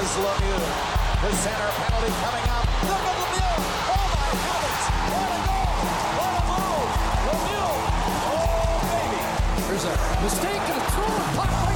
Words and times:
Here's 0.00 0.16
Lemieux. 0.16 0.64
The 1.20 1.30
center 1.36 1.70
penalty 1.76 2.12
coming 2.24 2.46
up. 2.48 2.64
Look 2.88 3.04
at 3.04 3.16
Lemieux. 3.20 3.58
Oh 3.92 4.06
my 4.16 4.28
heavens. 4.48 4.84
What 5.12 5.28
a 5.28 5.40
goal. 5.44 5.76
What 6.16 6.32
a 6.32 6.42
move. 6.48 6.88
Lemieux. 7.28 7.72
Oh 8.32 8.80
baby. 8.88 9.20
There's 9.68 9.84
a 9.84 10.22
mistake 10.22 10.64
and 10.72 10.80
a 10.80 10.90
throw. 10.92 11.69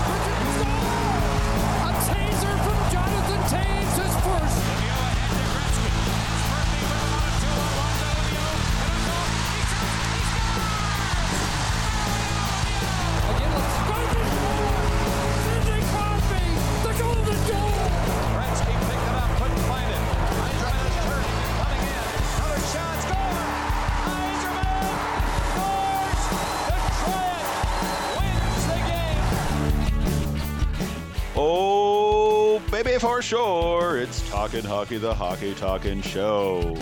Baby, 32.85 32.99
for 32.99 33.23
sure. 33.23 33.97
It's 33.97 34.29
Talking 34.29 34.63
Hockey, 34.63 34.99
the 34.99 35.15
Hockey 35.15 35.55
Talking 35.55 36.03
Show. 36.03 36.77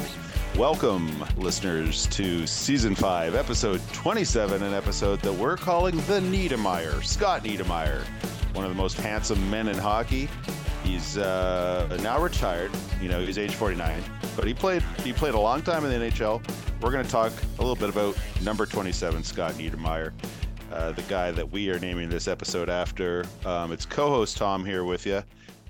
Welcome, 0.57 1.25
listeners, 1.37 2.09
to 2.09 2.45
Season 2.45 2.97
5, 2.97 3.37
Episode 3.37 3.81
27, 3.93 4.65
an 4.65 4.75
episode 4.75 5.21
that 5.21 5.33
we're 5.33 5.57
calling 5.57 5.95
The 6.09 6.19
Niedermayer. 6.19 7.05
Scott 7.05 7.45
Niedermayer, 7.45 8.03
one 8.53 8.65
of 8.65 8.73
the 8.73 8.77
most 8.77 8.97
handsome 8.97 9.49
men 9.49 9.69
in 9.69 9.79
hockey. 9.79 10.29
He's 10.83 11.19
uh, 11.19 11.97
now 12.03 12.21
retired. 12.21 12.73
You 13.01 13.09
know, 13.09 13.25
he's 13.25 13.39
age 13.39 13.55
49, 13.55 14.03
but 14.35 14.45
he 14.45 14.55
played 14.55 14.83
he 15.05 15.13
played 15.13 15.35
a 15.35 15.41
long 15.41 15.63
time 15.63 15.85
in 15.85 15.91
the 16.01 16.11
NHL. 16.11 16.45
We're 16.81 16.91
going 16.91 17.05
to 17.05 17.11
talk 17.11 17.33
a 17.61 17.63
little 17.63 17.77
bit 17.77 17.91
about 17.91 18.19
number 18.43 18.67
27, 18.67 19.23
Scott 19.23 19.53
Niedermayer, 19.53 20.13
uh, 20.73 20.91
the 20.91 21.03
guy 21.03 21.31
that 21.31 21.49
we 21.49 21.71
are 21.71 21.79
naming 21.79 22.09
this 22.09 22.27
episode 22.27 22.69
after. 22.69 23.25
Um, 23.45 23.71
it's 23.71 23.87
co-host 23.87 24.37
Tom 24.37 24.65
here 24.65 24.83
with 24.83 25.07
you. 25.07 25.23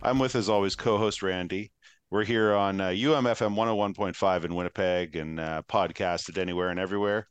I'm 0.05 0.19
with, 0.19 0.35
as 0.35 0.49
always, 0.49 0.75
co-host 0.75 1.23
Randy. 1.23 1.71
We're 2.11 2.25
here 2.25 2.55
on 2.55 2.81
uh, 2.81 2.89
UMFM 2.89 3.55
101.5 3.55 4.45
in 4.45 4.55
Winnipeg 4.55 5.17
and 5.17 5.39
uh, 5.39 5.63
podcasted 5.69 6.39
anywhere 6.39 6.71
and 6.71 6.81
everywhere. 6.81 7.29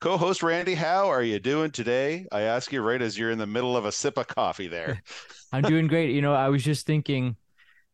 Co-host 0.00 0.42
Randy, 0.42 0.74
how 0.74 1.08
are 1.08 1.22
you 1.22 1.38
doing 1.38 1.70
today? 1.70 2.26
I 2.32 2.42
ask 2.42 2.72
you 2.72 2.80
right 2.80 3.00
as 3.00 3.18
you're 3.18 3.30
in 3.30 3.38
the 3.38 3.46
middle 3.46 3.76
of 3.76 3.84
a 3.84 3.92
sip 3.92 4.16
of 4.18 4.26
coffee 4.28 4.66
there. 4.66 5.02
I'm 5.52 5.62
doing 5.62 5.86
great. 5.86 6.10
You 6.10 6.22
know, 6.22 6.34
I 6.34 6.48
was 6.48 6.64
just 6.64 6.86
thinking, 6.86 7.36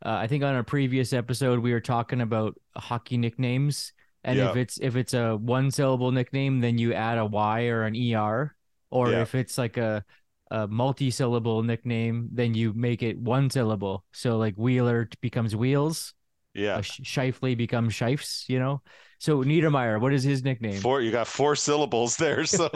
uh, 0.04 0.10
I 0.10 0.26
think 0.28 0.42
on 0.44 0.56
a 0.56 0.64
previous 0.64 1.12
episode 1.12 1.58
we 1.58 1.72
were 1.72 1.80
talking 1.80 2.20
about 2.20 2.58
hockey 2.76 3.16
nicknames, 3.16 3.92
and 4.24 4.38
Yeah. 4.38 4.50
if 4.50 4.56
it's 4.56 4.78
if 4.80 4.96
it's 4.96 5.14
a 5.14 5.36
one 5.36 5.70
syllable 5.70 6.12
nickname, 6.12 6.60
then 6.60 6.78
you 6.78 6.94
add 6.94 7.18
a 7.18 7.26
Y 7.26 7.66
or 7.66 7.82
an 7.82 7.94
ER, 7.96 8.54
or 8.90 9.10
Yeah. 9.10 9.22
if 9.22 9.34
it's 9.34 9.58
like 9.58 9.76
a 9.76 10.04
a 10.52 10.68
multi 10.68 11.10
syllable 11.10 11.62
nickname, 11.64 12.28
then 12.30 12.52
you 12.54 12.72
make 12.76 13.02
it 13.02 13.16
one 13.18 13.48
syllable. 13.48 14.04
So 14.12 14.36
like 14.36 14.54
Wheeler 14.56 15.08
becomes 15.20 15.56
Wheels, 15.56 16.12
Yeah. 16.54 16.76
uh, 16.76 16.82
Scheifele 16.82 17.56
becomes 17.56 17.94
Shifes. 17.94 18.44
You 18.48 18.58
know, 18.60 18.82
so 19.18 19.42
Niedermayer, 19.42 19.98
what 20.00 20.12
is 20.12 20.22
his 20.22 20.44
nickname? 20.44 20.80
Four, 20.80 21.00
you 21.00 21.10
got 21.10 21.26
four 21.26 21.56
syllables 21.56 22.16
there, 22.16 22.44
so 22.58 22.68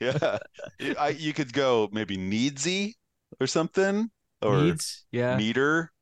yeah, 0.00 0.38
You- 0.80 0.96
I, 0.98 1.08
you 1.10 1.32
could 1.32 1.52
go 1.52 1.88
maybe 1.92 2.16
needsy 2.18 2.94
or 3.40 3.46
something, 3.46 4.10
or 4.42 4.56
Needs, 4.62 5.06
yeah. 5.12 5.36
neater. 5.36 5.92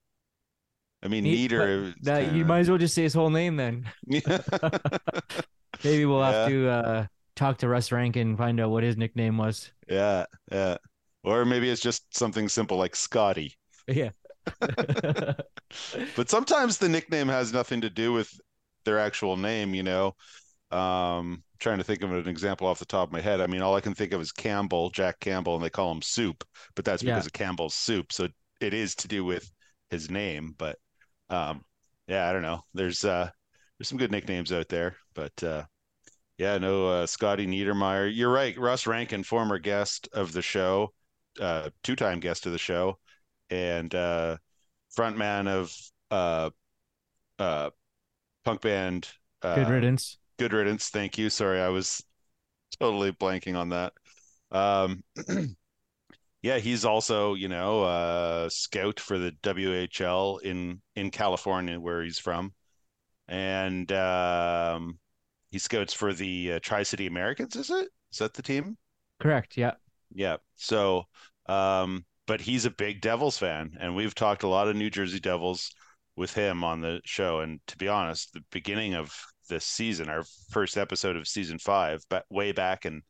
I 1.03 1.09
mean, 1.09 1.25
Need- 1.25 1.53
neater. 1.53 1.95
that 2.03 2.33
you 2.33 2.45
might 2.45 2.61
as 2.61 2.69
well 2.71 2.79
just 2.79 2.95
say 2.95 3.03
his 3.05 3.15
whole 3.15 3.31
name 3.31 3.57
then. 3.57 3.85
Maybe 5.85 6.05
we'll 6.07 6.23
have 6.25 6.49
to 6.49 6.69
uh, 6.69 7.07
talk 7.37 7.59
to 7.59 7.69
Russ 7.69 7.93
Rankin 7.93 8.29
and 8.31 8.39
find 8.39 8.59
out 8.61 8.71
what 8.71 8.83
his 8.83 8.97
nickname 8.97 9.37
was. 9.39 9.71
yeah, 9.89 10.25
yeah, 10.51 10.77
or 11.25 11.45
maybe 11.45 11.71
it's 11.71 11.81
just 11.83 12.17
something 12.17 12.49
simple 12.49 12.77
like 12.79 12.97
Scotty. 12.97 13.55
Yeah. 13.87 14.11
But 16.17 16.31
sometimes 16.31 16.79
the 16.79 16.89
nickname 16.89 17.29
has 17.29 17.53
nothing 17.53 17.83
to 17.83 17.91
do 17.91 18.13
with 18.13 18.31
their 18.85 18.99
actual 18.99 19.37
name. 19.37 19.75
You 19.75 19.83
know, 19.83 20.17
um, 20.71 21.43
trying 21.59 21.79
to 21.79 21.85
think 21.85 22.03
of 22.03 22.13
an 22.13 22.29
example 22.29 22.67
off 22.67 22.79
the 22.79 22.87
top 22.87 23.09
of 23.09 23.13
my 23.13 23.21
head. 23.21 23.41
I 23.41 23.47
mean, 23.47 23.63
all 23.63 23.75
I 23.77 23.81
can 23.81 23.95
think 23.95 24.13
of 24.13 24.21
is 24.21 24.33
Campbell, 24.33 24.91
Jack 24.91 25.21
Campbell, 25.21 25.57
and 25.57 25.65
they 25.65 25.71
call 25.71 25.93
him 25.93 26.03
Soup, 26.03 26.43
but 26.75 26.85
that's 26.85 27.03
Yeah. 27.03 27.15
because 27.15 27.27
of 27.27 27.33
Campbell's 27.33 27.75
soup. 27.75 28.13
So 28.13 28.29
it 28.61 28.75
is 28.75 28.95
to 28.97 29.09
do 29.09 29.25
with 29.25 29.51
his 29.91 30.11
name. 30.11 30.55
But 30.57 30.79
um, 31.31 31.65
yeah, 32.07 32.29
I 32.29 32.33
don't 32.33 32.43
know. 32.43 32.63
There's 32.75 33.05
uh, 33.05 33.31
there's 33.79 33.89
some 33.89 33.99
good 33.99 34.13
nicknames 34.13 34.53
out 34.53 34.69
there, 34.69 34.97
but 35.15 35.43
uh, 35.43 35.65
yeah, 36.39 36.59
no, 36.59 36.89
uh, 36.89 37.07
Scotty 37.07 37.47
Niedermayer. 37.47 38.11
You're 38.15 38.33
right. 38.33 38.57
Russ 38.59 38.87
Rankin, 38.87 39.25
former 39.25 39.59
guest 39.59 40.09
of 40.13 40.33
the 40.33 40.43
show, 40.43 40.93
uh, 41.41 41.71
two-time 41.83 42.21
guest 42.21 42.47
of 42.47 42.53
the 42.53 42.59
show, 42.59 42.99
and 43.51 43.95
uh, 43.95 44.37
frontman 44.97 45.49
of 45.49 45.75
uh, 46.11 46.51
uh, 47.39 47.71
punk 48.45 48.61
band. 48.61 49.09
Uh, 49.43 49.57
Good 49.57 49.69
riddance. 49.69 50.19
Good 50.39 50.53
riddance. 50.53 50.89
Thank 50.89 51.19
you. 51.19 51.31
Sorry, 51.31 51.61
I 51.61 51.69
was 51.69 52.03
totally 52.79 53.13
blanking 53.13 53.57
on 53.57 53.71
that. 53.71 53.93
Um, 54.51 55.03
yeah, 56.43 56.59
he's 56.59 56.85
also, 56.85 57.35
you 57.35 57.49
know, 57.49 57.85
a 57.85 58.49
scout 58.51 59.01
for 59.01 59.19
the 59.19 59.33
WHL 59.43 60.41
in 60.43 60.81
in 60.95 61.11
California, 61.11 61.79
where 61.79 62.03
he's 62.03 62.19
from, 62.19 62.53
and 63.27 63.91
um, 63.93 64.99
he 65.51 65.59
scouts 65.59 65.93
for 65.93 66.13
the 66.13 66.55
uh, 66.55 66.61
Tri 66.63 66.83
City 66.83 67.07
Americans. 67.07 67.57
Is 67.57 67.71
it? 67.71 67.89
Is 68.13 68.19
that 68.19 68.35
the 68.35 68.43
team? 68.43 68.77
Correct. 69.21 69.57
Yeah. 69.57 69.75
Yeah. 70.15 70.37
So, 70.57 71.05
um, 71.47 72.05
but 72.27 72.41
he's 72.41 72.65
a 72.65 72.71
big 72.71 73.01
Devils 73.01 73.39
fan, 73.39 73.77
and 73.81 73.97
we've 73.97 74.15
talked 74.15 74.43
a 74.43 74.49
lot 74.49 74.69
of 74.69 74.77
New 74.77 74.91
Jersey 74.91 75.21
Devils 75.21 75.71
with 76.17 76.35
him 76.35 76.65
on 76.65 76.81
the 76.81 77.01
show. 77.05 77.41
And 77.41 77.61
to 77.69 77.77
be 77.77 77.89
honest, 77.89 78.33
the 78.33 78.45
beginning 78.51 78.95
of 78.95 79.15
this 79.49 79.65
season, 79.65 80.09
our 80.09 80.25
first 80.51 80.77
episode 80.77 81.17
of 81.17 81.27
season 81.27 81.59
five, 81.59 82.03
but 82.11 82.25
way 82.31 82.53
back 82.53 82.85
in 82.85 83.03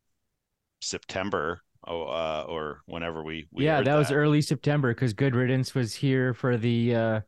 September, 0.81 1.61
oh, 1.87 2.03
uh, 2.03 2.45
or 2.49 2.81
whenever 2.87 3.23
we, 3.25 3.49
we 3.53 3.65
yeah, 3.65 3.77
aired 3.77 3.87
that 3.87 3.97
was 3.97 4.13
early 4.13 4.41
September 4.41 4.95
because 4.95 5.13
Good 5.13 5.35
Riddance 5.35 5.75
was 5.75 5.95
here 5.95 6.33
for 6.35 6.57
the 6.57 6.95
uh, 6.95 7.21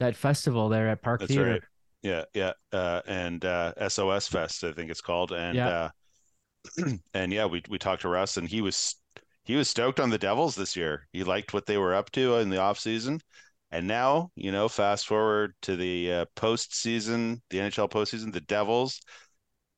that 0.00 0.16
festival 0.16 0.68
there 0.68 0.88
at 0.88 1.02
Park 1.02 1.20
That's 1.20 1.30
Theater. 1.30 1.52
right. 1.52 1.62
Yeah, 2.02 2.24
yeah, 2.34 2.52
uh, 2.72 3.00
and 3.06 3.42
uh, 3.44 3.72
SOS 3.88 4.28
Fest, 4.28 4.62
I 4.62 4.72
think 4.72 4.90
it's 4.90 5.00
called, 5.00 5.32
and 5.32 5.56
Yeah. 5.56 5.88
uh, 6.78 6.86
and 7.14 7.32
yeah, 7.32 7.46
we 7.46 7.62
we 7.68 7.78
talked 7.78 8.02
to 8.02 8.08
Russ, 8.08 8.36
and 8.36 8.48
he 8.48 8.60
was 8.62 8.96
he 9.44 9.56
was 9.56 9.68
stoked 9.68 10.00
on 10.00 10.10
the 10.10 10.18
Devils 10.18 10.54
this 10.56 10.76
year. 10.76 11.06
He 11.12 11.24
liked 11.24 11.52
what 11.52 11.66
they 11.66 11.76
were 11.76 11.94
up 11.94 12.10
to 12.12 12.36
in 12.36 12.50
the 12.50 12.60
off 12.60 12.78
season, 12.78 13.20
and 13.70 13.86
now 13.86 14.30
you 14.34 14.52
know, 14.52 14.68
fast 14.68 15.06
forward 15.06 15.54
to 15.62 15.76
the 15.76 16.12
uh, 16.12 16.24
postseason, 16.36 17.40
the 17.50 17.58
NHL 17.58 17.90
postseason, 17.90 18.32
the 18.32 18.40
Devils, 18.40 19.00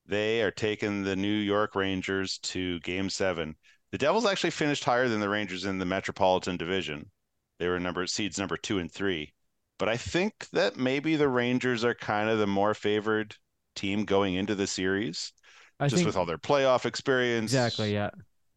they 0.07 0.43
are 0.43 0.51
taking 0.51 1.03
the 1.03 1.17
New 1.17 1.29
York 1.29 1.75
Rangers 1.75 2.39
to 2.39 2.79
Game 2.81 3.11
Seven. 3.11 3.57
The 3.91 3.99
Devils 3.99 4.27
actually 4.27 4.51
finished 4.51 4.85
higher 4.85 5.09
than 5.09 5.21
the 5.21 5.29
Rangers 5.29 5.65
in 5.65 5.79
the 5.79 5.85
Metropolitan 5.85 6.57
Division. 6.57 7.11
They 7.59 7.69
were 7.69 7.81
number 7.81 8.07
seeds 8.07 8.39
number 8.39 8.57
two 8.57 8.79
and 8.79 8.93
three. 8.93 9.33
But 9.79 9.89
I 9.89 9.97
think 9.97 10.49
that 10.53 10.77
maybe 10.77 11.17
the 11.17 11.29
Rangers 11.29 11.85
are 11.85 11.95
kind 11.95 12.31
of 12.31 12.39
the 12.39 12.47
more 12.47 12.75
favored 12.75 13.37
team 13.75 14.05
going 14.05 14.35
into 14.35 14.55
the 14.55 14.67
series, 14.67 15.33
I 15.79 15.89
just 15.89 15.97
think 15.97 16.07
with 16.07 16.17
all 16.17 16.27
their 16.27 16.39
playoff 16.39 16.87
experience. 16.87 17.53
exactly. 17.53 17.93
Yeah. 17.93 18.11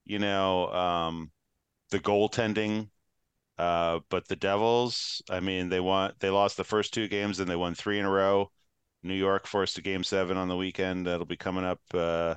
You 0.10 0.18
know, 0.18 0.68
um, 0.74 1.32
the 1.92 2.00
goaltending. 2.00 2.90
Uh, 3.60 4.00
but 4.10 4.26
the 4.28 4.38
Devils, 4.38 5.22
I 5.30 5.42
mean, 5.42 5.68
they 5.68 5.82
won. 5.82 6.14
They 6.20 6.30
lost 6.30 6.58
the 6.58 6.64
first 6.64 6.94
two 6.94 7.08
games, 7.10 7.40
and 7.40 7.50
they 7.50 7.58
won 7.58 7.76
three 7.76 8.00
in 8.00 8.06
a 8.06 8.10
row. 8.10 8.50
New 9.04 9.14
York 9.14 9.48
forced 9.48 9.78
a 9.78 9.82
game 9.82 10.04
seven 10.04 10.38
on 10.38 10.48
the 10.48 10.56
weekend. 10.56 11.08
That'll 11.08 11.26
be 11.26 11.38
coming 11.38 11.66
up, 11.66 11.82
uh, 11.94 12.36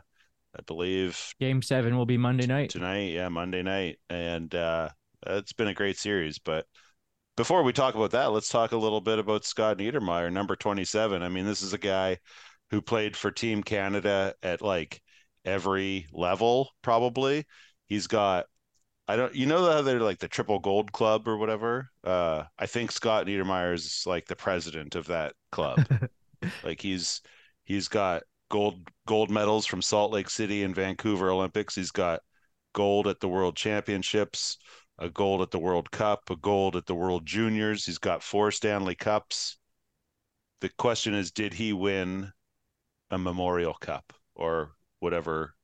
I 0.57 0.63
believe, 0.67 1.33
Game 1.41 1.63
seven 1.63 1.97
will 1.97 2.07
be 2.07 2.19
Monday 2.19 2.47
night. 2.47 2.71
tonight. 2.71 3.13
Yeah, 3.13 3.29
Monday 3.29 3.63
night, 3.63 3.99
and 4.11 4.53
uh, 4.55 4.89
it's 5.27 5.53
been 5.53 5.69
a 5.69 5.75
great 5.75 5.97
series. 5.97 6.39
But 6.39 6.67
before 7.37 7.63
we 7.63 7.73
talk 7.73 7.95
about 7.95 8.11
that, 8.13 8.33
let's 8.33 8.49
talk 8.49 8.73
a 8.73 8.77
little 8.77 9.01
bit 9.01 9.19
about 9.19 9.45
Scott 9.45 9.79
Niedermayer, 9.79 10.33
number 10.33 10.57
27. 10.57 11.23
I 11.23 11.29
mean, 11.29 11.47
this 11.47 11.63
is 11.63 11.73
a 11.73 11.79
guy 11.79 12.19
who 12.71 12.83
played 12.83 13.17
for 13.17 13.31
Team 13.31 13.63
Canada 13.63 14.35
at 14.43 14.61
like 14.61 15.02
every 15.45 16.07
level, 16.13 16.71
probably. 16.83 17.47
He's 17.87 18.07
got, 18.07 18.47
I 19.09 19.17
don't, 19.17 19.35
you 19.35 19.47
know, 19.47 19.71
how 19.71 19.83
they're 19.83 20.01
like 20.01 20.19
the 20.19 20.29
triple 20.29 20.59
gold 20.59 20.93
club 20.93 21.29
or 21.29 21.37
whatever. 21.37 21.89
Uh, 22.05 22.45
I 22.59 22.67
think 22.67 22.93
Scott 22.93 23.27
Niedermayer 23.27 23.75
is 23.75 24.05
like 24.07 24.27
the 24.27 24.37
president 24.37 24.95
of 24.95 25.07
that 25.07 25.35
club. 25.51 25.85
like 26.65 26.81
he's 26.81 27.21
he's 27.65 27.89
got 27.89 28.23
gold 28.51 28.89
gold 29.07 29.31
medals 29.31 29.67
from 29.67 29.83
Salt 29.83 30.13
Lake 30.13 30.31
City 30.31 30.63
and 30.63 30.75
Vancouver 30.75 31.31
Olympics. 31.31 31.75
He's 31.75 31.91
got 31.91 32.21
gold 32.75 33.07
at 33.07 33.21
the 33.21 33.29
World 33.29 33.57
Championships. 33.57 34.59
a 34.99 35.11
gold 35.11 35.43
at 35.43 35.51
the 35.51 35.59
World 35.59 35.91
Cup, 35.91 36.31
a 36.31 36.37
gold 36.37 36.77
at 36.77 36.87
the 36.87 36.95
World 36.95 37.27
Juniors. 37.27 37.85
He's 37.85 37.99
got 37.99 38.23
four 38.23 38.51
Stanley 38.51 38.95
Cups. 38.95 39.59
The 40.61 40.71
question 40.79 41.15
is, 41.15 41.33
did 41.33 41.55
he 41.55 41.73
win 41.73 42.33
a 43.11 43.19
Memorial 43.19 43.75
Cup 43.75 44.13
or 44.35 44.73
whatever? 45.03 45.55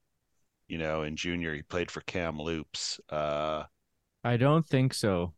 You 0.67 0.77
know, 0.77 1.03
in 1.03 1.15
junior, 1.15 1.55
he 1.55 1.63
played 1.63 1.89
for 1.89 2.01
Kamloops. 2.01 2.99
Uh, 3.09 3.63
I 4.23 4.37
don't 4.37 4.65
think 4.65 4.93
so. 4.93 5.33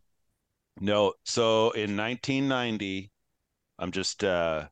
no, 0.80 1.14
so 1.24 1.72
in 1.72 1.96
1990, 1.96 3.12
I'm 3.80 3.92
just 3.92 4.24
uh, 4.24 4.68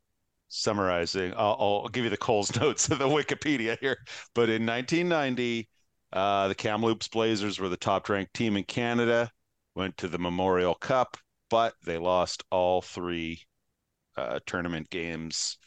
summarizing. 0.50 1.34
I'll, 1.38 1.56
I'll 1.60 1.88
give 1.90 2.04
you 2.04 2.10
the 2.10 2.18
Coles 2.18 2.54
notes 2.60 2.90
of 2.90 3.00
the 3.00 3.08
Wikipedia 3.08 3.78
here. 3.80 3.98
But 4.34 4.50
in 4.50 4.66
1990, 4.66 5.70
uh, 6.12 6.48
the 6.48 6.56
Kamloops 6.56 7.08
Blazers 7.08 7.60
were 7.60 7.70
the 7.70 7.78
top 7.78 8.10
ranked 8.10 8.34
team 8.34 8.58
in 8.58 8.64
Canada, 8.64 9.32
went 9.76 9.96
to 9.98 10.08
the 10.08 10.18
Memorial 10.18 10.76
Cup, 10.76 11.18
but 11.50 11.74
they 11.86 11.98
lost 11.98 12.44
all 12.52 12.82
three 12.82 13.42
uh, 14.18 14.40
tournament 14.46 14.90
games, 14.90 15.58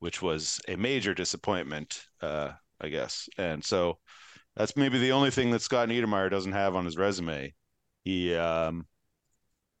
which 0.00 0.20
was 0.20 0.60
a 0.68 0.76
major 0.76 1.14
disappointment, 1.14 2.04
uh, 2.20 2.52
I 2.84 2.90
guess. 2.90 3.28
And 3.38 3.64
so 3.64 3.98
that's 4.54 4.76
maybe 4.76 4.98
the 4.98 5.12
only 5.12 5.30
thing 5.30 5.50
that 5.50 5.62
Scott 5.62 5.88
Niedermayer 5.88 6.30
doesn't 6.30 6.52
have 6.52 6.76
on 6.76 6.84
his 6.84 6.96
resume. 6.96 7.54
He 8.04 8.34
um, 8.34 8.86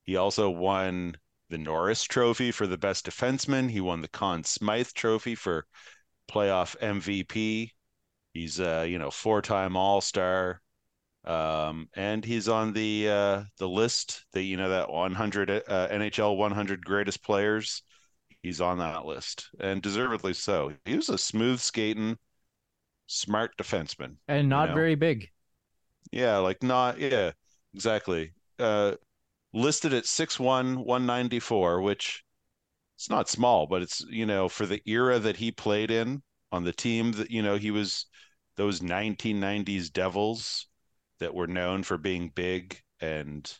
he 0.04 0.16
also 0.16 0.50
won 0.50 1.16
the 1.50 1.58
Norris 1.58 2.02
Trophy 2.02 2.50
for 2.50 2.66
the 2.66 2.78
best 2.78 3.06
defenseman. 3.06 3.70
He 3.70 3.80
won 3.80 4.00
the 4.00 4.08
Conn 4.08 4.42
Smythe 4.44 4.88
Trophy 4.94 5.34
for 5.34 5.66
playoff 6.30 6.76
MVP. 6.78 7.70
He's 8.32 8.58
a 8.58 8.86
you 8.86 8.98
know 8.98 9.10
four-time 9.10 9.76
All-Star, 9.76 10.60
um, 11.24 11.88
and 11.94 12.24
he's 12.24 12.48
on 12.48 12.72
the 12.72 13.08
uh, 13.08 13.42
the 13.58 13.68
list 13.68 14.24
that 14.32 14.42
you 14.42 14.56
know 14.56 14.70
that 14.70 14.90
100 14.90 15.50
uh, 15.50 15.88
NHL 15.88 16.36
100 16.36 16.84
greatest 16.84 17.22
players. 17.22 17.82
He's 18.42 18.60
on 18.60 18.78
that 18.78 19.06
list, 19.06 19.48
and 19.60 19.80
deservedly 19.80 20.34
so. 20.34 20.72
He 20.84 20.96
was 20.96 21.08
a 21.08 21.16
smooth 21.16 21.60
skating, 21.60 22.18
smart 23.06 23.56
defenseman. 23.56 24.16
And 24.28 24.48
not 24.48 24.68
know. 24.70 24.74
very 24.74 24.94
big. 24.94 25.30
Yeah, 26.12 26.38
like 26.38 26.62
not 26.62 26.98
yeah, 26.98 27.32
exactly. 27.74 28.32
Uh 28.58 28.94
listed 29.52 29.94
at 29.94 30.06
6'1, 30.06 30.84
194, 30.84 31.80
which 31.82 32.24
it's 32.96 33.10
not 33.10 33.28
small, 33.28 33.66
but 33.66 33.82
it's 33.82 34.00
you 34.10 34.26
know, 34.26 34.48
for 34.48 34.66
the 34.66 34.82
era 34.86 35.18
that 35.20 35.36
he 35.36 35.52
played 35.52 35.90
in 35.90 36.22
on 36.52 36.64
the 36.64 36.72
team 36.72 37.12
that 37.12 37.30
you 37.30 37.42
know, 37.42 37.56
he 37.56 37.70
was 37.70 38.06
those 38.56 38.82
1990s 38.82 39.90
Devils 39.90 40.68
that 41.20 41.34
were 41.34 41.46
known 41.46 41.82
for 41.82 41.98
being 41.98 42.30
big 42.34 42.80
and 43.00 43.52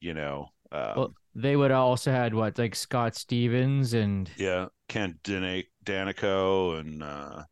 you 0.00 0.14
know, 0.14 0.48
um, 0.72 0.92
Well, 0.96 1.14
they 1.34 1.56
would 1.56 1.70
also 1.70 2.10
had 2.12 2.34
what 2.34 2.58
like 2.58 2.74
Scott 2.74 3.16
Stevens 3.16 3.94
and 3.94 4.30
yeah, 4.36 4.66
Kent 4.88 5.22
Dan- 5.22 5.64
Daneyko 5.84 6.80
and 6.80 7.02
uh 7.02 7.44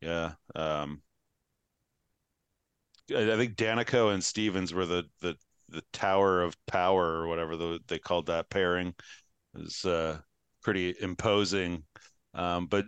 yeah, 0.00 0.32
um 0.54 1.02
I 3.10 3.36
think 3.36 3.56
Daneyko 3.56 4.12
and 4.12 4.22
Stevens 4.22 4.72
were 4.72 4.86
the 4.86 5.04
the 5.20 5.36
the 5.68 5.82
Tower 5.92 6.42
of 6.42 6.56
Power 6.66 7.04
or 7.04 7.28
whatever 7.28 7.56
the, 7.56 7.78
they 7.86 7.98
called 7.98 8.26
that 8.26 8.50
pairing. 8.50 8.88
It 9.54 9.62
was 9.62 9.84
uh, 9.84 10.18
pretty 10.62 10.94
imposing. 11.00 11.84
Um, 12.34 12.66
but 12.66 12.86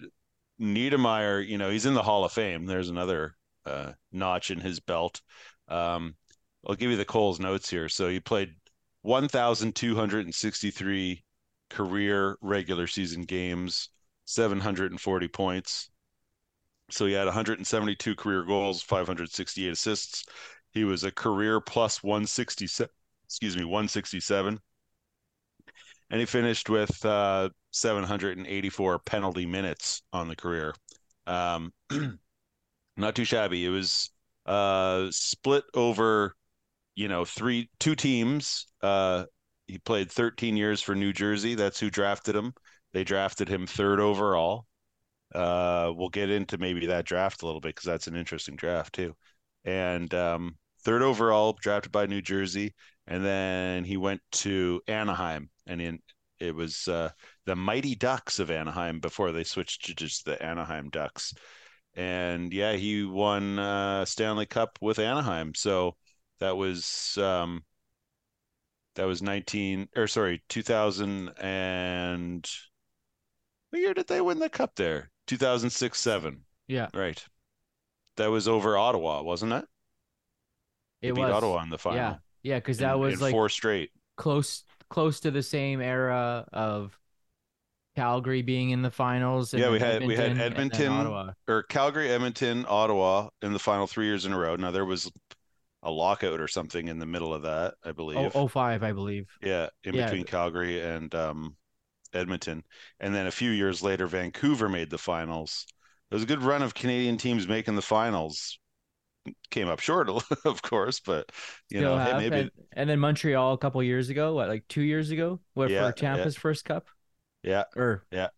Niedermayer, 0.60 1.46
you 1.46 1.58
know, 1.58 1.70
he's 1.70 1.86
in 1.86 1.94
the 1.94 2.02
Hall 2.02 2.24
of 2.24 2.32
Fame. 2.32 2.66
There's 2.66 2.88
another 2.88 3.36
uh, 3.66 3.92
notch 4.12 4.50
in 4.50 4.60
his 4.60 4.80
belt. 4.80 5.20
Um, 5.68 6.16
I'll 6.66 6.74
give 6.74 6.90
you 6.90 6.96
the 6.96 7.04
Coles 7.04 7.38
notes 7.40 7.70
here. 7.70 7.88
So 7.88 8.08
he 8.08 8.18
played 8.20 8.54
1,263 9.02 11.24
career 11.70 12.36
regular 12.40 12.86
season 12.88 13.22
games, 13.22 13.90
740 14.24 15.28
points. 15.28 15.88
So 16.90 17.06
he 17.06 17.12
had 17.12 17.24
172 17.24 18.14
career 18.16 18.42
goals, 18.42 18.82
568 18.82 19.72
assists. 19.72 20.24
He 20.72 20.84
was 20.84 21.04
a 21.04 21.10
career 21.10 21.60
plus 21.60 22.02
167, 22.02 22.90
excuse 23.24 23.56
me, 23.56 23.64
167. 23.64 24.58
And 26.10 26.20
he 26.20 26.26
finished 26.26 26.68
with 26.68 27.04
uh, 27.04 27.48
784 27.70 28.98
penalty 29.00 29.46
minutes 29.46 30.02
on 30.12 30.28
the 30.28 30.36
career. 30.36 30.74
Um, 31.26 31.72
not 32.96 33.14
too 33.14 33.24
shabby. 33.24 33.64
It 33.64 33.70
was 33.70 34.10
uh, 34.44 35.06
split 35.10 35.64
over, 35.74 36.34
you 36.94 37.08
know, 37.08 37.24
three, 37.24 37.70
two 37.80 37.94
teams. 37.94 38.66
Uh, 38.82 39.24
he 39.66 39.78
played 39.78 40.10
13 40.10 40.56
years 40.56 40.82
for 40.82 40.94
New 40.94 41.12
Jersey. 41.12 41.54
That's 41.54 41.80
who 41.80 41.90
drafted 41.90 42.36
him. 42.36 42.52
They 42.92 43.04
drafted 43.04 43.48
him 43.48 43.66
third 43.66 44.00
overall. 44.00 44.66
Uh, 45.34 45.92
we'll 45.96 46.08
get 46.08 46.30
into 46.30 46.58
maybe 46.58 46.86
that 46.86 47.06
draft 47.06 47.42
a 47.42 47.46
little 47.46 47.60
bit 47.60 47.74
because 47.74 47.86
that's 47.86 48.06
an 48.06 48.16
interesting 48.16 48.56
draft 48.56 48.94
too. 48.94 49.14
And 49.64 50.12
um, 50.14 50.56
third 50.84 51.02
overall, 51.02 51.56
drafted 51.60 51.92
by 51.92 52.06
New 52.06 52.22
Jersey, 52.22 52.74
and 53.06 53.24
then 53.24 53.84
he 53.84 53.96
went 53.96 54.20
to 54.32 54.80
Anaheim, 54.86 55.50
and 55.66 55.80
in 55.80 56.00
it 56.38 56.54
was 56.54 56.88
uh, 56.88 57.10
the 57.46 57.54
Mighty 57.54 57.94
Ducks 57.94 58.40
of 58.40 58.50
Anaheim 58.50 58.98
before 58.98 59.30
they 59.30 59.44
switched 59.44 59.84
to 59.86 59.94
just 59.94 60.24
the 60.24 60.42
Anaheim 60.42 60.90
Ducks. 60.90 61.32
And 61.94 62.52
yeah, 62.52 62.72
he 62.72 63.04
won 63.04 63.60
uh, 63.60 64.04
Stanley 64.04 64.46
Cup 64.46 64.76
with 64.80 64.98
Anaheim. 64.98 65.54
So 65.54 65.94
that 66.40 66.56
was 66.56 67.16
um, 67.18 67.62
that 68.96 69.04
was 69.04 69.22
19 69.22 69.88
or 69.96 70.06
sorry, 70.06 70.42
2000 70.48 71.30
and 71.38 72.48
what 73.70 73.80
year 73.80 73.94
did 73.94 74.08
they 74.08 74.20
win 74.20 74.38
the 74.38 74.50
cup 74.50 74.74
there? 74.74 75.10
2006 75.26 75.98
7. 75.98 76.44
yeah, 76.68 76.88
Right. 76.94 77.22
That 78.16 78.30
was 78.30 78.46
over 78.48 78.76
Ottawa, 78.76 79.22
wasn't 79.22 79.52
it? 79.52 79.64
They 81.00 81.08
it 81.08 81.14
beat 81.14 81.22
was 81.22 81.32
Ottawa 81.32 81.62
in 81.62 81.70
the 81.70 81.78
final. 81.78 81.98
Yeah, 81.98 82.16
yeah, 82.42 82.58
because 82.58 82.78
that 82.78 82.94
in- 82.94 83.00
was 83.00 83.14
in 83.14 83.20
like 83.20 83.32
four 83.32 83.48
straight. 83.48 83.90
close 84.16 84.64
close 84.90 85.20
to 85.20 85.30
the 85.30 85.42
same 85.42 85.80
era 85.80 86.46
of 86.52 86.98
Calgary 87.96 88.42
being 88.42 88.70
in 88.70 88.82
the 88.82 88.90
finals. 88.90 89.52
and 89.54 89.62
Yeah, 89.62 89.70
we 89.70 89.78
had 89.78 90.04
we 90.04 90.16
had 90.16 90.38
Edmonton 90.38 90.92
Ottawa. 90.92 91.32
or 91.48 91.62
Calgary, 91.64 92.10
Edmonton, 92.10 92.64
Ottawa 92.68 93.30
in 93.42 93.52
the 93.52 93.58
final 93.58 93.86
three 93.86 94.06
years 94.06 94.24
in 94.26 94.32
a 94.32 94.38
row. 94.38 94.56
Now 94.56 94.70
there 94.70 94.84
was 94.84 95.10
a 95.82 95.90
lockout 95.90 96.40
or 96.40 96.46
something 96.48 96.88
in 96.88 96.98
the 96.98 97.06
middle 97.06 97.34
of 97.34 97.42
that, 97.42 97.74
I 97.84 97.92
believe. 97.92 98.18
Oh, 98.36 98.46
05, 98.46 98.82
I 98.82 98.92
believe. 98.92 99.28
Yeah, 99.42 99.68
in 99.84 99.94
Yeah. 99.94 100.04
between 100.04 100.24
Calgary 100.24 100.80
and 100.80 101.12
um, 101.14 101.56
Edmonton, 102.14 102.64
and 103.00 103.14
then 103.14 103.26
a 103.26 103.30
few 103.32 103.50
years 103.50 103.82
later, 103.82 104.06
Vancouver 104.06 104.68
made 104.68 104.90
the 104.90 104.98
finals. 104.98 105.66
It 106.10 106.14
was 106.14 106.22
a 106.24 106.26
good 106.26 106.42
run 106.42 106.62
of 106.62 106.74
Canadian 106.74 107.16
teams 107.18 107.48
making 107.48 107.76
the 107.76 107.82
finals. 107.82 108.58
Came 109.50 109.68
up 109.68 109.80
short, 109.80 110.08
of 110.46 110.62
course, 110.62 111.00
but 111.00 111.30
you 111.70 111.82
Still 111.82 111.96
know, 111.98 111.98
hey, 111.98 112.14
maybe 112.14 112.50
and, 112.50 112.50
and 112.72 112.90
then 112.90 112.98
Montreal 113.00 113.54
a 113.54 113.58
couple 113.58 113.82
years 113.82 114.10
ago, 114.10 114.34
what 114.34 114.48
like 114.48 114.66
two 114.68 114.82
years 114.82 115.10
ago, 115.10 115.40
what 115.54 115.70
Yeah, 115.70 115.90
for 115.90 115.92
Tampa's 115.92 116.36
first 116.36 116.64
cup 116.64 116.88
yeah, 117.42 117.64
or 117.76 118.04
Yeah. 118.10 118.28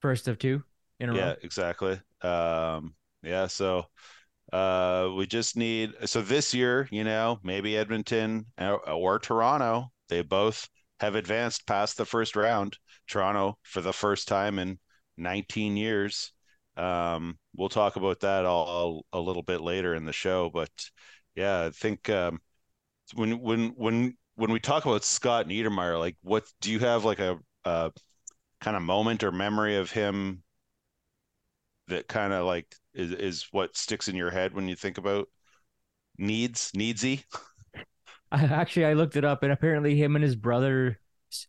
first 0.00 0.28
of 0.28 0.38
two 0.38 0.64
in 1.00 1.08
a 1.10 1.14
yeah, 1.14 1.34
row. 1.34 1.36
exactly. 1.42 2.00
Um, 2.22 2.94
yeah, 3.22 3.46
so 3.46 3.86
uh, 4.52 5.10
we 5.16 5.26
just 5.26 5.56
need 5.56 5.94
so 6.06 6.22
this 6.22 6.54
year, 6.54 6.88
you 6.92 7.04
know, 7.04 7.40
maybe 7.42 7.76
Edmonton 7.76 8.46
or, 8.58 8.88
or 8.90 9.18
Toronto, 9.18 9.92
they 10.08 10.22
both 10.22 10.68
have 11.00 11.14
advanced 11.16 11.66
past 11.66 11.96
the 11.98 12.06
first 12.06 12.36
round. 12.36 12.78
Toronto 13.06 13.58
for 13.62 13.80
the 13.80 13.92
first 13.92 14.28
time 14.28 14.58
in 14.58 14.78
19 15.16 15.76
years. 15.76 16.32
Um, 16.76 17.38
we'll 17.56 17.68
talk 17.70 17.96
about 17.96 18.20
that 18.20 18.44
all, 18.44 19.06
a 19.12 19.20
little 19.20 19.42
bit 19.42 19.60
later 19.60 19.94
in 19.94 20.04
the 20.04 20.12
show, 20.12 20.50
but 20.50 20.70
yeah, 21.34 21.64
I 21.64 21.70
think 21.70 22.08
um, 22.10 22.40
when 23.14 23.40
when 23.40 23.68
when 23.76 24.16
when 24.34 24.50
we 24.50 24.60
talk 24.60 24.84
about 24.84 25.04
Scott 25.04 25.46
Niedermayer, 25.46 25.98
like, 25.98 26.16
what 26.22 26.44
do 26.60 26.70
you 26.70 26.78
have 26.80 27.04
like 27.04 27.18
a, 27.18 27.38
a 27.64 27.92
kind 28.60 28.76
of 28.76 28.82
moment 28.82 29.24
or 29.24 29.32
memory 29.32 29.76
of 29.76 29.90
him 29.90 30.42
that 31.88 32.08
kind 32.08 32.32
of 32.32 32.44
like 32.44 32.74
is 32.94 33.12
is 33.12 33.46
what 33.52 33.76
sticks 33.76 34.08
in 34.08 34.16
your 34.16 34.30
head 34.30 34.52
when 34.54 34.68
you 34.68 34.76
think 34.76 34.98
about 34.98 35.28
needs 36.18 36.72
needsy? 36.72 37.24
Actually, 38.32 38.86
I 38.86 38.92
looked 38.94 39.16
it 39.16 39.24
up, 39.24 39.42
and 39.42 39.52
apparently, 39.52 39.96
him 39.96 40.16
and 40.16 40.22
his 40.22 40.36
brother, 40.36 40.98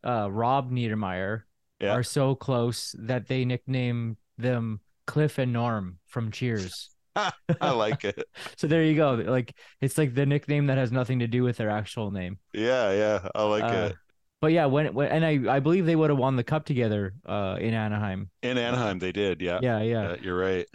uh, 0.05 0.29
Rob 0.31 0.71
Niedermayer, 0.71 1.43
Yeah. 1.79 1.93
are 1.93 2.03
so 2.03 2.35
close 2.35 2.95
that 2.99 3.27
they 3.27 3.45
nickname 3.45 4.17
them 4.37 4.81
Cliff 5.05 5.37
and 5.37 5.53
Norm 5.53 5.99
from 6.05 6.31
Cheers. 6.31 6.89
I 7.15 7.71
like 7.71 8.05
it. 8.05 8.23
So 8.57 8.67
there 8.67 8.83
you 8.83 8.95
go. 8.95 9.13
Like 9.13 9.55
it's 9.81 9.97
like 9.97 10.13
the 10.13 10.25
nickname 10.25 10.67
that 10.67 10.77
has 10.77 10.91
nothing 10.91 11.19
to 11.19 11.27
do 11.27 11.43
with 11.43 11.57
their 11.57 11.69
actual 11.69 12.11
name. 12.11 12.37
Yeah, 12.53 12.91
yeah, 12.93 13.27
I 13.35 13.43
like 13.43 13.63
Uh, 13.63 13.89
it. 13.89 13.95
But 14.39 14.51
yeah, 14.51 14.65
when, 14.67 14.93
when 14.93 15.09
and 15.09 15.25
I 15.25 15.55
I 15.55 15.59
believe 15.59 15.85
they 15.85 15.95
would 15.95 16.09
have 16.11 16.19
won 16.19 16.35
the 16.35 16.43
cup 16.43 16.65
together 16.65 17.13
uh 17.25 17.57
in 17.59 17.73
Anaheim. 17.73 18.29
In 18.43 18.57
Anaheim, 18.57 18.99
they 18.99 19.11
did. 19.11 19.41
Yeah, 19.41 19.59
Yeah, 19.61 19.81
yeah. 19.81 20.01
yeah, 20.09 20.15
you're 20.21 20.37
right. 20.37 20.67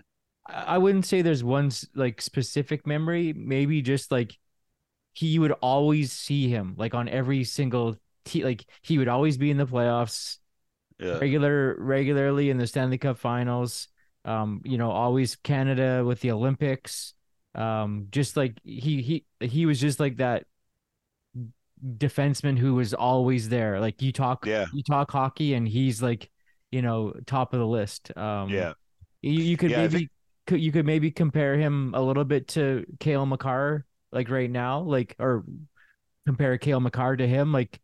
I 0.46 0.74
I 0.74 0.78
wouldn't 0.78 1.06
say 1.06 1.22
there's 1.22 1.44
one 1.44 1.70
like 1.94 2.20
specific 2.20 2.86
memory, 2.86 3.32
maybe 3.32 3.82
just 3.82 4.10
like 4.10 4.36
he 5.14 5.38
would 5.38 5.52
always 5.52 6.12
see 6.12 6.48
him 6.48 6.74
like 6.78 6.94
on 6.94 7.08
every 7.08 7.44
single 7.44 7.96
t 8.24 8.44
like 8.44 8.64
he 8.82 8.98
would 8.98 9.08
always 9.08 9.36
be 9.38 9.50
in 9.50 9.56
the 9.58 9.66
playoffs 9.66 10.38
Yeah. 11.02 11.18
regular 11.18 11.76
regularly 11.78 12.50
in 12.50 12.58
the 12.58 12.66
Stanley 12.66 12.98
Cup 12.98 13.18
finals. 13.18 13.88
Um, 14.24 14.60
you 14.64 14.78
know, 14.78 14.90
always 14.90 15.34
Canada 15.36 16.04
with 16.04 16.20
the 16.20 16.30
Olympics. 16.30 17.14
Um, 17.54 18.06
just 18.10 18.36
like 18.36 18.58
he 18.64 19.02
he 19.02 19.24
he 19.46 19.66
was 19.66 19.80
just 19.80 19.98
like 20.00 20.18
that 20.18 20.44
defenseman 21.84 22.56
who 22.58 22.74
was 22.74 22.94
always 22.94 23.48
there. 23.48 23.80
Like 23.80 24.00
you 24.02 24.12
talk 24.12 24.46
Yeah. 24.46 24.66
you 24.72 24.82
talk 24.82 25.10
hockey 25.10 25.54
and 25.54 25.66
he's 25.66 26.00
like, 26.02 26.30
you 26.70 26.82
know, 26.82 27.12
top 27.26 27.52
of 27.52 27.58
the 27.60 27.66
list. 27.66 28.16
Um 28.16 28.48
Yeah. 28.50 28.74
you, 29.20 29.32
you 29.32 29.56
could 29.56 29.70
Yeah, 29.70 29.78
maybe 29.78 29.96
think- 29.98 30.10
could 30.46 30.60
you 30.60 30.72
could 30.72 30.86
maybe 30.86 31.10
compare 31.10 31.56
him 31.56 31.92
a 31.94 32.00
little 32.00 32.24
bit 32.24 32.48
to 32.48 32.84
Cale 33.00 33.26
Makar, 33.26 33.84
like 34.12 34.30
right 34.30 34.50
now, 34.50 34.80
like 34.80 35.16
or 35.18 35.44
compare 36.26 36.56
Cale 36.58 36.80
Makar 36.80 37.16
to 37.16 37.26
him. 37.26 37.52
Like, 37.52 37.80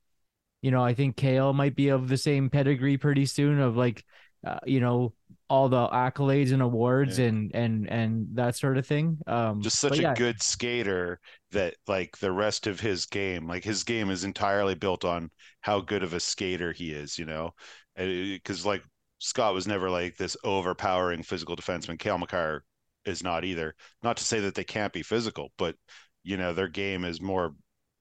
you 0.62 0.70
know, 0.70 0.82
I 0.84 0.94
think 0.94 1.16
Cale 1.16 1.52
might 1.52 1.76
be 1.76 1.88
of 1.88 2.08
the 2.08 2.16
same 2.16 2.50
pedigree 2.50 2.98
pretty 2.98 3.26
soon 3.26 3.60
of 3.60 3.76
like 3.76 4.04
uh, 4.46 4.58
you 4.66 4.80
know, 4.80 5.14
all 5.48 5.68
the 5.68 5.88
accolades 5.88 6.52
and 6.52 6.62
awards 6.62 7.18
Yeah. 7.18 7.18
and 7.18 7.54
and 7.54 7.88
and 7.90 8.28
that 8.34 8.56
sort 8.56 8.78
of 8.78 8.86
thing. 8.86 9.18
Um 9.26 9.64
Just 9.64 9.78
but 9.88 9.96
such 9.96 9.98
a 9.98 10.04
yeah, 10.04 10.16
good 10.16 10.40
skater 10.42 11.20
that 11.50 11.76
like 11.88 12.16
the 12.18 12.30
rest 12.32 12.66
of 12.68 12.78
his 12.80 13.06
game, 13.06 13.46
like 13.48 13.64
his 13.64 13.82
game 13.84 14.10
is 14.10 14.22
entirely 14.24 14.74
built 14.74 15.04
on 15.04 15.30
how 15.60 15.80
good 15.80 16.02
of 16.04 16.12
a 16.12 16.20
skater 16.20 16.72
he 16.72 16.92
is, 16.92 17.18
you 17.18 17.24
know? 17.24 17.52
Because 17.96 18.64
like 18.64 18.82
Scott 19.18 19.54
was 19.54 19.66
never 19.66 19.90
like 19.90 20.16
this 20.16 20.36
overpowering 20.44 21.22
physical 21.24 21.56
defenseman. 21.56 21.98
Cale 21.98 22.18
Makar 22.18 22.64
is 23.04 23.22
not 23.24 23.44
either. 23.44 23.74
Not 24.02 24.16
to 24.18 24.24
say 24.24 24.38
that 24.40 24.54
they 24.54 24.64
can't 24.64 24.92
be 24.92 25.02
physical, 25.02 25.50
but 25.58 25.74
you 26.22 26.36
know, 26.36 26.52
their 26.52 26.68
game 26.68 27.04
is 27.04 27.20
more 27.20 27.54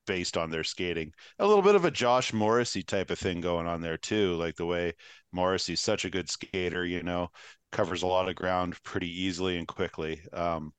based 0.08 0.38
on 0.38 0.50
their 0.50 0.64
skating. 0.64 1.14
A 1.40 1.46
little 1.48 1.62
bit 1.62 1.76
of 1.76 1.86
a 1.86 1.92
Josh 1.92 2.34
Morrissey 2.34 2.82
type 2.82 3.12
of 3.12 3.20
thing 3.20 3.42
going 3.42 3.68
on 3.68 3.82
there 3.82 3.98
too, 3.98 4.36
like 4.38 4.56
the 4.56 4.66
way 4.66 4.94
Morrissey's 5.32 5.82
such 5.82 6.06
a 6.06 6.10
good 6.10 6.30
skater, 6.30 6.86
you 6.86 7.04
know, 7.04 7.30
covers 7.72 8.02
a 8.02 8.08
lot 8.08 8.30
of 8.30 8.36
ground 8.36 8.82
pretty 8.84 9.10
easily 9.24 9.58
and 9.58 9.68
quickly. 9.68 10.22
Um, 10.34 10.74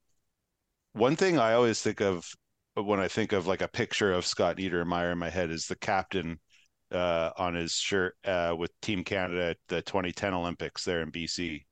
one 0.93 1.17
thing 1.17 1.39
I 1.39 1.55
always 1.55 1.81
think 1.81 2.01
of 2.01 2.27
when 2.75 3.01
I 3.01 3.09
think 3.09 3.33
of 3.33 3.47
like 3.47 3.63
a 3.63 3.69
picture 3.69 4.13
of 4.13 4.27
Scott 4.27 4.57
Niedermayer 4.57 5.13
in 5.13 5.19
my 5.19 5.31
head 5.31 5.51
is 5.51 5.67
the 5.67 5.77
captain 5.77 6.39
uh, 6.93 7.31
on 7.37 7.55
his 7.55 7.73
shirt 7.73 8.17
uh, 8.25 8.55
with 8.57 8.71
Team 8.81 9.05
Canada 9.05 9.51
at 9.51 9.57
the 9.69 9.83
2010 9.83 10.35
Olympics 10.35 10.85
there 10.85 11.03
in 11.03 11.11
BC, 11.11 11.65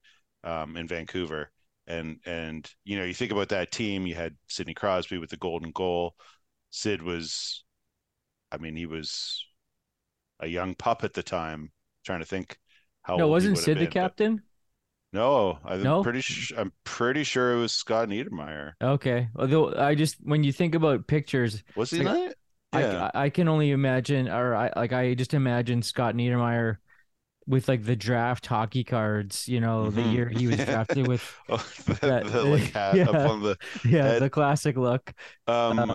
um, 0.45 0.77
in 0.77 0.87
Vancouver. 0.87 1.51
And 1.89 2.19
and 2.27 2.69
you 2.85 2.99
know 2.99 3.05
you 3.05 3.15
think 3.15 3.31
about 3.31 3.51
that 3.51 3.71
team. 3.71 4.07
You 4.07 4.17
had 4.17 4.35
Sidney 4.49 4.75
Crosby 4.75 5.19
with 5.19 5.31
the 5.31 5.37
golden 5.37 5.71
goal. 5.71 6.17
Sid 6.71 7.03
was, 7.03 7.65
I 8.53 8.59
mean, 8.59 8.77
he 8.77 8.87
was 8.87 9.45
a 10.41 10.47
young 10.47 10.75
pup 10.75 11.05
at 11.05 11.15
the 11.15 11.23
time. 11.23 11.73
trying 12.05 12.21
to 12.21 12.27
think 12.27 12.59
how 13.03 13.17
no, 13.17 13.29
wasn't 13.29 13.59
Sid 13.59 13.77
the 13.77 13.81
been, 13.81 13.85
but- 13.87 13.93
captain? 13.93 14.43
No, 15.13 15.59
I'm 15.65 15.83
No? 15.83 16.03
pretty. 16.03 16.21
Sh- 16.21 16.53
I'm 16.57 16.73
pretty 16.85 17.25
sure 17.25 17.55
it 17.55 17.59
was 17.61 17.73
Scott 17.73 18.09
Niedermayer. 18.09 18.73
Okay. 18.83 19.29
Although 19.37 19.73
I 19.75 19.95
just 19.95 20.17
when 20.23 20.45
you 20.45 20.53
think 20.53 20.75
about 20.75 21.07
pictures, 21.07 21.63
Was 21.75 21.91
he 21.91 22.03
Like, 22.03 22.35
not? 22.73 22.81
Yeah. 22.83 23.11
I 23.15 23.25
I 23.27 23.31
can 23.31 23.49
only 23.49 23.71
imagine, 23.71 24.29
or 24.29 24.55
I 24.55 24.71
like 24.77 24.93
I 24.93 25.15
just 25.15 25.33
imagine 25.33 25.81
Scott 25.83 26.15
Niedermayer 26.17 26.77
with 27.47 27.67
like 27.69 27.85
the 27.85 27.97
draft 27.97 28.47
hockey 28.47 28.85
cards. 28.85 29.49
You 29.49 29.61
know, 29.61 29.91
the 29.91 30.03
Mhm. 30.03 30.13
year 30.13 30.29
he 30.29 30.49
was 30.49 30.57
drafted 30.59 31.07
with 31.09 31.23
Oh, 31.49 31.57
the, 31.87 31.95
that- 31.95 32.27
the 32.27 32.45
like 32.45 32.73
hat 32.75 32.97
yeah. 32.97 33.09
up 33.09 33.31
on 33.31 33.43
the 33.43 33.57
yeah 33.85 34.03
Head. 34.03 34.23
the 34.23 34.29
classic 34.29 34.77
look. 34.77 35.15
um 35.47 35.79
Uh, 35.79 35.95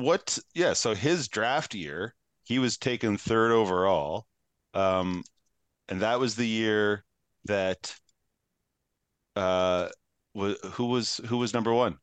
what 0.00 0.38
yeah 0.54 0.72
so 0.72 0.94
his 0.94 1.28
draft 1.28 1.74
year 1.74 2.14
he 2.44 2.58
was 2.58 2.76
taken 2.76 3.16
third 3.16 3.52
overall 3.52 4.26
um 4.74 5.22
and 5.88 6.00
that 6.02 6.18
was 6.20 6.36
the 6.36 6.46
year 6.46 7.04
that 7.44 7.94
uh 9.36 9.88
wa- 10.34 10.54
who 10.72 10.86
was 10.86 11.20
who 11.26 11.38
was 11.38 11.54
number 11.54 11.72
one 11.72 11.96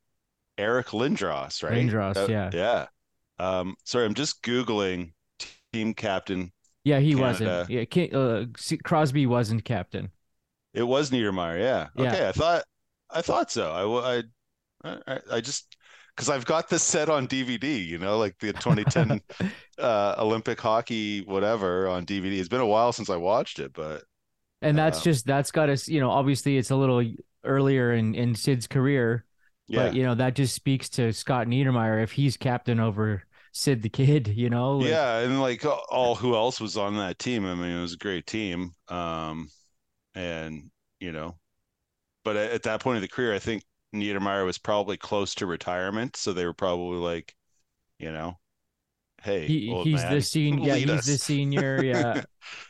Eric 0.56 0.88
Lindros 0.88 1.62
right 1.62 1.72
Lindros, 1.74 2.14
That- 2.14 2.30
yeah. 2.30 2.50
yeah 2.52 2.86
um 3.38 3.74
sorry 3.84 4.04
I'm 4.06 4.14
just 4.14 4.42
googling 4.42 5.12
team 5.72 5.94
captain 5.94 6.52
Yeah, 6.84 7.00
he 7.00 7.14
Canada. 7.14 7.66
wasn't. 7.68 7.90
Yeah, 7.92 8.18
uh, 8.18 8.46
Crosby 8.82 9.26
wasn't 9.26 9.64
captain. 9.64 10.10
It 10.74 10.82
was 10.82 11.10
Niedermayer, 11.10 11.58
yeah. 11.58 11.88
Yeah. 11.96 12.12
Okay, 12.12 12.28
I 12.28 12.32
thought 12.32 12.64
I 13.10 13.22
thought 13.22 13.50
so. 13.50 13.70
I 13.70 14.22
I 14.84 14.98
I, 15.06 15.20
I 15.32 15.40
just 15.40 15.76
because 16.18 16.28
I've 16.28 16.44
got 16.44 16.68
this 16.68 16.82
set 16.82 17.08
on 17.08 17.28
DVD, 17.28 17.86
you 17.86 17.96
know, 17.98 18.18
like 18.18 18.36
the 18.40 18.52
2010 18.52 19.20
uh, 19.78 20.16
Olympic 20.18 20.60
hockey 20.60 21.22
whatever 21.22 21.86
on 21.88 22.04
DVD. 22.04 22.40
It's 22.40 22.48
been 22.48 22.60
a 22.60 22.66
while 22.66 22.92
since 22.92 23.08
I 23.08 23.16
watched 23.16 23.60
it, 23.60 23.72
but 23.72 24.02
And 24.62 24.76
that's 24.76 24.98
Um, 24.98 25.04
just 25.04 25.26
that's 25.26 25.52
got 25.52 25.70
us. 25.70 25.88
You 25.88 26.00
know, 26.00 26.10
obviously 26.10 26.56
it's 26.58 26.70
a 26.70 26.76
little 26.76 27.04
earlier 27.44 27.92
in 27.92 28.14
in 28.14 28.34
Sid's 28.34 28.66
career, 28.66 29.24
yeah, 29.68 29.84
but 29.84 29.94
you 29.94 30.02
know 30.02 30.14
that 30.16 30.34
just 30.34 30.54
speaks 30.54 30.88
to 30.90 31.12
Scott 31.12 31.46
Niedermayer 31.46 32.02
if 32.02 32.12
he's 32.12 32.36
captain 32.36 32.80
over 32.80 33.22
Sid 33.52 33.82
the 33.82 33.88
Kid. 33.88 34.28
You 34.36 34.50
know, 34.50 34.78
like- 34.78 34.88
yeah, 34.90 35.18
and 35.20 35.40
like 35.40 35.64
all 35.64 36.16
who 36.16 36.34
else 36.34 36.60
was 36.60 36.76
on 36.76 36.96
that 36.96 37.18
team. 37.18 37.46
I 37.46 37.54
mean, 37.54 37.70
it 37.70 37.80
was 37.80 37.94
a 37.94 37.98
great 37.98 38.26
team. 38.26 38.74
Um, 38.88 39.50
and 40.14 40.70
you 41.00 41.12
know, 41.12 41.38
but 42.24 42.36
at, 42.36 42.50
at 42.52 42.62
that 42.64 42.80
point 42.80 42.96
of 42.96 43.02
the 43.02 43.08
career, 43.08 43.34
I 43.34 43.38
think 43.38 43.62
Niedermayer 43.94 44.44
was 44.44 44.58
probably 44.58 44.96
close 44.96 45.34
to 45.36 45.46
retirement, 45.46 46.16
so 46.16 46.32
they 46.32 46.44
were 46.46 46.54
probably 46.54 46.98
like, 46.98 47.34
you 47.98 48.12
know, 48.12 48.38
hey, 49.22 49.46
He, 49.46 49.74
he's 49.74 50.02
man, 50.02 50.12
the 50.14 50.22
senior. 50.22 50.62
Yeah, 50.66 50.76
he's 50.76 51.04
the 51.06 51.18
senior. 51.18 51.82
Yeah, 51.82 52.22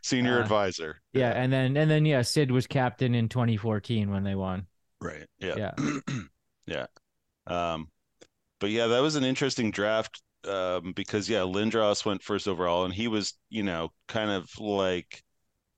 senior 0.02 0.38
Uh, 0.38 0.40
advisor. 0.40 1.00
yeah, 1.12 1.30
and 1.32 1.52
then 1.52 1.76
and 1.76 1.90
then 1.90 2.06
yeah, 2.06 2.22
Sid 2.22 2.50
was 2.50 2.66
captain 2.66 3.14
in 3.14 3.28
2014 3.28 4.10
when 4.10 4.24
they 4.24 4.34
won. 4.34 4.66
right. 5.00 5.26
Yeah. 5.38 5.56
Yeah. 5.56 5.72
yeah. 6.66 6.86
Um, 7.46 7.90
but 8.60 8.70
yeah, 8.70 8.88
that 8.88 9.00
was 9.00 9.16
an 9.16 9.24
interesting 9.24 9.70
draft 9.72 10.22
um, 10.46 10.92
because 10.94 11.28
yeah, 11.30 11.40
Lindros 11.40 12.04
went 12.06 12.22
first 12.24 12.48
overall, 12.48 12.86
and 12.86 12.94
he 12.94 13.08
was 13.08 13.34
you 13.50 13.64
know 13.64 13.92
kind 14.08 14.30
of 14.30 14.48
like 14.60 15.22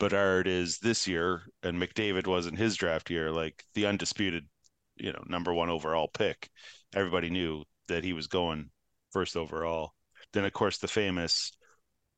Bedard 0.01 0.49
is 0.49 0.79
this 0.81 1.09
year, 1.09 1.45
and 1.65 1.83
McDavid 1.83 2.29
was 2.29 2.47
in 2.49 2.57
his 2.57 2.77
draft 2.77 3.11
year, 3.11 3.33
like 3.33 3.65
the 3.75 3.87
undisputed, 3.87 4.49
you 5.01 5.13
know, 5.13 5.23
number 5.27 5.53
one 5.53 5.71
overall 5.71 6.09
pick. 6.09 6.49
Everybody 6.95 7.31
knew 7.31 7.65
that 7.89 8.05
he 8.05 8.13
was 8.13 8.27
going 8.27 8.71
first 9.11 9.37
overall. 9.37 9.93
Then 10.33 10.45
of 10.45 10.53
course 10.53 10.79
the 10.79 10.89
famous 10.89 11.53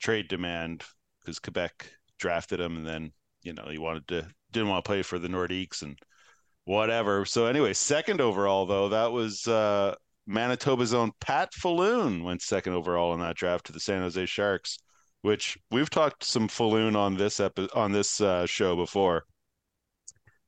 trade 0.01 0.29
demand 0.29 0.83
because 1.21 1.39
Quebec 1.39 1.91
drafted 2.19 2.61
him, 2.61 2.77
and 2.77 2.87
then 2.87 3.13
you 3.43 3.53
know 3.53 3.67
he 3.71 3.79
wanted 3.79 4.09
to 4.09 4.29
didn't 4.51 4.69
want 4.69 4.85
to 4.85 4.89
play 4.89 5.03
for 5.03 5.19
the 5.19 5.29
Nordiques 5.29 5.83
and 5.83 5.97
whatever. 6.65 7.25
So 7.25 7.47
anyway, 7.47 7.73
second 7.73 8.21
overall 8.21 8.67
though, 8.67 8.91
that 8.91 9.13
was 9.13 9.47
uh, 9.49 9.95
Manitoba's 10.27 10.95
own 10.95 11.13
Pat 11.21 11.53
Falloon 11.55 12.23
went 12.23 12.43
second 12.43 12.75
overall 12.75 13.15
in 13.15 13.21
that 13.21 13.37
draft 13.37 13.67
to 13.67 13.73
the 13.73 13.81
San 13.81 14.03
Jose 14.03 14.27
Sharks, 14.27 14.79
which 15.23 15.57
we've 15.71 15.91
talked 15.91 16.25
some 16.25 16.49
Falloon 16.49 16.97
on 16.97 17.17
this 17.17 17.41
epi- 17.41 17.69
on 17.75 17.93
this 17.93 18.21
uh, 18.21 18.47
show 18.47 18.77
before. 18.77 19.25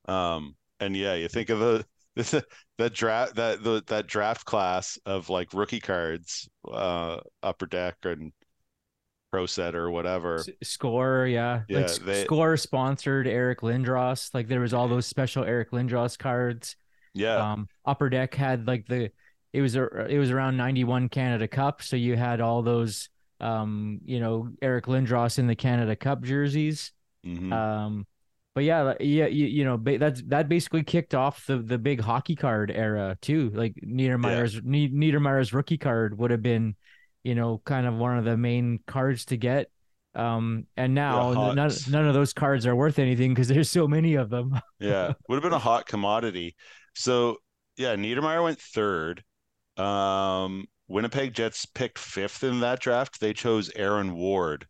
Um, 0.07 0.57
and 0.81 0.97
yeah, 0.97 1.15
you 1.15 1.29
think 1.29 1.49
of 1.49 1.61
the 1.61 1.87
that 2.79 2.93
draft 2.93 3.35
that 3.37 3.63
the 3.65 3.83
that 3.89 4.07
draft 4.07 4.45
class 4.45 4.99
of 5.07 5.29
like 5.29 5.53
rookie 5.53 5.81
cards, 5.81 6.49
uh, 6.71 7.19
upper 7.43 7.67
deck 7.67 7.97
and 8.05 8.33
pro 9.33 9.47
set 9.47 9.75
or 9.75 9.91
whatever. 9.91 10.37
S- 10.37 10.49
Score, 10.63 11.27
yeah, 11.27 11.63
Yeah, 11.69 11.81
like 11.81 11.97
they- 11.97 12.25
Score 12.25 12.57
sponsored 12.57 13.27
Eric 13.27 13.61
Lindros. 13.63 14.33
Like 14.33 14.47
there 14.49 14.61
was 14.61 14.73
all 14.73 14.87
those 14.89 15.07
special 15.07 15.45
Eric 15.45 15.73
Lindros 15.73 16.17
cards. 16.19 16.77
Yeah, 17.15 17.53
Um, 17.53 17.69
Upper 17.85 18.09
Deck 18.11 18.35
had 18.35 18.67
like 18.67 18.87
the 18.87 19.11
it 19.53 19.61
was 19.61 19.77
a 19.77 19.85
it 20.07 20.19
was 20.19 20.31
around 20.31 20.57
91 20.57 21.09
Canada 21.09 21.47
Cup, 21.49 21.83
so 21.83 21.97
you 21.97 22.17
had 22.17 22.41
all 22.41 22.63
those 22.63 23.09
um, 23.41 24.01
you 24.05 24.21
know, 24.21 24.49
Eric 24.63 24.87
Lindros 24.87 25.39
in 25.39 25.47
the 25.49 25.57
Canada 25.57 25.97
Cup 25.97 26.23
jerseys. 26.23 26.93
mhm. 27.27 27.53
Um, 27.53 28.07
but 28.55 28.63
yeah, 28.63 28.95
yeah, 29.01 29.27
you, 29.27 29.47
you 29.47 29.65
know, 29.65 29.77
that's 29.77 30.23
that 30.29 30.49
basically 30.49 30.85
kicked 30.85 31.15
off 31.15 31.45
the 31.47 31.59
the 31.59 31.77
big 31.77 32.01
hockey 32.01 32.37
card 32.37 32.71
era 32.71 33.19
too. 33.21 33.51
Like 33.53 33.75
Niedermayer's 33.85 34.61
Nie- 34.63 34.91
Niedermayer's 34.91 35.53
rookie 35.53 35.79
card 35.79 36.17
would 36.17 36.31
have 36.31 36.43
been, 36.43 36.77
you 37.25 37.35
know, 37.35 37.61
kind 37.65 37.87
of 37.87 37.95
one 37.95 38.17
of 38.17 38.25
the 38.25 38.37
main 38.37 38.79
cards 38.87 39.25
to 39.27 39.37
get. 39.37 39.71
Um, 40.15 40.67
and 40.77 40.95
now 40.95 41.33
none 41.55 41.71
none 41.91 42.07
of 42.07 42.15
those 42.15 42.33
cards 42.33 42.65
are 42.67 42.77
worth 42.77 43.01
anything 43.01 43.35
because 43.35 43.49
there's 43.49 43.71
so 43.71 43.89
many 43.89 44.15
of 44.15 44.31
them. 44.31 44.61
Yeah, 44.79 45.15
would 45.29 45.37
have 45.37 45.43
been 45.43 45.53
a 45.53 45.59
hot 45.59 45.87
commodity. 45.87 46.55
So 46.95 47.39
yeah, 47.77 47.97
Niedermayer 47.97 48.45
went 48.45 48.61
third. 48.61 49.25
Um, 49.77 50.67
Winnipeg 50.87 51.35
Jets 51.35 51.67
picked 51.67 51.99
fifth 51.99 52.45
in 52.45 52.61
that 52.61 52.79
draft. 52.79 53.19
They 53.19 53.33
chose 53.33 53.73
Aaron 53.75 54.15
Ward, 54.15 54.69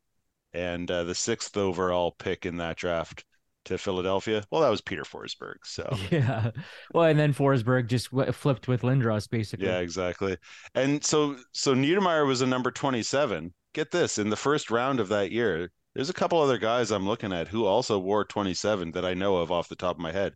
and 0.54 0.90
uh, 0.90 1.04
the 1.04 1.14
sixth 1.14 1.58
overall 1.58 2.12
pick 2.12 2.46
in 2.46 2.56
that 2.58 2.76
draft 2.76 3.24
to 3.64 3.78
Philadelphia. 3.78 4.42
Well, 4.50 4.61
that 4.62 4.71
was 4.71 4.80
Peter 4.80 5.02
Forsberg. 5.02 5.56
So 5.64 5.88
Yeah. 6.11 6.50
Well, 6.92 7.04
and 7.04 7.18
then 7.18 7.33
Forsberg 7.35 7.87
just 7.88 8.11
w- 8.11 8.30
flipped 8.33 8.68
with 8.68 8.83
Lindros, 8.83 9.28
basically. 9.28 9.66
yeah, 9.66 9.78
exactly. 9.78 10.37
And 10.75 11.02
so 11.04 11.37
so 11.52 11.75
Niedermayer 11.75 12.26
was 12.26 12.40
a 12.42 12.47
number 12.47 12.71
27. 12.71 13.52
Get 13.73 13.90
this, 13.90 14.18
in 14.18 14.30
the 14.30 14.37
first 14.37 14.71
round 14.71 15.00
of 15.00 15.09
that 15.09 15.33
year, 15.33 15.71
there's 15.94 16.11
a 16.11 16.14
couple 16.14 16.40
other 16.40 16.59
guys 16.59 16.90
I'm 16.90 17.06
looking 17.06 17.33
at 17.33 17.49
who 17.49 17.66
also 17.66 17.99
wore 17.99 18.25
27 18.25 18.92
that 18.92 19.04
I 19.04 19.14
know 19.14 19.37
of 19.37 19.50
off 19.50 19.68
the 19.68 19.76
top 19.76 19.97
of 19.97 20.00
my 20.02 20.12
head. 20.12 20.35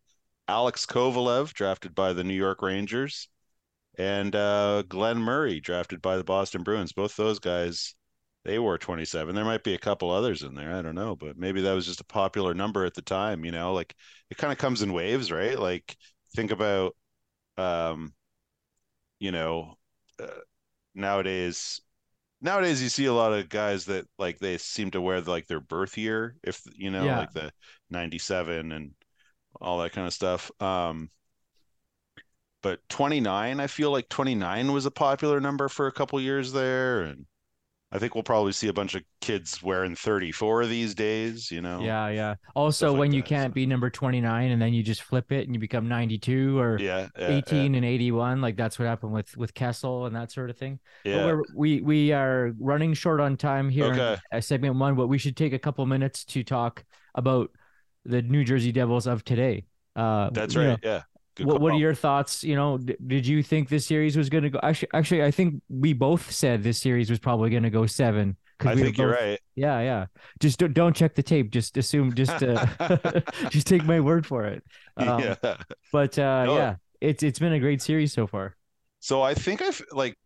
Alex 0.48 0.86
Kovalev, 0.86 1.52
drafted 1.52 1.94
by 1.94 2.12
the 2.12 2.24
New 2.24 2.34
York 2.34 2.62
Rangers, 2.62 3.28
and 3.98 4.34
uh, 4.34 4.82
Glen 4.88 5.18
Murray, 5.18 5.60
drafted 5.60 6.00
by 6.00 6.16
the 6.16 6.24
Boston 6.24 6.62
Bruins. 6.62 6.92
Both 6.92 7.16
those 7.16 7.38
guys, 7.38 7.94
they 8.48 8.58
wore 8.58 8.78
27. 8.78 9.34
There 9.34 9.44
might 9.44 9.62
be 9.64 9.74
a 9.74 9.78
couple 9.78 10.10
others 10.10 10.42
in 10.42 10.54
there. 10.54 10.74
I 10.74 10.82
don't 10.82 10.94
know, 10.94 11.14
but 11.16 11.36
maybe 11.36 11.60
that 11.62 11.74
was 11.74 11.86
just 11.86 12.00
a 12.00 12.04
popular 12.04 12.54
number 12.54 12.84
at 12.86 12.94
the 12.94 13.02
time. 13.02 13.44
You 13.44 13.52
know, 13.52 13.74
like 13.74 13.94
it 14.30 14.38
kind 14.38 14.52
of 14.52 14.58
comes 14.58 14.82
in 14.82 14.92
waves, 14.94 15.30
right? 15.30 15.58
Like 15.58 15.96
think 16.34 16.50
about, 16.50 16.96
um, 17.58 18.14
you 19.18 19.32
know, 19.32 19.74
uh, 20.22 20.26
nowadays. 20.94 21.80
Nowadays, 22.42 22.82
you 22.82 22.88
see 22.90 23.06
a 23.06 23.14
lot 23.14 23.32
of 23.34 23.48
guys 23.48 23.86
that 23.86 24.06
like 24.18 24.38
they 24.38 24.58
seem 24.58 24.90
to 24.92 25.00
wear 25.00 25.20
like 25.22 25.46
their 25.48 25.60
birth 25.60 25.98
year, 25.98 26.36
if 26.44 26.62
you 26.76 26.90
know, 26.90 27.06
Yeah. 27.06 27.16
like 27.16 27.32
the 27.32 27.52
'97 27.90 28.72
and 28.72 28.92
all 29.60 29.80
that 29.80 29.92
kind 29.92 30.06
of 30.06 30.14
stuff. 30.14 30.50
Um, 30.60 31.10
but 32.62 32.80
29, 32.88 33.60
I 33.60 33.66
feel 33.66 33.90
like 33.90 34.08
29 34.08 34.72
was 34.72 34.86
a 34.86 34.90
popular 34.90 35.40
number 35.40 35.68
for 35.68 35.86
a 35.86 35.92
couple 35.92 36.20
years 36.20 36.52
there, 36.52 37.02
and 37.02 37.26
I 37.90 37.98
think 37.98 38.14
we'll 38.14 38.22
probably 38.22 38.52
see 38.52 38.68
a 38.68 38.72
bunch 38.72 38.94
of 38.94 39.02
kids 39.22 39.62
wearing 39.62 39.94
34 39.94 40.66
these 40.66 40.94
days. 40.94 41.50
You 41.50 41.62
know, 41.62 41.80
Yeah, 41.80 42.08
yeah. 42.10 42.34
Also, 42.54 42.88
Stuff 42.88 42.92
like 42.92 42.98
when 43.00 43.12
you 43.12 43.22
that, 43.22 43.28
can't 43.28 43.50
so. 43.50 43.54
be 43.54 43.64
number 43.66 43.88
29 43.88 44.50
and 44.50 44.60
then 44.60 44.74
you 44.74 44.82
just 44.82 45.02
flip 45.02 45.32
it 45.32 45.46
and 45.46 45.54
you 45.54 45.58
become 45.60 45.88
92 45.88 46.58
or 46.58 46.78
yeah, 46.78 47.08
yeah, 47.18 47.28
18 47.30 47.74
and 47.74 47.84
81, 47.84 48.42
like 48.42 48.56
that's 48.56 48.78
what 48.78 48.86
happened 48.86 49.12
with 49.12 49.34
with 49.38 49.54
Kessel 49.54 50.04
and 50.06 50.14
that 50.16 50.30
sort 50.30 50.50
of 50.50 50.58
thing. 50.58 50.78
But 51.10 51.10
yeah. 51.10 51.24
we're, 51.26 51.42
we 51.54 51.80
we 51.80 52.12
are 52.12 52.52
running 52.60 52.92
short 52.92 53.20
on 53.20 53.36
time 53.38 53.70
here 53.70 53.86
in 53.92 53.98
Okay. 53.98 54.20
uh, 54.32 54.40
segment 54.40 54.76
one, 54.76 54.94
but 54.94 55.06
we 55.06 55.16
should 55.16 55.36
take 55.36 55.54
a 55.54 55.58
couple 55.58 55.86
minutes 55.86 56.24
to 56.26 56.44
talk 56.44 56.84
about 57.14 57.50
the 58.04 58.20
New 58.22 58.44
Jersey 58.44 58.72
Devils 58.72 59.06
of 59.06 59.24
today. 59.24 59.64
Uh, 59.96 60.28
That's 60.30 60.54
you 60.54 60.62
know, 60.62 60.70
right. 60.70 60.78
Yeah. 60.82 61.02
Good 61.38 61.46
what, 61.46 61.60
what 61.60 61.72
are 61.72 61.78
your 61.78 61.94
thoughts? 61.94 62.42
You 62.44 62.56
know, 62.56 62.78
d- 62.78 62.96
did 63.06 63.26
you 63.26 63.42
think 63.42 63.68
this 63.68 63.86
series 63.86 64.16
was 64.16 64.28
going 64.28 64.44
to 64.44 64.50
go? 64.50 64.60
Actually, 64.62 64.88
actually, 64.92 65.24
I 65.24 65.30
think 65.30 65.62
we 65.68 65.92
both 65.92 66.30
said 66.30 66.62
this 66.62 66.80
series 66.80 67.10
was 67.10 67.18
probably 67.18 67.50
going 67.50 67.62
to 67.62 67.70
go 67.70 67.86
seven. 67.86 68.36
I 68.60 68.74
we 68.74 68.82
think 68.82 68.98
you're 68.98 69.10
right. 69.10 69.38
Yeah, 69.54 69.80
yeah. 69.80 70.06
Just 70.40 70.58
don't, 70.58 70.74
don't 70.74 70.94
check 70.96 71.14
the 71.14 71.22
tape. 71.22 71.50
Just 71.50 71.76
assume. 71.76 72.12
Just 72.12 72.42
uh, 72.42 72.66
just 73.50 73.68
take 73.68 73.84
my 73.84 74.00
word 74.00 74.26
for 74.26 74.46
it. 74.46 74.64
Um, 74.96 75.20
yeah. 75.20 75.56
But 75.92 76.18
uh, 76.18 76.46
No. 76.46 76.56
yeah, 76.56 76.76
it's 77.00 77.22
it's 77.22 77.38
been 77.38 77.52
a 77.52 77.60
great 77.60 77.80
series 77.82 78.12
so 78.12 78.26
far. 78.26 78.56
So 79.00 79.22
I 79.22 79.34
think 79.34 79.62
I've 79.62 79.80
like 79.92 80.16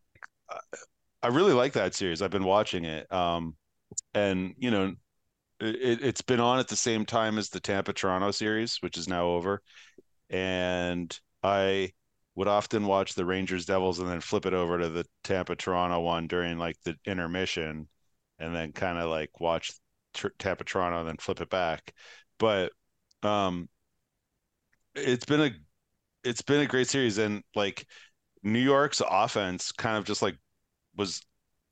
I 1.23 1.29
really 1.29 1.53
like 1.53 1.73
that 1.75 1.95
series. 1.95 2.23
I've 2.23 2.31
been 2.31 2.45
watching 2.45 2.85
it. 2.85 3.11
Um 3.13 3.57
and 4.15 4.55
you 4.59 4.71
know 4.71 4.95
it, 5.61 6.03
it's 6.03 6.23
been 6.23 6.41
on 6.41 6.59
at 6.59 6.69
the 6.69 6.77
same 6.77 7.07
time 7.07 7.39
as 7.39 7.49
the 7.51 7.61
Tampa 7.61 7.93
Toronto 7.93 8.31
series, 8.33 8.79
which 8.81 8.99
is 8.99 9.09
now 9.09 9.27
over. 9.27 9.63
And 10.33 11.19
I 11.45 11.93
would 12.35 12.49
often 12.49 12.87
watch 12.87 13.15
the 13.15 13.27
Rangers 13.27 13.67
Devils 13.67 14.01
and 14.01 14.09
then 14.09 14.21
flip 14.23 14.47
it 14.47 14.55
over 14.55 14.79
to 14.79 14.91
the 14.91 15.07
Tampa 15.25 15.57
Toronto 15.57 16.01
one 16.01 16.27
during 16.29 16.59
like 16.59 16.81
the 16.85 16.97
intermission 17.07 17.89
and 18.39 18.55
then 18.57 18.73
kind 18.73 18.99
of 18.99 19.11
like 19.11 19.41
watch 19.41 19.73
Tr- 20.15 20.29
Tampa 20.39 20.65
Toronto 20.65 21.01
and 21.01 21.09
then 21.09 21.19
flip 21.19 21.41
it 21.43 21.51
back. 21.51 21.95
But 22.39 22.73
um 23.23 23.69
it's 24.95 25.25
been 25.25 25.41
a 25.41 25.51
it's 26.25 26.43
been 26.43 26.63
a 26.63 26.67
great 26.67 26.89
series 26.89 27.19
and 27.19 27.43
like 27.55 27.87
New 28.43 28.61
York's 28.61 29.03
offense 29.09 29.73
kind 29.73 29.97
of 29.97 30.05
just 30.05 30.23
like 30.23 30.37
was 30.97 31.23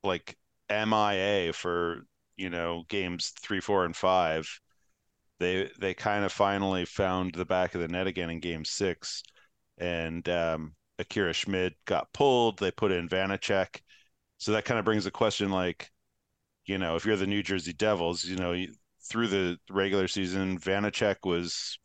like 0.04 0.36
MIA 0.70 1.52
for, 1.54 2.02
you 2.36 2.50
know, 2.50 2.84
games 2.88 3.32
three, 3.42 3.60
four, 3.60 3.84
and 3.86 3.96
five. 3.96 4.48
They 5.40 5.70
they 5.80 5.94
kind 5.94 6.24
of 6.24 6.32
finally 6.32 6.84
found 6.84 7.34
the 7.34 7.46
back 7.46 7.74
of 7.74 7.80
the 7.80 7.88
net 7.88 8.06
again 8.06 8.30
in 8.30 8.40
game 8.40 8.64
six. 8.64 9.22
And 9.78 10.28
um 10.28 10.74
Akira 11.00 11.32
Schmid 11.32 11.74
got 11.86 12.12
pulled. 12.12 12.58
They 12.58 12.70
put 12.70 12.92
in 12.92 13.08
Vanecek. 13.08 13.80
So 14.38 14.52
that 14.52 14.64
kind 14.66 14.78
of 14.78 14.84
brings 14.84 15.06
a 15.06 15.10
question 15.10 15.50
like, 15.50 15.90
you 16.66 16.78
know, 16.78 16.96
if 16.96 17.06
you're 17.06 17.16
the 17.16 17.26
New 17.26 17.42
Jersey 17.42 17.72
Devils, 17.72 18.24
you 18.24 18.36
know, 18.36 18.54
through 19.10 19.28
the 19.28 19.58
regular 19.70 20.08
season, 20.08 20.58
Vanecek 20.58 21.16
was 21.24 21.78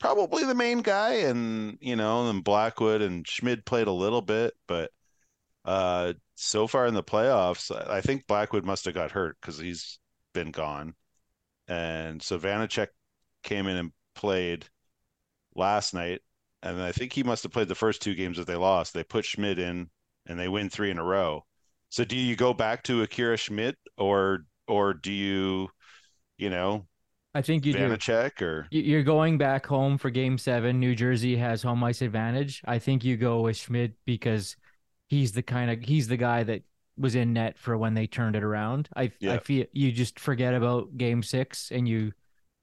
probably 0.00 0.44
the 0.44 0.54
main 0.54 0.78
guy 0.80 1.14
and 1.14 1.76
you 1.80 1.94
know 1.94 2.26
then 2.26 2.40
blackwood 2.40 3.02
and 3.02 3.28
schmid 3.28 3.64
played 3.66 3.86
a 3.86 3.92
little 3.92 4.22
bit 4.22 4.54
but 4.66 4.90
uh 5.66 6.14
so 6.34 6.66
far 6.66 6.86
in 6.86 6.94
the 6.94 7.02
playoffs 7.02 7.70
I 7.88 8.00
think 8.00 8.26
blackwood 8.26 8.64
must 8.64 8.86
have 8.86 8.94
got 8.94 9.10
hurt 9.10 9.36
because 9.40 9.58
he's 9.58 9.98
been 10.32 10.50
gone 10.52 10.94
and 11.70 12.20
so 12.20 12.38
vanecek 12.38 12.88
came 13.42 13.66
in 13.66 13.76
and 13.76 13.92
played 14.14 14.66
last 15.54 15.94
night 15.94 16.20
and 16.62 16.82
i 16.82 16.92
think 16.92 17.12
he 17.12 17.22
must 17.22 17.42
have 17.42 17.52
played 17.52 17.68
the 17.68 17.74
first 17.74 18.02
two 18.02 18.14
games 18.14 18.36
that 18.36 18.46
they 18.46 18.56
lost 18.56 18.92
they 18.92 19.04
put 19.04 19.24
Schmid 19.24 19.58
in 19.58 19.88
and 20.26 20.38
they 20.38 20.48
win 20.48 20.68
three 20.68 20.90
in 20.90 20.98
a 20.98 21.04
row 21.04 21.44
so 21.88 22.04
do 22.04 22.16
you 22.16 22.36
go 22.36 22.52
back 22.52 22.82
to 22.82 23.02
akira 23.02 23.36
schmid 23.36 23.76
or 23.96 24.44
or 24.68 24.92
do 24.92 25.12
you 25.12 25.70
you 26.36 26.50
know 26.50 26.86
I 27.32 27.42
think 27.42 27.64
you 27.64 27.72
do. 27.72 27.78
vanecek 27.78 28.42
or 28.42 28.66
You're 28.72 29.04
going 29.04 29.38
back 29.38 29.64
home 29.64 29.98
for 29.98 30.10
Game 30.10 30.36
Seven. 30.36 30.80
New 30.80 30.96
Jersey 30.96 31.36
has 31.36 31.62
home 31.62 31.84
ice 31.84 32.02
advantage. 32.02 32.60
I 32.64 32.80
think 32.80 33.04
you 33.04 33.16
go 33.16 33.42
with 33.42 33.56
Schmid 33.56 33.94
because 34.04 34.56
he's 35.06 35.30
the 35.30 35.42
kind 35.42 35.70
of 35.70 35.80
he's 35.80 36.08
the 36.08 36.16
guy 36.16 36.42
that 36.42 36.62
was 36.96 37.14
in 37.14 37.32
net 37.32 37.58
for 37.58 37.76
when 37.78 37.94
they 37.94 38.06
turned 38.06 38.36
it 38.36 38.42
around. 38.42 38.88
I 38.96 39.12
I 39.26 39.38
feel 39.38 39.66
you 39.72 39.92
just 39.92 40.18
forget 40.20 40.54
about 40.54 40.96
Game 40.96 41.22
Six 41.22 41.70
and 41.72 41.88
you 41.88 42.12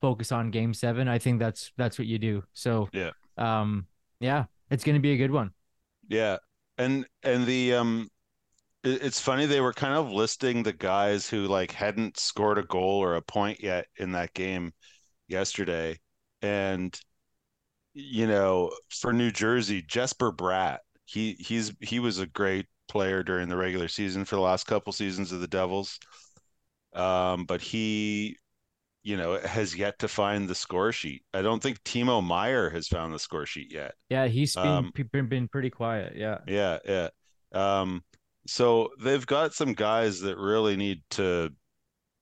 focus 0.02 0.32
on 0.32 0.52
Game 0.52 0.74
Seven. 0.74 1.08
I 1.08 1.18
think 1.20 1.40
that's 1.40 1.72
that's 1.78 1.98
what 1.98 2.08
you 2.08 2.20
do. 2.20 2.44
So 2.54 2.90
Yeah. 2.94 3.12
um, 3.38 3.88
yeah, 4.20 4.46
it's 4.70 4.84
gonna 4.84 5.00
be 5.00 5.12
a 5.14 5.18
good 5.18 5.32
one. 5.32 5.52
Yeah, 6.08 6.38
and 6.78 7.06
and 7.24 7.46
the 7.46 7.74
um, 7.76 8.10
it- 8.84 9.02
it's 9.04 9.20
funny 9.20 9.46
they 9.46 9.62
were 9.62 9.74
kind 9.74 9.96
of 9.96 10.12
listing 10.12 10.64
the 10.64 10.74
guys 10.74 11.30
who 11.30 11.48
like 11.48 11.72
hadn't 11.72 12.18
scored 12.18 12.58
a 12.58 12.64
goal 12.64 13.00
or 13.04 13.16
a 13.16 13.22
point 13.22 13.62
yet 13.62 13.88
in 13.98 14.12
that 14.14 14.34
game 14.34 14.74
yesterday, 15.28 16.00
and 16.42 17.00
you 17.94 18.28
know 18.28 18.72
for 18.90 19.14
New 19.14 19.32
Jersey, 19.32 19.82
Jesper 19.82 20.32
Bratt, 20.32 20.80
he 21.06 21.34
he's 21.40 21.74
he 21.82 22.00
was 22.00 22.20
a 22.20 22.28
great 22.28 22.68
player 22.88 23.24
during 23.24 23.50
the 23.50 23.58
regular 23.58 23.88
season 23.88 24.26
for 24.26 24.36
the 24.36 24.42
last 24.42 24.66
couple 24.66 24.94
seasons 24.94 25.32
of 25.32 25.42
the 25.42 25.48
Devils, 25.48 26.00
um, 26.94 27.46
but 27.46 27.62
he. 27.62 28.38
You 29.04 29.18
know, 29.18 29.40
has 29.40 29.76
yet 29.76 30.00
to 30.00 30.10
find 30.10 30.50
the 30.50 30.56
score 30.56 30.92
sheet. 30.92 31.24
I 31.34 31.42
don't 31.42 31.64
think 31.64 31.82
Timo 31.84 32.22
Meier 32.22 32.70
has 32.72 32.90
found 32.90 33.14
the 33.14 33.20
score 33.20 33.46
sheet 33.46 33.72
yet. 33.72 33.96
Yeah, 34.10 34.28
he's 34.28 34.58
been 34.58 34.68
Um, 34.68 34.92
been, 35.12 35.28
been 35.30 35.48
pretty 35.48 35.70
quiet. 35.70 36.14
Yeah. 36.18 36.40
Yeah, 36.46 36.80
yeah. 36.86 37.10
Um, 37.54 38.04
so 38.48 38.90
they've 39.00 39.26
got 39.26 39.54
some 39.54 39.74
guys 39.74 40.22
that 40.22 40.38
really 40.38 40.76
need 40.76 41.04
to 41.12 41.52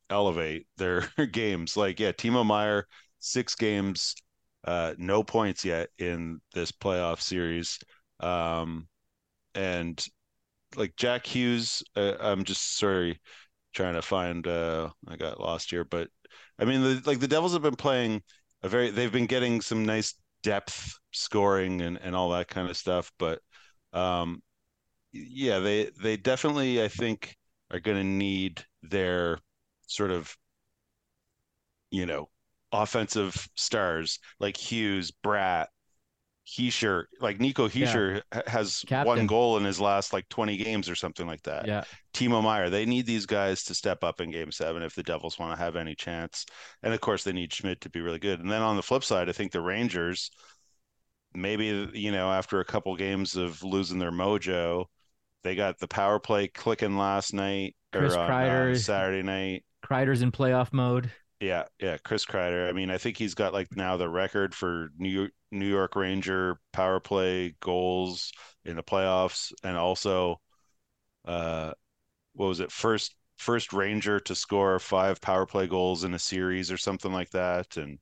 elevate 0.10 0.67
their 0.78 1.01
games. 1.32 1.78
Like, 1.78 1.99
yeah, 1.99 2.12
Timo 2.12 2.45
Meier, 2.45 2.88
six 3.19 3.56
games, 3.56 4.15
uh, 4.65 4.95
no 4.97 5.23
points 5.23 5.65
yet 5.65 5.89
in 5.99 6.41
this 6.54 6.71
playoff 6.71 7.21
series. 7.21 7.80
Um, 8.19 8.88
and 9.56 10.06
like 10.77 10.95
Jack 10.95 11.25
Hughes, 11.25 11.83
uh, 11.95 12.15
I'm 12.19 12.43
just 12.43 12.77
sorry 12.77 13.19
trying 13.73 13.95
to 13.95 14.01
find 14.01 14.47
uh 14.47 14.89
I 15.07 15.17
got 15.17 15.39
lost 15.39 15.69
here, 15.71 15.83
but 15.85 16.09
I 16.59 16.65
mean 16.65 16.81
the 16.81 17.01
like 17.05 17.19
the 17.19 17.27
Devils 17.27 17.53
have 17.53 17.61
been 17.63 17.75
playing 17.75 18.23
a 18.63 18.69
very 18.69 18.91
they've 18.91 19.11
been 19.11 19.27
getting 19.27 19.61
some 19.61 19.85
nice 19.85 20.15
depth 20.43 20.97
scoring 21.11 21.81
and, 21.81 21.97
and 21.99 22.15
all 22.15 22.31
that 22.31 22.47
kind 22.49 22.69
of 22.69 22.77
stuff, 22.77 23.11
but 23.19 23.39
um 23.93 24.41
yeah, 25.13 25.59
they 25.59 25.91
they 26.01 26.17
definitely 26.17 26.83
I 26.83 26.88
think 26.89 27.35
are 27.71 27.79
going 27.79 27.97
to 27.97 28.03
need 28.03 28.65
their 28.83 29.39
sort 29.88 30.11
of 30.11 30.35
you 31.91 32.05
know 32.05 32.29
offensive 32.71 33.47
stars 33.55 34.19
like 34.39 34.57
Hughes, 34.57 35.11
Bratt, 35.23 35.67
Hischier, 36.47 37.05
like 37.19 37.39
Nico 37.39 37.67
Hischier 37.67 38.21
ha- 38.31 38.41
has 38.47 38.84
Captain. 38.88 39.08
one 39.08 39.27
goal 39.27 39.58
in 39.58 39.63
his 39.63 39.79
last 39.79 40.13
like 40.13 40.27
20 40.29 40.58
games 40.58 40.89
or 40.89 40.95
something 40.95 41.25
like 41.25 41.41
that. 41.43 41.67
Yeah. 41.67 41.84
Timo 42.13 42.43
Meier, 42.43 42.69
they 42.69 42.86
need 42.86 43.05
these 43.05 43.25
guys 43.25 43.63
to 43.63 43.73
step 43.73 44.03
up 44.03 44.21
in 44.21 44.31
game 44.31 44.51
seven 44.51 44.84
if 44.84 44.93
the 44.93 45.03
Devils 45.03 45.39
want 45.39 45.58
to 45.58 45.63
have 45.63 45.75
any 45.75 45.95
chance. 45.95 46.45
And 46.84 46.93
of 46.93 47.01
course, 47.01 47.23
they 47.23 47.34
need 47.34 47.51
Schmid 47.51 47.81
to 47.81 47.89
be 47.89 48.01
really 48.01 48.19
good. 48.19 48.39
And 48.39 48.51
then 48.51 48.62
on 48.62 48.75
the 48.75 48.84
flip 48.84 49.03
side, 49.03 49.27
I 49.27 49.31
think 49.31 49.51
the 49.51 49.62
Rangers, 49.62 50.29
maybe, 51.34 51.89
you 51.93 52.12
know, 52.12 52.31
after 52.31 52.60
a 52.60 52.65
couple 52.65 52.95
games 52.95 53.36
of 53.36 53.63
losing 53.63 53.99
their 53.99 54.12
mojo, 54.12 54.86
they 55.43 55.55
got 55.55 55.79
the 55.79 55.88
power 55.88 56.19
play 56.19 56.47
clicking 56.47 56.97
last 56.97 57.34
night 57.34 57.75
Chris 57.91 58.13
uh, 58.13 58.19
or 58.19 58.23
on, 58.23 58.29
Kreider. 58.29 58.69
on 58.69 58.75
Saturday 58.77 59.23
night. 59.23 59.63
Kreider's 59.84 60.21
in 60.21 60.31
playoff 60.31 60.73
mode. 60.73 61.12
Yeah, 61.39 61.63
yeah, 61.79 61.97
Chris 62.03 62.25
Kreider. 62.25 62.69
I 62.69 62.71
mean, 62.71 62.89
I 62.89 62.97
think 62.97 63.17
he's 63.17 63.36
got 63.36 63.53
like 63.53 63.75
now 63.75 63.97
the 63.97 64.10
record 64.10 64.55
for 64.55 64.89
New 64.97 65.10
York, 65.10 65.31
New 65.59 65.69
York 65.69 65.95
Ranger 65.95 66.59
power 66.73 66.99
play 66.99 67.55
goals 67.61 68.31
in 68.65 68.75
the 68.75 68.83
playoffs, 68.83 69.53
and 69.63 69.77
also, 69.77 70.41
uh, 71.25 71.73
what 72.33 72.47
was 72.47 72.59
it? 72.59 72.71
First 72.71 73.15
first 73.37 73.73
Ranger 73.73 74.19
to 74.21 74.35
score 74.35 74.79
five 74.79 75.21
power 75.21 75.45
play 75.45 75.67
goals 75.67 76.03
in 76.03 76.13
a 76.13 76.19
series 76.19 76.71
or 76.71 76.77
something 76.77 77.11
like 77.11 77.31
that. 77.31 77.77
And 77.77 77.99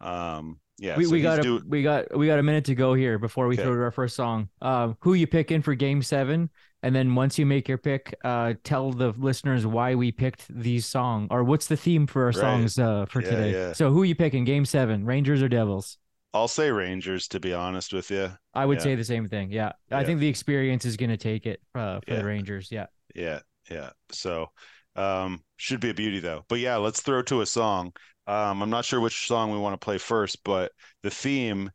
um, 0.00 0.60
yeah, 0.78 0.98
we, 0.98 1.04
so 1.04 1.12
we 1.12 1.22
got 1.22 1.40
a, 1.40 1.44
do- 1.44 1.62
we 1.66 1.82
got 1.82 2.16
we 2.16 2.26
got 2.26 2.38
a 2.38 2.42
minute 2.42 2.64
to 2.66 2.74
go 2.74 2.94
here 2.94 3.18
before 3.18 3.46
we 3.48 3.56
Okay. 3.56 3.62
throw 3.62 3.74
to 3.74 3.82
our 3.82 3.90
first 3.90 4.16
song. 4.16 4.48
Um, 4.62 4.96
who 5.00 5.14
you 5.14 5.26
picking 5.26 5.62
for 5.62 5.74
Game 5.74 6.02
Seven? 6.02 6.50
And 6.82 6.94
then 6.94 7.14
once 7.14 7.38
you 7.38 7.46
make 7.46 7.66
your 7.66 7.78
pick, 7.78 8.14
uh, 8.24 8.54
tell 8.62 8.92
the 8.92 9.12
listeners 9.16 9.66
why 9.66 9.94
we 9.94 10.12
picked 10.12 10.46
these 10.54 10.84
songs 10.84 11.28
or 11.30 11.42
what's 11.42 11.66
the 11.66 11.78
theme 11.78 12.06
for 12.06 12.24
our 12.24 12.32
Right. 12.32 12.40
songs 12.40 12.78
uh, 12.78 13.06
for 13.06 13.22
Yeah, 13.22 13.28
today. 13.28 13.48
yeah. 13.48 13.72
So 13.72 13.90
who 13.90 14.02
you 14.02 14.14
picking? 14.14 14.44
Game 14.44 14.66
Seven, 14.66 15.06
Rangers 15.06 15.42
or 15.42 15.48
Devils? 15.48 15.96
I'll 16.34 16.48
say 16.48 16.70
Rangers 16.70 17.28
to 17.28 17.40
be 17.40 17.54
honest 17.54 17.92
with 17.92 18.10
you. 18.10 18.36
I 18.52 18.66
would 18.66 18.78
Yeah. 18.78 18.84
say 18.84 18.94
the 18.94 19.04
same 19.04 19.28
thing. 19.28 19.50
Yeah, 19.50 19.72
I 19.90 20.04
think 20.04 20.20
the 20.20 20.28
experience 20.28 20.84
is 20.84 20.96
going 20.96 21.10
to 21.10 21.16
take 21.16 21.46
it 21.46 21.60
uh, 21.74 22.00
for 22.00 22.14
Yeah. 22.14 22.18
the 22.18 22.24
Rangers. 22.24 22.70
Yeah. 22.70 22.86
Yeah, 23.14 23.40
yeah. 23.70 23.90
So 24.12 24.50
um 24.96 25.42
should 25.56 25.80
be 25.80 25.90
a 25.90 25.94
beauty 25.94 26.20
though. 26.20 26.44
But 26.48 26.60
yeah, 26.60 26.76
let's 26.76 27.00
throw 27.00 27.22
to 27.22 27.40
a 27.40 27.46
song. 27.46 27.92
Um 28.26 28.62
I'm 28.62 28.70
not 28.70 28.84
sure 28.84 29.00
which 29.00 29.26
song 29.26 29.52
we 29.52 29.58
want 29.58 29.74
to 29.80 29.84
play 29.84 29.98
first, 29.98 30.44
but 30.44 30.72
the 31.02 31.10
theme 31.10 31.70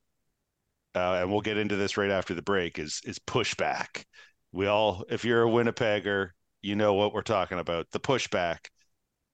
uh, 0.95 1.19
and 1.21 1.31
we'll 1.31 1.41
get 1.41 1.57
into 1.57 1.75
this 1.75 1.97
right 1.97 2.09
after 2.11 2.33
the 2.33 2.41
break 2.41 2.79
is 2.79 3.01
is 3.05 3.19
pushback. 3.19 4.03
We 4.51 4.67
all 4.67 5.05
if 5.09 5.23
you're 5.25 5.43
a 5.43 5.49
Winnipegger, 5.49 6.31
you 6.61 6.75
know 6.75 6.93
what 6.93 7.13
we're 7.13 7.21
talking 7.21 7.59
about, 7.59 7.89
the 7.91 7.99
pushback. 7.99 8.67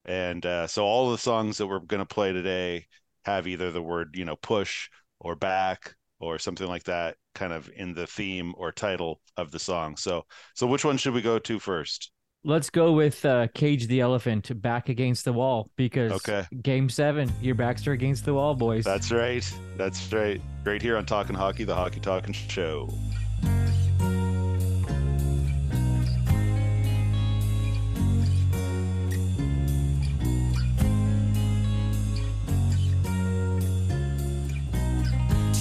And 0.05 0.45
uh, 0.45 0.67
so 0.67 0.85
all 0.85 1.11
the 1.11 1.17
songs 1.17 1.57
that 1.57 1.67
we're 1.67 1.79
going 1.79 1.99
to 2.05 2.05
play 2.15 2.33
today 2.33 2.87
have 3.25 3.47
either 3.47 3.71
the 3.71 3.81
word, 3.81 4.15
you 4.17 4.25
know, 4.25 4.35
push 4.35 4.89
or 5.25 5.35
back 5.35 5.95
or 6.19 6.37
something 6.39 6.67
like 6.67 6.83
that 6.83 7.15
kind 7.33 7.51
of 7.51 7.69
in 7.75 7.93
the 7.95 8.05
theme 8.07 8.53
or 8.57 8.71
title 8.71 9.19
of 9.37 9.51
the 9.51 9.59
song. 9.59 9.97
So 9.97 10.23
so 10.53 10.67
which 10.67 10.85
one 10.85 10.97
should 10.97 11.13
we 11.15 11.21
go 11.21 11.39
to 11.39 11.59
first? 11.59 12.11
Let's 12.47 12.69
go 12.69 12.91
with 12.93 13.25
uh, 13.25 13.47
Cage 13.55 13.87
the 13.87 14.01
Elephant 14.01 14.61
back 14.61 14.87
against 14.89 15.25
the 15.25 15.33
wall 15.33 15.71
because 15.77 16.11
Okay. 16.11 16.45
Game 16.61 16.89
Seven, 16.89 17.33
your 17.41 17.55
backs 17.55 17.87
are 17.87 17.93
against 17.93 18.23
the 18.23 18.35
wall, 18.35 18.53
boys. 18.53 18.83
That's 18.85 19.11
right. 19.11 19.43
That's 19.77 20.13
right. 20.13 20.39
Right 20.63 20.79
here 20.81 20.95
on 20.95 21.07
Talking 21.07 21.35
Hockey, 21.35 21.63
the 21.63 21.73
Hockey 21.73 21.99
Talking 21.99 22.33
Show. 22.33 22.87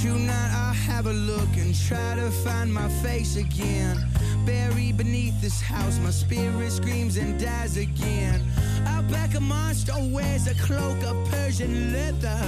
Tonight 0.05 0.51
I'll 0.53 0.75
have 0.75 1.07
a 1.07 1.15
look 1.15 1.49
and 1.57 1.75
try 1.75 2.15
to 2.17 2.31
find 2.31 2.71
my 2.71 2.91
face 3.03 3.37
again. 3.37 3.97
Buried 4.45 4.99
beneath 4.99 5.41
this 5.41 5.63
house, 5.63 5.99
my 5.99 6.11
spirit 6.11 6.73
screams 6.73 7.17
and 7.17 7.41
dies 7.41 7.79
again. 7.79 8.43
Out 8.85 9.09
back, 9.09 9.35
a 9.35 9.41
monster 9.41 9.95
wears 9.99 10.47
a 10.47 10.55
cloak 10.57 11.03
of 11.05 11.17
Persian 11.31 11.95
leather. 11.95 12.39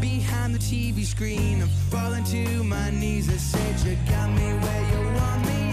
Behind 0.00 0.54
the 0.54 0.60
TV 0.60 1.04
screen, 1.04 1.62
I'm 1.62 1.68
falling 1.90 2.22
to 2.26 2.62
my 2.62 2.90
knees. 2.90 3.28
I 3.28 3.38
said, 3.38 3.80
You 3.80 3.96
got 4.08 4.30
me 4.30 4.46
where 4.62 4.82
you 4.92 5.16
want 5.16 5.46
me 5.46 5.67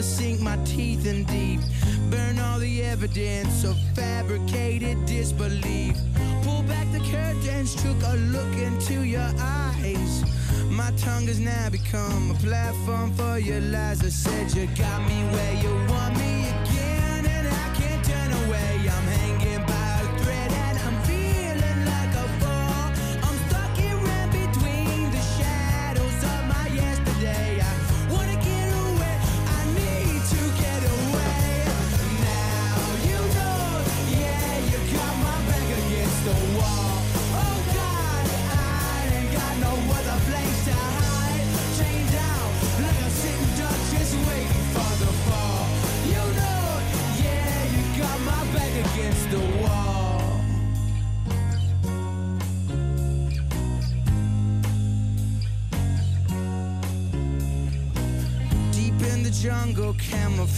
wanna 0.00 0.12
sink 0.14 0.40
my 0.40 0.56
teeth 0.64 1.06
in 1.06 1.24
deep. 1.24 1.60
Burn 2.10 2.38
all 2.38 2.58
the 2.58 2.82
evidence 2.82 3.64
of 3.64 3.76
fabricated 3.94 5.04
disbelief. 5.04 5.94
Pull 6.42 6.62
back 6.62 6.90
the 6.90 7.00
curtains, 7.10 7.74
took 7.74 8.02
a 8.04 8.16
look 8.32 8.54
into 8.56 9.04
your 9.04 9.30
eyes. 9.38 10.24
My 10.70 10.90
tongue 10.92 11.26
has 11.26 11.38
now 11.38 11.68
become 11.68 12.30
a 12.30 12.34
platform 12.34 13.12
for 13.12 13.38
your 13.38 13.60
lies. 13.60 14.02
I 14.02 14.08
said 14.08 14.52
you 14.54 14.66
got 14.74 15.00
me 15.06 15.18
where 15.34 15.54
you 15.62 15.72
want 15.92 16.16
me 16.16 16.29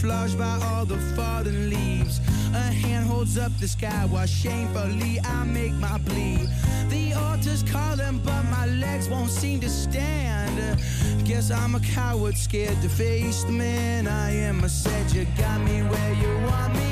camouflaged 0.02 0.38
by 0.38 0.58
all 0.66 0.84
the 0.84 0.96
fallen 1.14 1.70
leaves. 1.70 2.20
A 2.54 2.60
hand 2.60 3.06
holds 3.06 3.38
up 3.38 3.52
the 3.58 3.68
sky 3.68 4.06
while 4.10 4.26
shamefully 4.26 5.20
I 5.24 5.44
make 5.44 5.72
my 5.74 5.98
plea. 6.06 6.48
The 6.88 7.14
altar's 7.14 7.62
calling, 7.62 8.18
but 8.18 8.42
my 8.44 8.66
legs 8.66 9.08
won't 9.08 9.30
seem 9.30 9.60
to 9.60 9.68
stand. 9.68 10.80
Guess 11.24 11.50
I'm 11.50 11.74
a 11.74 11.80
coward, 11.80 12.36
scared 12.36 12.80
to 12.82 12.88
face 12.88 13.44
the 13.44 13.52
man 13.52 14.06
I 14.06 14.30
am. 14.30 14.64
I 14.64 14.68
said 14.68 15.12
you 15.12 15.26
got 15.38 15.60
me 15.60 15.82
where 15.82 16.12
you 16.14 16.46
want 16.46 16.74
me 16.74 16.91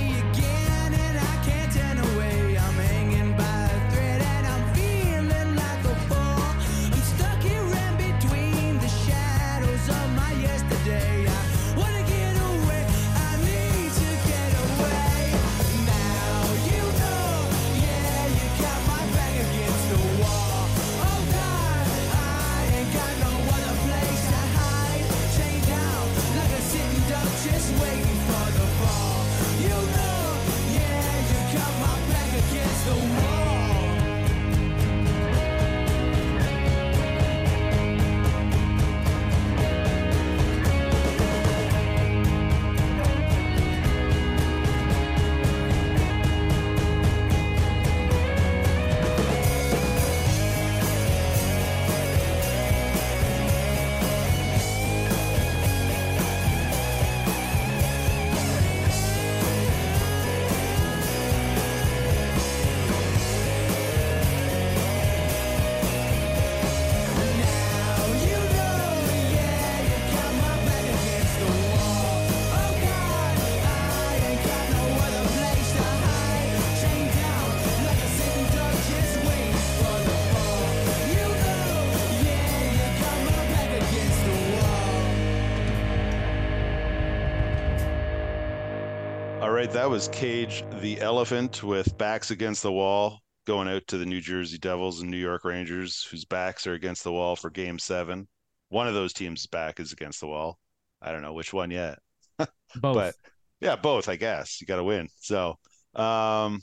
right, 89.70 89.82
that 89.82 89.90
was 89.90 90.08
Cage 90.08 90.64
the 90.80 91.00
Elephant 91.00 91.62
with 91.62 91.96
backs 91.96 92.30
against 92.30 92.62
the 92.62 92.72
wall 92.72 93.20
going 93.46 93.68
out 93.68 93.86
to 93.86 93.98
the 93.98 94.06
New 94.06 94.20
Jersey 94.20 94.58
Devils 94.58 95.00
and 95.00 95.10
New 95.10 95.16
York 95.16 95.44
Rangers, 95.44 96.02
whose 96.10 96.24
backs 96.24 96.66
are 96.66 96.74
against 96.74 97.04
the 97.04 97.12
wall 97.12 97.36
for 97.36 97.50
game 97.50 97.78
seven. 97.78 98.26
One 98.68 98.88
of 98.88 98.94
those 98.94 99.12
teams' 99.12 99.46
back 99.46 99.78
is 99.78 99.92
against 99.92 100.20
the 100.20 100.26
wall. 100.26 100.58
I 101.00 101.12
don't 101.12 101.22
know 101.22 101.34
which 101.34 101.52
one 101.52 101.70
yet. 101.70 101.98
Both. 102.38 102.48
But 102.94 103.14
yeah, 103.60 103.76
both, 103.76 104.08
I 104.08 104.16
guess. 104.16 104.60
You 104.60 104.66
got 104.66 104.76
to 104.76 104.84
win. 104.84 105.08
So, 105.20 105.56
um, 105.94 106.60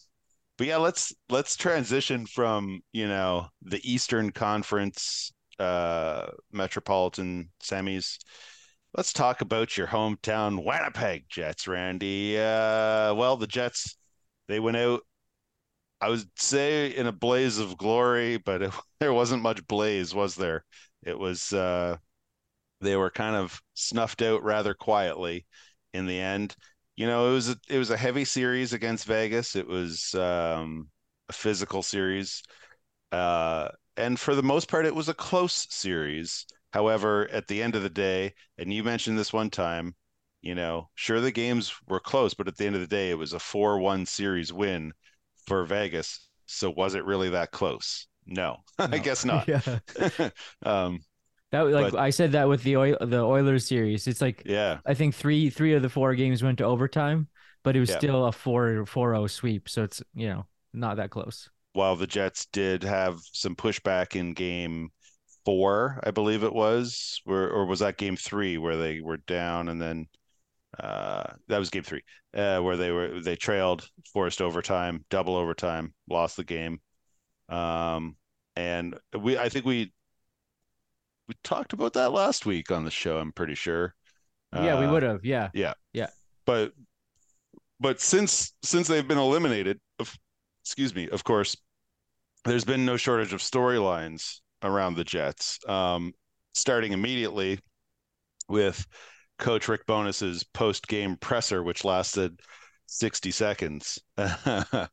but 0.58 0.68
yeah, 0.68 0.78
let's 0.78 1.14
let's 1.30 1.56
transition 1.56 2.26
from 2.26 2.82
you 2.92 3.08
know 3.08 3.48
the 3.62 3.80
Eastern 3.90 4.32
Conference 4.32 5.32
uh, 5.60 6.28
Metropolitan 6.52 7.52
semis. 7.64 8.18
Let's 8.98 9.14
talk 9.14 9.42
about 9.42 9.78
your 9.78 9.88
hometown 9.88 10.66
Winnipeg 10.66 11.26
Jets, 11.30 11.68
Randy. 11.68 12.38
Uh, 12.38 13.14
well, 13.14 13.38
the 13.38 13.48
Jets 13.48 13.96
they 14.48 14.60
went 14.60 14.78
out. 14.78 15.02
I 16.02 16.10
would 16.10 16.28
say 16.40 16.90
in 16.96 17.08
a 17.08 17.12
blaze 17.12 17.58
of 17.60 17.78
glory, 17.78 18.38
but 18.38 18.62
it, 18.62 18.74
there 19.00 19.14
wasn't 19.14 19.44
much 19.44 19.66
blaze, 19.68 20.14
was 20.16 20.36
there? 20.36 20.66
It 21.04 21.18
was 21.20 21.54
uh, 21.54 21.98
they 22.82 22.96
were 22.98 23.12
kind 23.12 23.36
of 23.36 23.62
snuffed 23.76 24.22
out 24.24 24.44
rather 24.44 24.74
quietly 24.76 25.46
in 25.94 26.08
the 26.08 26.20
end 26.20 26.56
you 26.98 27.08
know, 27.08 27.30
it 27.30 27.34
was 27.34 27.50
a, 27.50 27.58
it 27.70 27.78
was 27.80 27.92
a 27.92 27.98
heavy 27.98 28.26
series 28.26 28.74
against 28.74 29.06
Vegas. 29.08 29.56
It 29.56 29.68
was 29.68 30.16
um, 30.16 30.90
a 31.30 31.34
physical 31.34 31.84
series, 31.84 32.44
uh, 33.12 33.70
and 33.98 34.20
for 34.20 34.36
the 34.36 34.44
most 34.44 34.70
part, 34.70 34.86
it 34.86 34.96
was 34.96 35.10
a 35.10 35.14
close 35.14 35.68
series. 35.70 36.46
However, 36.74 37.28
at 37.32 37.48
the 37.48 37.62
end 37.62 37.76
of 37.76 37.84
the 37.84 37.90
day, 37.90 38.34
and 38.58 38.72
you 38.74 38.84
mentioned 38.84 39.18
this 39.18 39.34
one 39.34 39.50
time, 39.50 39.96
you 40.42 40.56
know, 40.56 40.90
sure 40.96 41.20
the 41.22 41.32
games 41.32 41.74
were 41.88 42.00
close, 42.00 42.34
but 42.34 42.48
at 42.48 42.58
the 42.58 42.66
end 42.66 42.76
of 42.76 42.82
the 42.82 42.88
day, 42.88 43.10
it 43.10 43.18
was 43.18 43.34
a 43.34 43.40
four-one 43.40 44.06
series 44.06 44.54
win 44.54 44.94
for 45.48 45.64
Vegas. 45.66 46.28
So 46.46 46.70
was 46.70 46.96
it 46.96 47.06
really 47.06 47.30
that 47.32 47.52
close? 47.52 48.08
No, 48.26 48.58
I 48.80 48.98
guess 49.00 49.26
not. 49.26 49.48
yeah. 49.48 49.62
um, 50.66 51.00
That 51.52 51.62
like 51.62 51.92
But- 51.94 52.00
I 52.00 52.10
said 52.10 52.34
that 52.34 52.48
with 52.50 52.64
the 52.64 52.78
Oil 52.78 52.98
the 53.02 53.22
Oilers 53.24 53.66
series. 53.66 54.08
It's 54.08 54.22
like 54.22 54.44
yeah, 54.46 54.80
I 54.86 54.94
think 54.94 55.16
three 55.16 55.50
three 55.50 55.74
of 55.74 55.82
the 55.82 55.90
four 55.90 56.14
games 56.16 56.44
went 56.44 56.58
to 56.60 56.66
overtime, 56.66 57.28
but 57.64 57.76
it 57.76 57.80
was 57.80 57.90
Yeah. 57.90 57.98
still 57.98 58.26
a 58.26 58.32
4 58.32 58.86
4-0 58.86 59.30
sweep. 59.30 59.70
So 59.70 59.84
it's 59.84 60.04
you 60.14 60.28
know 60.28 60.46
not 60.74 60.98
that 60.98 61.10
close. 61.10 61.50
while 61.74 61.96
the 61.96 62.08
Jets 62.08 62.48
did 62.48 62.84
have 62.84 63.20
some 63.34 63.56
pushback 63.56 64.16
in 64.16 64.34
game 64.34 64.90
four, 65.48 66.00
I 66.04 66.12
believe 66.12 66.44
it 66.44 66.54
was, 66.54 67.22
where 67.26 67.50
or 67.52 67.66
was 67.68 67.80
that 67.82 67.98
game 67.98 68.18
three 68.18 68.60
where 68.60 68.78
they 68.78 69.02
were 69.02 69.18
down 69.18 69.70
and 69.70 69.82
then 69.82 70.08
uh 70.80 71.24
that 71.50 71.60
was 71.60 71.70
game 71.72 71.84
three, 71.84 72.04
uh 72.36 72.60
where 72.62 72.78
they 72.78 72.92
were 72.92 73.22
they 73.22 73.36
trailed, 73.38 73.90
forced 74.14 74.42
overtime, 74.42 75.06
double 75.10 75.36
overtime, 75.38 75.94
lost 76.10 76.38
the 76.38 76.46
game. 76.46 76.80
Um 77.50 78.18
and 78.58 79.00
we 79.20 79.38
I 79.40 79.50
think 79.50 79.66
we 79.66 79.94
we 81.28 81.36
talked 81.44 81.74
about 81.74 81.94
that 81.94 82.12
last 82.12 82.46
week 82.46 82.72
on 82.72 82.86
the 82.86 82.92
show, 82.92 83.18
I'm 83.18 83.32
pretty 83.32 83.56
sure. 83.56 83.94
yeah, 84.54 84.80
we 84.80 84.88
Uh, 84.88 84.92
would 84.92 85.04
have. 85.04 85.26
Yeah. 85.26 85.50
Yeah. 85.54 85.74
Yeah. 85.94 86.10
but 86.46 86.74
but 87.80 88.00
since 88.02 88.54
since 88.64 88.88
they've 88.88 89.08
been 89.08 89.18
eliminated 89.18 89.80
of, 90.00 90.16
excuse 90.64 90.94
me 90.96 91.10
of 91.10 91.24
course 91.24 91.56
there's 92.46 92.66
been 92.66 92.86
no 92.86 92.98
shortage 92.98 93.34
of 93.34 93.42
storylines 93.42 94.42
around 94.64 94.96
the 94.96 95.04
jets 95.04 95.60
um 95.68 96.14
starting 96.54 96.94
immediately 96.94 97.60
with 98.50 98.86
coach 99.38 99.68
rick 99.68 99.86
bowness's 99.86 100.44
post-game 100.44 101.16
presser 101.18 101.62
which 101.64 101.84
lasted 101.84 102.40
60 102.88 103.32
seconds. 103.32 104.00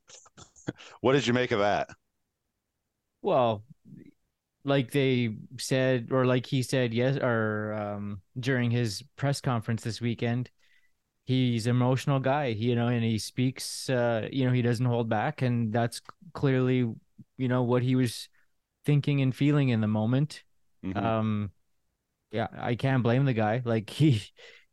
What 1.02 1.12
did 1.12 1.26
you 1.26 1.34
make 1.34 1.52
of 1.52 1.58
that? 1.58 1.90
Well, 3.20 3.64
like 4.64 4.90
they 4.92 5.36
said, 5.58 6.08
or 6.10 6.24
like 6.24 6.46
he 6.46 6.62
said, 6.62 6.94
yes, 6.94 7.18
or 7.18 7.74
um, 7.74 8.22
during 8.38 8.70
his 8.70 9.02
press 9.16 9.42
conference 9.42 9.82
this 9.82 10.00
weekend, 10.00 10.50
he's 11.26 11.66
an 11.66 11.72
emotional 11.72 12.18
guy, 12.18 12.46
you 12.46 12.74
know, 12.74 12.88
and 12.88 13.04
he 13.04 13.18
speaks, 13.18 13.90
uh, 13.90 14.26
you 14.32 14.46
know, 14.46 14.52
he 14.52 14.62
doesn't 14.62 14.86
hold 14.86 15.08
back, 15.10 15.42
and 15.42 15.70
that's 15.70 16.00
clearly, 16.32 16.90
you 17.36 17.48
know, 17.48 17.62
what 17.62 17.82
he 17.82 17.94
was 17.94 18.28
thinking 18.84 19.20
and 19.20 19.34
feeling 19.34 19.70
in 19.70 19.80
the 19.80 19.88
moment. 19.88 20.42
Mhm. 20.84 20.96
Um, 20.96 21.50
yeah, 22.30 22.48
I 22.56 22.74
can't 22.74 23.02
blame 23.02 23.24
the 23.24 23.32
guy. 23.32 23.62
Like 23.64 23.90
he, 23.90 24.22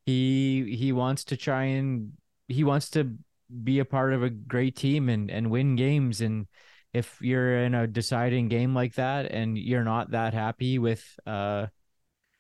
he, 0.06 0.76
he 0.76 0.92
wants 0.92 1.26
to 1.26 1.38
try 1.38 1.64
and 1.66 2.14
he 2.48 2.64
wants 2.64 2.90
to 2.92 3.16
be 3.64 3.80
a 3.80 3.86
part 3.86 4.14
of 4.14 4.24
a 4.24 4.30
great 4.30 4.76
team 4.76 5.10
and 5.10 5.30
and 5.30 5.52
win 5.52 5.76
games 5.76 6.22
and 6.22 6.48
if 6.94 7.18
you're 7.22 7.58
in 7.64 7.74
a 7.76 7.86
deciding 7.86 8.48
game 8.48 8.74
like 8.74 8.94
that 8.96 9.30
and 9.32 9.58
you're 9.58 9.84
not 9.84 10.12
that 10.12 10.34
happy 10.34 10.80
with 10.80 11.04
uh 11.26 11.68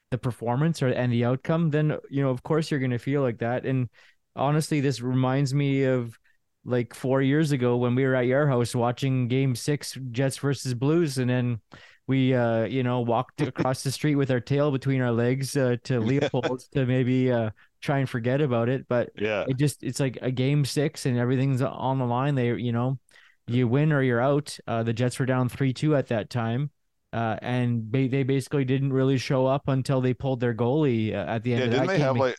the 0.10 0.18
performance 0.18 0.82
or 0.82 0.88
and 0.88 1.12
the 1.12 1.26
outcome 1.26 1.70
then 1.70 1.98
you 2.10 2.22
know 2.24 2.30
of 2.30 2.44
course 2.44 2.72
you're 2.72 2.80
going 2.80 2.92
to 2.92 2.98
feel 2.98 3.22
like 3.22 3.40
that 3.40 3.66
and 3.66 3.90
honestly 4.36 4.80
this 4.82 5.02
reminds 5.02 5.54
me 5.54 5.84
of 5.84 6.18
like 6.64 6.94
4 6.94 7.22
years 7.22 7.52
ago 7.52 7.78
when 7.78 7.96
we 7.96 8.04
were 8.06 8.16
at 8.16 8.28
your 8.28 8.48
house 8.48 8.76
watching 8.76 9.28
game 9.28 9.56
6 9.56 9.98
Jets 10.12 10.38
versus 10.38 10.74
Blues 10.74 11.18
and 11.18 11.30
then 11.30 11.60
we 12.08 12.34
uh 12.36 12.64
you 12.66 12.84
know 12.84 13.00
walked 13.02 13.42
across 13.42 13.84
the 13.84 13.92
street 13.92 14.16
with 14.16 14.30
our 14.32 14.40
tail 14.40 14.72
between 14.72 15.02
our 15.02 15.12
legs 15.12 15.56
uh, 15.58 15.78
to 15.84 16.00
Leopold's 16.00 16.68
to 16.70 16.86
maybe 16.86 17.32
uh 17.32 17.50
try 17.82 18.00
and 18.00 18.10
forget 18.10 18.42
about 18.42 18.70
it. 18.70 18.88
But 18.88 19.10
yeah. 19.18 19.46
it 19.48 19.58
just 19.58 19.84
it's 19.84 20.00
like 20.00 20.20
a 20.22 20.30
game 20.32 20.66
six 20.66 21.06
and 21.06 21.18
everything's 21.18 21.62
on 21.62 21.98
the 21.98 22.06
line. 22.06 22.36
They 22.36 22.54
you 22.54 22.72
know 22.72 23.00
you 23.48 23.68
win 23.68 23.92
or 23.92 24.02
you're 24.04 24.22
out. 24.22 24.58
Uh 24.68 24.84
the 24.84 24.94
jets 24.94 25.20
were 25.20 25.26
down 25.26 25.50
3-2 25.50 25.98
at 25.98 26.08
that 26.08 26.30
time. 26.30 26.70
Uh 27.14 27.38
and 27.42 27.92
they, 27.92 28.08
they 28.08 28.24
basically 28.24 28.66
didn't 28.66 28.94
really 28.94 29.18
show 29.18 29.46
up 29.48 29.68
until 29.68 30.02
they 30.02 30.14
pulled 30.14 30.40
their 30.40 30.54
goalie 30.54 31.14
uh, 31.14 31.26
at 31.28 31.44
the 31.44 31.54
end 31.54 31.62
yeah 31.62 31.66
of 31.66 31.72
didn't 31.72 31.88
that 31.88 31.88
they 31.88 31.98
game 31.98 32.06
have 32.06 32.18
like 32.18 32.36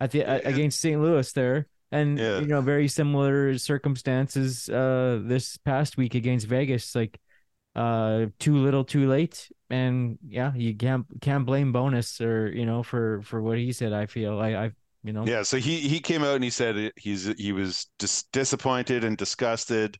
at 0.00 0.10
the 0.12 0.22
Yeah. 0.40 0.40
against 0.44 0.80
st 0.80 1.00
louis 1.00 1.30
there 1.32 1.66
and 1.96 2.18
Yeah. 2.18 2.40
you 2.40 2.46
know 2.46 2.60
very 2.60 2.88
similar 2.88 3.58
circumstances 3.58 4.68
uh 4.68 5.20
this 5.24 5.56
past 5.58 5.96
week 5.96 6.14
against 6.14 6.46
vegas 6.46 6.94
like 6.94 7.18
uh 7.74 8.26
too 8.38 8.56
little 8.56 8.84
too 8.84 9.08
late 9.08 9.50
and 9.70 10.18
yeah 10.26 10.52
you 10.54 10.74
can't 10.74 11.06
can't 11.20 11.46
blame 11.46 11.72
bowness 11.72 12.20
or 12.20 12.48
you 12.52 12.66
know 12.66 12.82
for 12.82 13.22
for 13.22 13.42
what 13.42 13.58
he 13.58 13.72
said 13.72 13.92
i 13.92 14.06
feel 14.06 14.38
i 14.40 14.54
i 14.54 14.70
you 15.02 15.12
know 15.12 15.24
Yeah, 15.24 15.42
so 15.42 15.56
he 15.56 15.80
he 15.80 16.00
came 16.00 16.22
out 16.22 16.36
and 16.36 16.44
he 16.44 16.50
said 16.50 16.92
he's 16.96 17.24
he 17.38 17.52
was 17.52 17.86
dis- 17.98 18.24
disappointed 18.32 19.04
and 19.04 19.16
disgusted, 19.16 19.98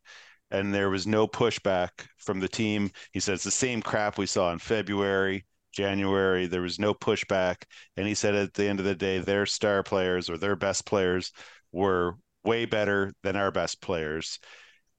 and 0.50 0.72
there 0.74 0.90
was 0.90 1.06
no 1.06 1.26
pushback 1.26 1.90
from 2.18 2.40
the 2.40 2.48
team. 2.48 2.90
He 3.12 3.20
said 3.20 3.34
it's 3.34 3.44
the 3.44 3.50
same 3.50 3.82
crap 3.82 4.18
we 4.18 4.26
saw 4.26 4.52
in 4.52 4.58
February, 4.58 5.44
January. 5.72 6.46
There 6.46 6.62
was 6.62 6.78
no 6.78 6.94
pushback, 6.94 7.64
and 7.96 8.06
he 8.06 8.14
said 8.14 8.34
at 8.34 8.54
the 8.54 8.68
end 8.68 8.78
of 8.78 8.86
the 8.86 8.94
day, 8.94 9.18
their 9.18 9.46
star 9.46 9.82
players 9.82 10.30
or 10.30 10.38
their 10.38 10.56
best 10.56 10.86
players 10.86 11.32
were 11.72 12.16
way 12.44 12.64
better 12.64 13.12
than 13.22 13.36
our 13.36 13.50
best 13.50 13.80
players. 13.80 14.38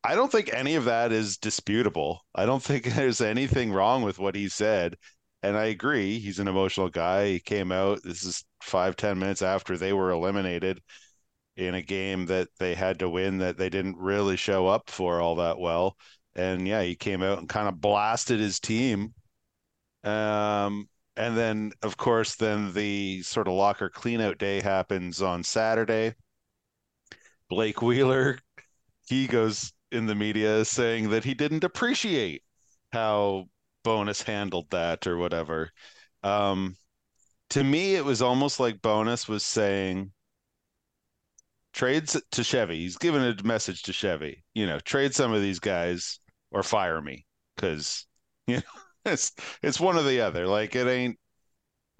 I 0.04 0.16
don't 0.16 0.32
think 0.32 0.54
any 0.54 0.76
of 0.76 0.86
that 0.86 1.12
is 1.12 1.38
disputable. 1.38 2.22
I 2.36 2.46
don't 2.46 2.64
think 2.64 2.86
there's 2.96 3.22
anything 3.22 3.72
wrong 3.72 4.04
with 4.04 4.20
what 4.20 4.36
he 4.36 4.50
said. 4.50 4.96
And 5.44 5.56
I 5.56 5.66
agree, 5.66 6.20
he's 6.20 6.40
an 6.40 6.48
emotional 6.48 6.90
guy. 6.90 7.28
He 7.28 7.40
came 7.40 7.72
out. 7.72 8.02
This 8.04 8.24
is 8.24 8.44
five, 8.62 8.96
ten 8.96 9.20
minutes 9.20 9.42
after 9.42 9.78
they 9.78 9.94
were 9.94 10.12
eliminated 10.12 10.82
in 11.56 11.76
a 11.76 11.82
game 11.82 12.28
that 12.28 12.48
they 12.60 12.76
had 12.76 13.00
to 13.00 13.10
win 13.10 13.40
that 13.40 13.58
they 13.58 13.70
didn't 13.70 13.98
really 13.98 14.38
show 14.38 14.68
up 14.68 14.90
for 14.90 15.20
all 15.22 15.36
that 15.36 15.60
well. 15.60 15.98
And 16.36 16.68
yeah, 16.68 16.84
he 16.84 16.96
came 16.96 17.24
out 17.24 17.40
and 17.40 17.50
kind 17.50 17.68
of 17.68 17.82
blasted 17.82 18.40
his 18.40 18.60
team. 18.60 19.14
Um, 20.04 20.88
and 21.16 21.36
then 21.36 21.72
of 21.82 21.98
course, 21.98 22.36
then 22.36 22.74
the 22.74 23.24
sort 23.24 23.48
of 23.48 23.54
locker 23.54 23.90
cleanout 23.90 24.38
day 24.38 24.62
happens 24.62 25.22
on 25.22 25.44
Saturday. 25.44 26.14
Blake 27.50 27.82
Wheeler, 27.82 28.40
he 29.08 29.28
goes 29.28 29.74
in 29.92 30.06
the 30.06 30.16
media 30.16 30.66
saying 30.66 31.10
that 31.10 31.24
he 31.24 31.34
didn't 31.34 31.64
appreciate 31.64 32.44
how 32.92 33.46
Bowness 33.84 34.22
handled 34.22 34.70
that 34.72 35.08
or 35.08 35.18
whatever. 35.18 35.72
Um, 36.24 36.76
to 37.52 37.64
me, 37.64 37.96
it 37.96 38.04
was 38.04 38.22
almost 38.22 38.60
like 38.60 38.82
Bowness 38.82 39.28
was 39.28 39.44
saying, 39.44 40.12
trades 41.74 42.20
to 42.32 42.44
Chevy. 42.44 42.80
He's 42.80 42.98
giving 42.98 43.22
a 43.22 43.36
message 43.44 43.84
to 43.84 43.94
Chevy, 43.94 44.44
you 44.54 44.66
know, 44.66 44.80
trade 44.80 45.14
some 45.14 45.34
of 45.34 45.42
these 45.42 45.60
guys 45.60 46.20
or 46.52 46.64
fire 46.64 47.02
me 47.02 47.26
because, 47.56 48.06
you 48.48 48.58
know, 48.58 48.62
it's 49.06 49.34
it's 49.64 49.80
one 49.80 49.98
or 49.98 50.04
the 50.04 50.22
other. 50.22 50.48
Like 50.48 50.76
it 50.76 50.88
ain't. 50.88 51.18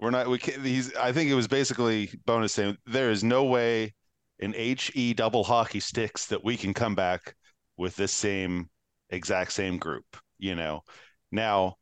We're 0.00 0.10
not. 0.10 0.28
We 0.28 0.38
can't. 0.38 0.64
He's. 0.64 0.94
I 0.94 1.12
think 1.12 1.30
it 1.30 1.34
was 1.34 1.48
basically 1.48 2.10
Bowness 2.26 2.52
saying 2.52 2.76
there 2.86 3.10
is 3.10 3.24
no 3.24 3.44
way 3.44 3.94
in 4.38 4.52
he 4.52 5.14
double 5.14 5.44
hockey 5.44 5.80
sticks 5.80 6.26
that 6.26 6.44
we 6.44 6.56
can 6.56 6.74
come 6.74 6.94
back 6.94 7.34
with 7.76 7.96
this 7.96 8.12
same 8.12 8.68
exact 9.10 9.52
same 9.52 9.78
group. 9.78 10.04
You 10.38 10.54
know, 10.54 10.82
now 11.32 11.76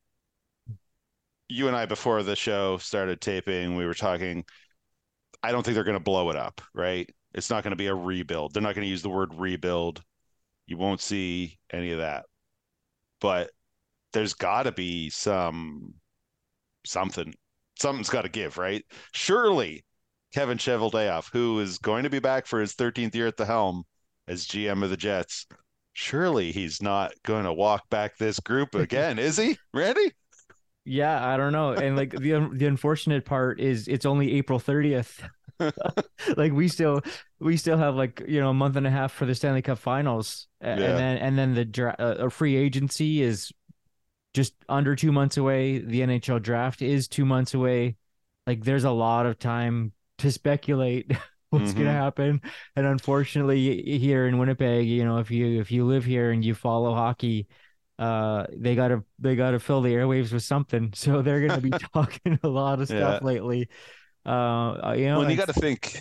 you 1.49 1.69
and 1.69 1.77
I 1.77 1.87
before 1.87 2.23
the 2.23 2.37
show 2.37 2.79
started 2.79 3.21
taping, 3.21 3.77
we 3.77 3.87
were 3.87 3.95
talking. 3.95 4.45
I 5.43 5.53
don't 5.53 5.63
think 5.63 5.75
they're 5.75 5.85
going 5.85 5.99
to 5.99 6.01
blow 6.01 6.31
it 6.31 6.37
up, 6.37 6.61
right? 6.75 7.09
It's 7.35 7.51
not 7.51 7.63
going 7.63 7.73
to 7.73 7.77
be 7.77 7.87
a 7.87 7.95
rebuild. 7.95 8.55
They're 8.55 8.63
not 8.63 8.75
going 8.75 8.87
to 8.87 8.91
use 8.91 9.03
the 9.03 9.11
word 9.11 9.35
rebuild. 9.35 10.03
You 10.67 10.79
won't 10.79 11.01
see 11.01 11.59
any 11.71 11.93
of 11.93 11.99
that. 11.99 12.25
But 13.21 13.51
there's 14.13 14.35
got 14.35 14.65
to 14.65 14.73
be 14.73 15.11
some 15.11 15.95
something. 16.85 17.35
Something's 17.79 18.09
got 18.09 18.23
to 18.23 18.31
give, 18.31 18.57
right? 18.57 18.83
Surely 19.13 19.85
Kevin 20.35 20.59
Cheveldayoff, 20.59 21.31
who 21.33 21.61
is 21.61 21.79
going 21.79 22.05
to 22.05 22.11
be 22.11 22.19
back 22.19 22.47
for 22.47 22.61
his 22.61 22.75
13th 22.75 23.15
year 23.15 23.27
at 23.27 23.37
the 23.37 23.47
helm 23.47 23.85
as 24.29 24.47
GM 24.47 24.83
of 24.83 24.91
the 24.91 24.97
Jets, 24.97 25.47
surely 25.93 26.53
he's 26.53 26.83
not 26.83 27.13
going 27.25 27.45
to 27.45 27.53
walk 27.53 27.89
back 27.89 28.19
this 28.19 28.39
group 28.41 28.75
again, 28.75 29.19
is 29.19 29.37
he, 29.37 29.57
Randy? 29.73 30.13
Yeah, 30.85 31.27
I 31.27 31.37
don't 31.37 31.53
know. 31.53 31.73
And 31.73 31.97
like 31.97 32.11
the 32.11 32.49
the 32.53 32.67
unfortunate 32.67 33.25
part 33.25 33.61
is 33.61 33.89
it's 33.89 34.07
only 34.07 34.35
April 34.35 34.61
30th. 34.61 35.29
like 36.37 36.53
we 36.53 36.69
still 36.69 37.01
we 37.41 37.57
still 37.57 37.77
have 37.77 37.97
like, 37.97 38.23
you 38.29 38.41
know, 38.41 38.51
a 38.51 38.55
month 38.55 38.77
and 38.77 38.87
a 38.87 38.91
half 38.91 39.13
for 39.13 39.27
the 39.27 39.35
Stanley 39.35 39.63
Cup 39.63 39.79
Finals. 39.79 40.47
And 40.61 40.81
then 40.81 41.19
and 41.19 41.37
then 41.37 41.55
the 41.55 41.65
dra- 41.65 41.97
uh, 41.99 42.29
free 42.29 42.55
agency 42.55 43.21
is 43.21 43.53
just 44.33 44.55
under 44.69 44.95
2 44.95 45.11
months 45.11 45.37
away. 45.37 45.79
The 45.79 46.03
NHL 46.03 46.41
draft 46.41 46.83
is 46.83 47.09
2 47.09 47.25
months 47.25 47.53
away. 47.53 47.97
Like 48.47 48.63
there's 48.63 48.85
a 48.85 48.91
lot 48.93 49.27
of 49.27 49.41
time 49.41 49.93
to 50.19 50.33
speculate 50.33 51.13
what's 51.51 51.73
going 51.73 51.87
to 51.87 51.93
happen. 51.93 52.41
And 52.75 52.87
unfortunately 52.87 53.83
here 53.99 54.27
in 54.27 54.39
Winnipeg, 54.39 54.87
you 54.87 55.05
know, 55.05 55.19
if 55.19 55.31
you 55.31 55.61
if 55.61 55.71
you 55.71 55.85
live 55.85 56.05
here 56.05 56.31
and 56.31 56.45
you 56.45 56.55
follow 56.55 56.95
hockey, 56.95 57.47
uh 57.99 58.45
they 58.55 58.75
gotta 58.75 59.03
they 59.19 59.35
gotta 59.37 59.59
fill 59.59 59.81
the 59.81 59.89
airwaves 59.89 60.31
with 60.31 60.43
something 60.43 60.93
so 60.95 61.23
they're 61.23 61.47
gonna 61.49 61.63
be 61.63 61.71
talking 61.95 62.39
a 62.43 62.49
lot 62.49 62.79
of 62.79 62.89
stuff 62.89 63.23
lately 63.23 63.71
uh 64.27 64.95
you 64.95 65.07
know 65.07 65.21
well, 65.21 65.31
you 65.31 65.37
got 65.37 65.47
to 65.47 65.55
think 65.55 65.99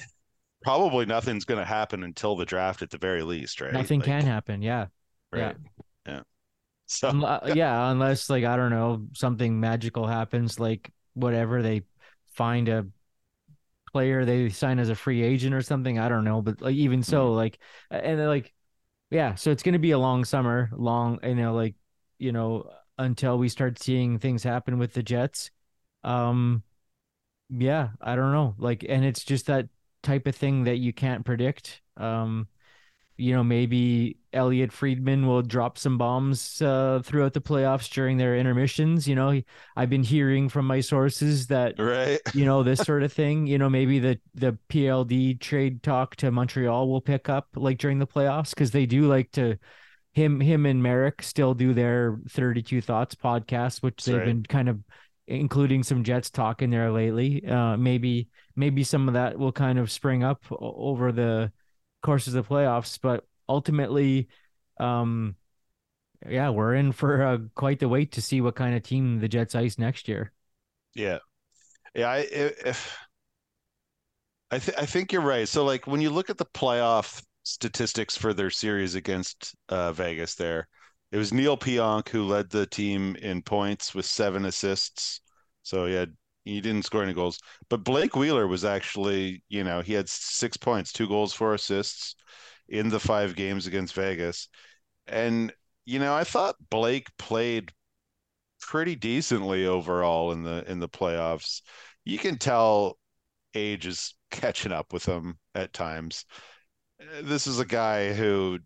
probably 0.61 1.05
nothing's 1.05 1.45
going 1.45 1.59
to 1.59 1.65
happen 1.65 2.03
until 2.03 2.35
the 2.35 2.45
draft 2.45 2.81
at 2.81 2.89
the 2.89 2.97
very 2.97 3.21
least, 3.21 3.61
right? 3.61 3.71
nothing 3.71 3.99
Like, 3.99 4.07
can 4.07 4.21
happen 4.23 4.61
yeah 4.61 4.87
Right. 5.31 5.55
Yeah. 6.05 6.21
So 6.87 7.11
Unle- 7.11 7.55
yeah 7.55 7.91
unless 7.91 8.29
like 8.29 8.43
i 8.43 8.55
don't 8.55 8.69
know 8.71 9.07
something 9.13 9.59
magical 9.59 10.05
happens 10.05 10.59
like 10.59 10.91
whatever 11.13 11.61
they 11.61 11.83
find 12.33 12.69
a 12.69 12.85
player 13.95 14.25
they 14.25 14.49
sign 14.49 14.79
as 14.79 14.89
a 14.89 14.95
free 14.95 15.23
agent 15.23 15.55
or 15.55 15.61
something 15.61 15.99
i 15.99 16.09
don't 16.09 16.25
know 16.25 16.41
but 16.41 16.61
like 16.61 16.75
even 16.75 17.03
so 17.03 17.31
Mm-hmm. 17.31 17.33
like 17.33 17.59
and 17.91 18.19
like 18.27 18.53
yeah 19.11 19.35
so 19.35 19.51
it's 19.51 19.63
gonna 19.63 19.79
be 19.79 19.91
a 19.91 19.99
long 19.99 20.25
summer 20.25 20.69
long 20.73 21.19
you 21.23 21.35
know 21.35 21.53
like 21.53 21.75
you 22.19 22.31
know 22.31 22.69
until 22.97 23.37
we 23.37 23.49
start 23.49 23.79
seeing 23.79 24.19
things 24.19 24.43
happen 24.43 24.77
with 24.79 24.93
the 24.93 25.03
jets 25.03 25.51
um 26.03 26.63
yeah 27.49 27.89
i 28.01 28.15
don't 28.15 28.31
know 28.31 28.55
like 28.57 28.85
and 28.87 29.05
it's 29.05 29.23
just 29.23 29.47
that 29.47 29.67
type 30.03 30.27
of 30.27 30.35
thing 30.35 30.63
that 30.65 30.77
you 30.77 30.93
can't 30.93 31.25
predict 31.25 31.81
um 31.97 32.47
you 33.17 33.33
know 33.33 33.43
maybe 33.43 34.17
Elliotte 34.35 34.71
Friedman 34.71 35.25
will 35.25 35.41
drop 35.41 35.77
some 35.77 35.97
bombs 35.97 36.61
uh, 36.61 37.01
throughout 37.03 37.33
the 37.33 37.41
playoffs 37.41 37.89
during 37.89 38.17
their 38.17 38.35
intermissions 38.35 39.07
you 39.07 39.15
know 39.15 39.31
he, 39.31 39.45
I've 39.75 39.89
been 39.89 40.03
hearing 40.03 40.49
from 40.49 40.67
my 40.67 40.81
sources 40.81 41.47
that 41.47 41.79
right. 41.79 42.19
you 42.33 42.45
know 42.45 42.61
this 42.61 42.79
sort 42.85 43.03
of 43.03 43.13
thing 43.13 43.47
you 43.47 43.57
know 43.57 43.69
maybe 43.69 43.99
the 43.99 44.19
the 44.33 44.57
PLD 44.69 45.39
trade 45.39 45.81
talk 45.81 46.15
to 46.17 46.31
Montreal 46.31 46.87
will 46.89 47.01
pick 47.01 47.29
up 47.29 47.47
like 47.55 47.77
during 47.77 47.99
the 47.99 48.07
playoffs 48.07 48.55
cuz 48.55 48.71
they 48.71 48.85
do 48.85 49.03
like 49.07 49.31
to 49.31 49.57
him 50.13 50.39
him 50.39 50.65
and 50.65 50.83
Marek 50.83 51.21
still 51.21 51.53
do 51.53 51.73
their 51.73 52.19
32 52.29 52.81
thoughts 52.81 53.15
podcast 53.15 53.81
which 53.81 53.95
That's 53.97 54.05
they've 54.05 54.17
right. 54.17 54.25
been 54.25 54.43
kind 54.43 54.69
of 54.69 54.79
including 55.27 55.81
some 55.81 56.03
Jets 56.03 56.29
talk 56.29 56.61
in 56.61 56.69
there 56.69 56.91
lately 56.91 57.45
uh 57.47 57.77
maybe 57.77 58.27
maybe 58.55 58.83
some 58.83 59.07
of 59.07 59.13
that 59.13 59.39
will 59.39 59.51
kind 59.51 59.79
of 59.79 59.91
spring 59.91 60.23
up 60.23 60.43
over 60.51 61.11
the 61.11 61.51
course 62.03 62.27
of 62.27 62.33
the 62.33 62.43
playoffs 62.43 62.99
but 63.01 63.25
ultimately 63.49 64.27
um 64.79 65.35
yeah 66.29 66.49
we're 66.49 66.75
in 66.75 66.91
for 66.91 67.23
uh, 67.23 67.37
quite 67.55 67.79
the 67.79 67.89
wait 67.89 68.11
to 68.13 68.21
see 68.21 68.41
what 68.41 68.55
kind 68.55 68.75
of 68.75 68.83
team 68.83 69.19
the 69.19 69.27
Jets 69.29 69.55
ice 69.55 69.79
next 69.79 70.07
year 70.07 70.33
Yeah, 70.93 71.19
yeah. 71.95 72.09
I 72.09 72.17
if 72.31 72.97
I 74.51 74.59
th- 74.59 74.77
I 74.77 74.85
think 74.85 75.11
you're 75.11 75.21
right. 75.21 75.47
So 75.47 75.63
like 75.65 75.87
when 75.87 76.01
you 76.01 76.09
look 76.09 76.29
at 76.29 76.37
the 76.37 76.45
playoff 76.45 77.23
statistics 77.43 78.17
for 78.17 78.33
their 78.33 78.49
series 78.49 78.95
against 78.95 79.55
uh, 79.69 79.91
Vegas, 79.91 80.35
there 80.35 80.67
it 81.11 81.17
was 81.17 81.33
Neil 81.33 81.57
Pionk 81.57 82.09
who 82.09 82.23
led 82.25 82.49
the 82.49 82.65
team 82.67 83.15
in 83.17 83.41
points 83.41 83.93
with 83.95 84.05
seven 84.05 84.45
assists. 84.45 85.21
So 85.63 85.85
he 85.85 85.93
had 85.93 86.15
he 86.43 86.61
didn't 86.61 86.83
score 86.85 87.03
any 87.03 87.13
goals, 87.13 87.39
but 87.69 87.83
Blake 87.83 88.15
Wheeler 88.15 88.47
was 88.47 88.65
actually 88.65 89.43
you 89.49 89.63
know 89.63 89.81
he 89.81 89.93
had 89.93 90.09
six 90.09 90.57
points, 90.57 90.91
two 90.93 91.07
goals, 91.07 91.33
four 91.33 91.53
assists 91.53 92.15
in 92.67 92.89
the 92.89 92.99
five 92.99 93.35
games 93.35 93.67
against 93.67 93.93
Vegas, 93.95 94.47
and 95.07 95.53
you 95.85 95.99
know 95.99 96.13
I 96.15 96.23
thought 96.23 96.55
Blake 96.69 97.07
played 97.17 97.71
pretty 98.61 98.95
decently 98.95 99.67
overall 99.67 100.31
in 100.31 100.43
the 100.43 100.69
in 100.69 100.79
the 100.79 100.89
playoffs. 100.89 101.61
You 102.03 102.17
can 102.17 102.37
tell 102.37 102.97
age 103.53 103.85
is 103.85 104.13
catching 104.31 104.71
up 104.71 104.93
with 104.93 105.05
him 105.05 105.37
at 105.53 105.73
times. 105.73 106.25
This 107.23 107.47
is 107.47 107.59
a 107.59 107.65
guy 107.65 108.13
who, 108.13 108.59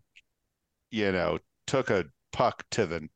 you 0.90 1.12
know, 1.12 1.38
took 1.66 1.90
a 1.90 2.06
puck 2.32 2.64
to 2.72 2.86
the 2.86 3.08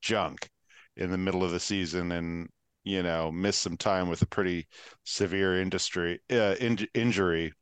junk 0.00 0.50
in 0.96 1.10
the 1.10 1.18
middle 1.18 1.44
of 1.44 1.50
the 1.50 1.60
season 1.60 2.12
and 2.12 2.48
you 2.84 3.02
know 3.02 3.30
missed 3.30 3.62
some 3.62 3.76
time 3.76 4.08
with 4.08 4.20
a 4.22 4.26
pretty 4.26 4.66
severe 5.04 5.60
industry 5.60 6.20
uh, 6.30 6.56
in- 6.60 6.88
injury. 6.94 7.52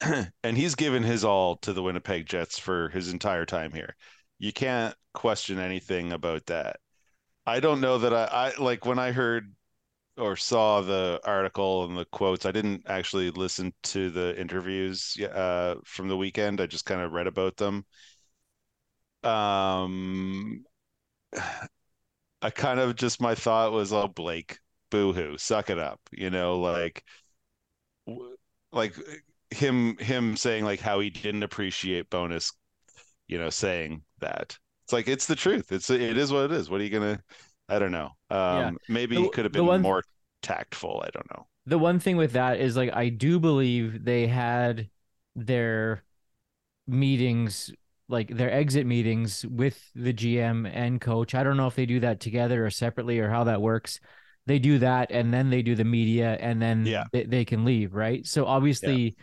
and 0.42 0.56
he's 0.56 0.74
given 0.74 1.02
his 1.02 1.24
all 1.24 1.56
to 1.58 1.72
the 1.72 1.82
Winnipeg 1.82 2.26
Jets 2.26 2.58
for 2.58 2.88
his 2.90 3.12
entire 3.12 3.46
time 3.46 3.72
here. 3.72 3.96
You 4.38 4.52
can't 4.52 4.94
question 5.12 5.58
anything 5.58 6.12
about 6.12 6.46
that. 6.46 6.76
I 7.46 7.60
don't 7.60 7.80
know 7.80 7.98
that 7.98 8.14
I, 8.14 8.52
I 8.56 8.62
like 8.62 8.86
when 8.86 8.98
I 8.98 9.12
heard 9.12 9.54
or 10.16 10.36
saw 10.36 10.82
the 10.82 11.20
article 11.24 11.84
and 11.84 11.96
the 11.98 12.04
quotes. 12.06 12.46
I 12.46 12.52
didn't 12.52 12.84
actually 12.86 13.30
listen 13.30 13.72
to 13.84 14.10
the 14.10 14.38
interviews 14.40 15.16
uh, 15.20 15.76
from 15.84 16.08
the 16.08 16.16
weekend. 16.16 16.60
I 16.60 16.66
just 16.66 16.86
kind 16.86 17.00
of 17.00 17.12
read 17.12 17.26
about 17.26 17.56
them. 17.56 17.84
Um, 19.22 20.64
I 22.42 22.50
kind 22.50 22.80
of 22.80 22.96
just 22.96 23.20
my 23.20 23.34
thought 23.34 23.72
was, 23.72 23.92
oh, 23.92 24.08
Blake, 24.08 24.58
boo-hoo, 24.90 25.38
suck 25.38 25.70
it 25.70 25.78
up. 25.78 26.00
You 26.12 26.30
know, 26.30 26.58
like, 26.60 27.04
like 28.72 28.94
him 29.50 29.96
him 29.98 30.36
saying 30.36 30.64
like 30.64 30.80
how 30.80 31.00
he 31.00 31.10
didn't 31.10 31.42
appreciate 31.42 32.10
Bowness. 32.10 32.52
You 33.28 33.38
know, 33.38 33.50
saying 33.50 34.02
that 34.20 34.58
it's 34.84 34.92
like 34.92 35.06
it's 35.08 35.26
the 35.26 35.36
truth. 35.36 35.70
It's 35.72 35.88
it 35.90 36.16
is 36.18 36.32
what 36.32 36.46
it 36.46 36.52
is. 36.52 36.68
What 36.68 36.80
are 36.80 36.84
you 36.84 36.90
gonna? 36.90 37.20
I 37.68 37.78
don't 37.78 37.92
know. 37.92 38.10
Um, 38.30 38.76
maybe 38.88 39.14
The- 39.16 39.22
he 39.22 39.28
could 39.30 39.44
have 39.44 39.52
been 39.52 39.66
one- 39.66 39.82
more 39.82 40.02
tactful. 40.42 41.02
I 41.04 41.10
don't 41.10 41.30
know. 41.30 41.46
the 41.66 41.78
one 41.78 42.00
thing 42.00 42.16
with 42.16 42.32
that 42.32 42.58
is 42.58 42.76
like 42.76 42.90
I 42.94 43.08
do 43.10 43.38
believe 43.38 44.04
they 44.04 44.26
had 44.26 44.88
their 45.36 46.02
meetings 46.86 47.70
like 48.08 48.28
their 48.36 48.50
exit 48.50 48.86
meetings 48.86 49.46
with 49.46 49.78
the 49.94 50.12
GM 50.12 50.66
and 50.72 51.00
coach. 51.00 51.34
I 51.36 51.44
don't 51.44 51.56
know 51.56 51.68
if 51.68 51.76
they 51.76 51.86
do 51.86 52.00
that 52.00 52.18
together 52.18 52.66
or 52.66 52.70
separately 52.70 53.20
or 53.20 53.30
how 53.30 53.44
that 53.44 53.62
works. 53.62 54.00
They 54.46 54.58
do 54.58 54.78
that 54.80 55.12
and 55.12 55.32
then 55.32 55.50
they 55.50 55.62
do 55.62 55.76
the 55.76 55.84
media 55.84 56.36
and 56.40 56.60
then 56.60 56.84
Yeah. 56.86 57.04
they, 57.12 57.22
they 57.24 57.44
can 57.44 57.64
leave, 57.64 57.94
right? 57.94 58.26
So 58.26 58.46
obviously, 58.46 59.14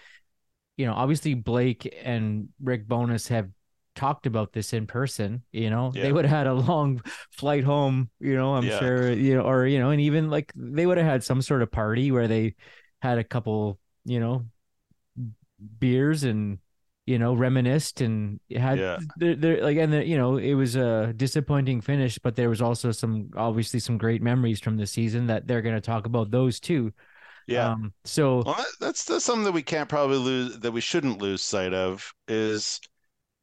you 0.78 0.86
know, 0.86 0.94
obviously 0.94 1.34
Blake 1.34 1.94
and 2.04 2.50
Rick 2.62 2.88
Bowness 2.88 3.28
have 3.30 3.50
talked 3.96 4.28
about 4.28 4.54
this 4.54 4.74
in 4.74 4.88
person, 4.88 5.44
you 5.52 5.70
know. 5.70 5.92
Yeah. 5.94 6.04
They 6.04 6.12
would 6.12 6.26
have 6.26 6.38
had 6.38 6.48
a 6.48 6.54
long 6.54 7.02
flight 7.32 7.64
home, 7.64 8.10
you 8.20 8.36
know, 8.36 8.56
I'm 8.56 8.68
Yeah. 8.68 8.80
sure, 8.80 9.12
you 9.12 9.36
know, 9.36 9.42
or 9.42 9.66
you 9.66 9.80
know, 9.80 9.90
and 9.90 10.02
even 10.02 10.30
like 10.30 10.52
they 10.56 10.86
would 10.86 10.98
have 10.98 11.08
had 11.08 11.24
some 11.24 11.42
sort 11.42 11.62
of 11.64 11.72
party 11.72 12.12
where 12.12 12.28
they 12.28 12.56
had 13.02 13.18
a 13.18 13.24
couple, 13.24 13.80
you 14.06 14.20
know, 14.20 14.46
beers 15.80 16.24
and 16.24 16.60
you 17.06 17.18
know 17.18 17.34
reminisced 17.34 18.02
and 18.02 18.40
had 18.56 18.80
Yeah. 18.80 18.98
they're 19.18 19.64
like 19.64 19.78
and 19.78 19.94
the, 19.94 20.06
you 20.06 20.18
know 20.18 20.38
it 20.38 20.54
was 20.54 20.76
a 20.76 21.14
disappointing 21.16 21.82
finish 21.82 22.20
but 22.20 22.36
there 22.36 22.50
was 22.50 22.62
also 22.62 22.92
some 22.92 23.30
obviously 23.36 23.80
some 23.80 23.98
great 23.98 24.22
memories 24.22 24.60
from 24.60 24.78
the 24.78 24.86
season 24.86 25.28
that 25.28 25.48
they're 25.48 25.62
going 25.62 25.76
to 25.76 25.82
talk 25.82 26.06
about 26.06 26.32
those 26.32 26.60
too 26.60 26.94
Yeah. 27.48 27.72
um 27.72 27.94
so 28.06 28.44
Well, 28.44 28.56
that- 28.56 28.76
that's 28.80 29.04
that's 29.06 29.26
something 29.26 29.46
that 29.46 29.52
we 29.54 29.64
can't 29.64 29.90
probably 29.90 30.18
lose 30.18 30.60
that 30.60 30.72
we 30.72 30.82
shouldn't 30.82 31.22
lose 31.22 31.42
sight 31.42 31.74
of 31.74 32.14
is, 32.28 32.80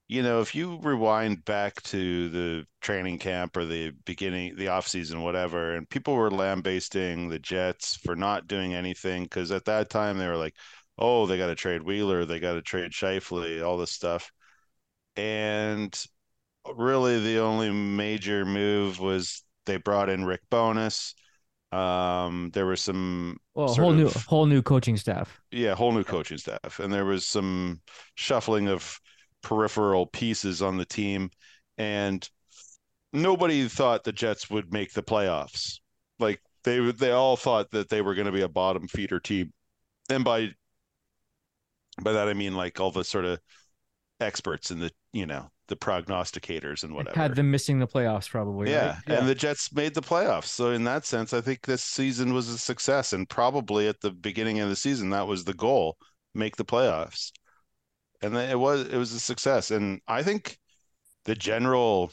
you 0.08 0.22
know, 0.22 0.40
if 0.40 0.54
you 0.54 0.78
rewind 0.82 1.44
back 1.44 1.82
to 1.84 2.28
the 2.30 2.66
training 2.80 3.18
camp 3.18 3.56
or 3.56 3.64
the 3.64 3.92
beginning, 4.04 4.56
the 4.56 4.68
off 4.68 4.86
season, 4.88 5.22
whatever, 5.22 5.74
and 5.74 5.88
people 5.88 6.14
were 6.14 6.30
lambasting 6.30 7.28
the 7.28 7.38
Jets 7.38 7.96
for 7.96 8.14
not 8.16 8.46
doing 8.46 8.74
anything 8.74 9.24
because 9.24 9.50
at 9.52 9.64
that 9.66 9.90
time 9.90 10.18
they 10.18 10.28
were 10.28 10.36
like, 10.36 10.54
oh, 10.98 11.26
they 11.26 11.38
got 11.38 11.48
to 11.48 11.54
trade 11.54 11.82
Wheeler, 11.82 12.24
they 12.24 12.40
got 12.40 12.54
to 12.54 12.62
trade 12.62 12.92
Scheifele, 12.92 13.64
all 13.66 13.78
this 13.78 13.92
stuff, 13.92 14.30
and 15.16 16.04
really 16.76 17.20
the 17.20 17.38
only 17.38 17.70
major 17.70 18.44
move 18.44 19.00
was 19.00 19.42
they 19.66 19.76
brought 19.76 20.08
in 20.08 20.24
Rick 20.24 20.42
Bowness. 20.50 21.14
Um, 21.74 22.50
there 22.52 22.66
was 22.66 22.80
some 22.80 23.38
Well, 23.54 23.74
whole 23.74 23.92
new 23.92 24.10
whole 24.28 24.46
new 24.46 24.62
coaching 24.62 24.96
staff. 24.96 25.40
yeah, 25.50 25.74
whole 25.74 25.92
new 25.92 26.04
coaching 26.04 26.38
staff, 26.38 26.80
and 26.80 26.92
there 26.92 27.04
was 27.04 27.26
some 27.26 27.80
shuffling 28.14 28.68
of 28.68 28.98
peripheral 29.42 30.06
pieces 30.06 30.62
on 30.62 30.76
the 30.76 30.84
team, 30.84 31.30
and 31.78 32.28
nobody 33.12 33.68
thought 33.68 34.04
the 34.04 34.12
Jets 34.12 34.50
would 34.50 34.72
make 34.72 34.92
the 34.94 35.02
playoffs. 35.02 35.80
Like 36.20 36.42
they 36.64 36.80
they 36.92 37.12
all 37.12 37.36
thought 37.36 37.70
that 37.72 37.88
they 37.90 38.02
were 38.02 38.14
going 38.14 38.26
to 38.26 38.32
be 38.32 38.42
a 38.42 38.48
bottom 38.48 38.88
feeder 38.88 39.20
team, 39.20 39.52
and 40.10 40.24
by 40.24 40.50
by 42.02 42.12
that 42.12 42.28
I 42.28 42.34
mean 42.34 42.54
like 42.54 42.80
all 42.80 42.90
the 42.90 43.04
sort 43.04 43.24
of 43.24 43.40
experts 44.20 44.70
and 44.70 44.80
the 44.80 44.90
you 45.12 45.26
know 45.26 45.50
the 45.68 45.76
prognosticators 45.76 46.84
and 46.84 46.94
whatever. 46.94 47.18
Had 47.18 47.36
them 47.36 47.50
missing 47.50 47.78
the 47.78 47.86
playoffs 47.86 48.28
probably. 48.28 48.70
Yeah, 48.70 48.98
right? 49.08 49.18
and 49.18 49.28
the 49.28 49.34
Jets 49.34 49.72
made 49.72 49.94
the 49.94 50.02
playoffs. 50.02 50.46
So 50.46 50.70
in 50.70 50.84
that 50.84 51.06
sense, 51.06 51.32
I 51.32 51.40
think 51.40 51.62
this 51.62 51.82
season 51.82 52.34
was 52.34 52.48
a 52.48 52.58
success, 52.58 53.12
and 53.12 53.28
probably 53.28 53.88
at 53.88 54.00
the 54.00 54.10
beginning 54.10 54.60
of 54.60 54.68
the 54.68 54.76
season, 54.76 55.10
that 55.10 55.26
was 55.26 55.44
the 55.44 55.54
goal: 55.54 55.96
make 56.34 56.56
the 56.56 56.64
playoffs. 56.64 57.32
And 58.22 58.34
then 58.34 58.50
it 58.50 58.58
was 58.58 58.86
it 58.88 58.96
was 58.96 59.12
a 59.12 59.20
success, 59.20 59.70
and 59.70 60.00
I 60.06 60.22
think 60.22 60.58
the 61.24 61.34
general 61.34 62.10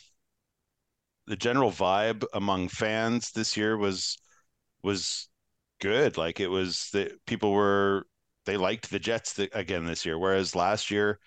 the 1.27 1.35
general 1.35 1.71
vibe 1.71 2.23
among 2.33 2.67
fans 2.69 3.31
this 3.31 3.55
year 3.55 3.77
was 3.77 4.17
was 4.83 5.29
good. 5.79 6.17
Like 6.17 6.39
it 6.39 6.47
was 6.47 6.89
that 6.93 7.25
people 7.25 7.51
were 7.51 8.05
they 8.45 8.57
liked 8.57 8.89
the 8.89 8.99
Jets 8.99 9.37
again 9.39 9.85
this 9.85 10.05
year, 10.05 10.17
whereas 10.17 10.55
last 10.55 10.89
year 10.89 11.19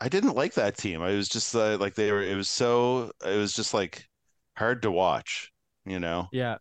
I 0.00 0.08
didn't 0.08 0.34
like 0.34 0.54
that 0.54 0.76
team. 0.76 1.02
I 1.02 1.12
was 1.12 1.28
just 1.28 1.54
uh, 1.54 1.76
like 1.78 1.94
they 1.94 2.12
were. 2.12 2.22
It 2.22 2.36
was 2.36 2.50
so. 2.50 3.12
It 3.24 3.36
was 3.36 3.52
just 3.54 3.74
like 3.74 4.06
hard 4.56 4.82
to 4.82 4.90
watch. 4.90 5.52
You 5.84 6.00
know, 6.00 6.28
yeah. 6.30 6.58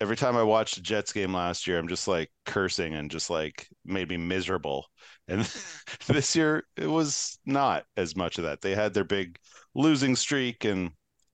every 0.00 0.16
time 0.16 0.36
I 0.36 0.42
watched 0.42 0.76
a 0.76 0.82
Jets 0.82 1.12
game 1.12 1.34
last 1.34 1.66
year, 1.66 1.78
I'm 1.78 1.88
just 1.88 2.08
like 2.08 2.30
cursing 2.46 2.94
and 2.94 3.10
just 3.10 3.30
like 3.30 3.68
made 3.84 4.08
me 4.08 4.16
miserable. 4.16 4.86
And 5.28 5.42
this 6.06 6.36
year, 6.36 6.64
it 6.76 6.86
was 6.86 7.38
not 7.46 7.84
as 7.96 8.16
much 8.16 8.38
of 8.38 8.44
that. 8.44 8.60
They 8.60 8.74
had 8.74 8.94
their 8.94 9.04
big 9.04 9.38
losing 9.74 10.16
streak, 10.16 10.64
and 10.64 10.90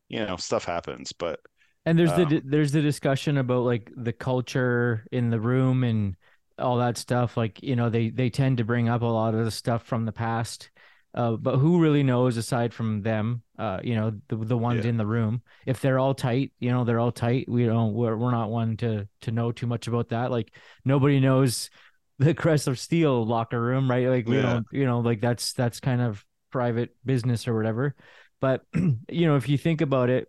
you 0.09 0.21
know, 0.25 0.37
stuff 0.37 0.65
happens. 0.65 1.13
But 1.13 1.41
And 1.87 1.99
there's 1.99 2.13
the 2.15 2.23
Um, 2.23 2.29
di- 2.41 2.43
there's 2.45 2.73
the 2.73 2.83
discussion 2.83 3.39
about 3.39 3.65
like 3.65 3.91
the 3.97 4.13
culture 4.13 5.07
in 5.13 5.31
the 5.31 5.41
room 5.41 5.83
and 5.85 6.17
all 6.59 6.79
that 6.79 6.97
stuff. 6.99 7.37
Like 7.37 7.63
you 7.63 7.77
know 7.77 7.89
they 7.91 8.11
they 8.11 8.31
tend 8.31 8.59
to 8.59 8.65
bring 8.65 8.89
up 8.89 9.03
a 9.03 9.07
lot 9.07 9.35
of 9.35 9.45
the 9.45 9.51
stuff 9.51 9.85
from 9.85 10.05
the 10.05 10.13
past, 10.13 10.71
uh, 11.15 11.33
but 11.33 11.57
who 11.59 11.81
really 11.81 12.03
knows 12.03 12.37
aside 12.37 12.73
from 12.73 13.03
them? 13.03 13.43
Uh, 13.59 13.81
you 13.83 13.95
know 13.95 14.13
the 14.29 14.37
the 14.37 14.57
ones 14.59 14.85
Yeah. 14.85 14.91
in 14.91 14.97
the 14.97 15.07
room. 15.07 15.43
If 15.67 15.81
they're 15.81 15.99
all 15.99 16.15
tight, 16.15 16.53
you 16.61 16.71
know 16.71 16.85
they're 16.85 17.01
all 17.01 17.13
tight. 17.13 17.49
We 17.49 17.67
don't 17.67 17.95
we're 17.95 18.17
we're 18.17 18.31
not 18.31 18.51
one 18.51 18.77
to 18.79 19.09
to 19.23 19.31
know 19.33 19.53
too 19.53 19.67
much 19.67 19.89
about 19.89 20.11
that. 20.11 20.31
Like 20.31 20.53
nobody 20.85 21.21
knows 21.21 21.71
the 22.19 22.35
Crest 22.35 22.69
of 22.69 22.79
Steel 22.79 23.25
locker 23.27 23.61
room, 23.61 23.91
right? 23.91 24.09
Like 24.09 24.27
we 24.27 24.37
Yeah. 24.37 24.43
don't 24.43 24.67
you 24.73 24.87
know 24.87 25.01
like 25.01 25.21
that's 25.21 25.53
that's 25.53 25.81
kind 25.81 26.01
of 26.01 26.25
private 26.51 26.91
business 27.05 27.47
or 27.49 27.55
whatever. 27.57 27.95
But 28.41 28.65
you 28.75 29.27
know 29.27 29.37
if 29.37 29.49
you 29.49 29.59
think 29.59 29.81
about 29.81 30.11
it 30.11 30.29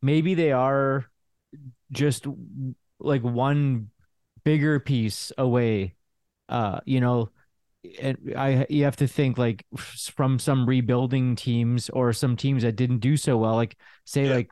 maybe 0.00 0.34
they 0.34 0.52
are 0.52 1.06
just 1.92 2.26
like 2.98 3.22
one 3.22 3.90
bigger 4.44 4.80
piece 4.80 5.32
away 5.38 5.94
uh 6.48 6.80
you 6.84 7.00
know 7.00 7.30
and 8.00 8.16
i 8.36 8.64
you 8.70 8.84
have 8.84 8.96
to 8.96 9.08
think 9.08 9.38
like 9.38 9.64
from 9.76 10.38
some 10.38 10.66
rebuilding 10.68 11.34
teams 11.34 11.90
or 11.90 12.12
some 12.12 12.36
teams 12.36 12.62
that 12.62 12.76
didn't 12.76 12.98
do 13.00 13.16
so 13.16 13.36
well 13.36 13.54
like 13.56 13.76
say 14.04 14.26
Yeah. 14.26 14.34
like 14.36 14.50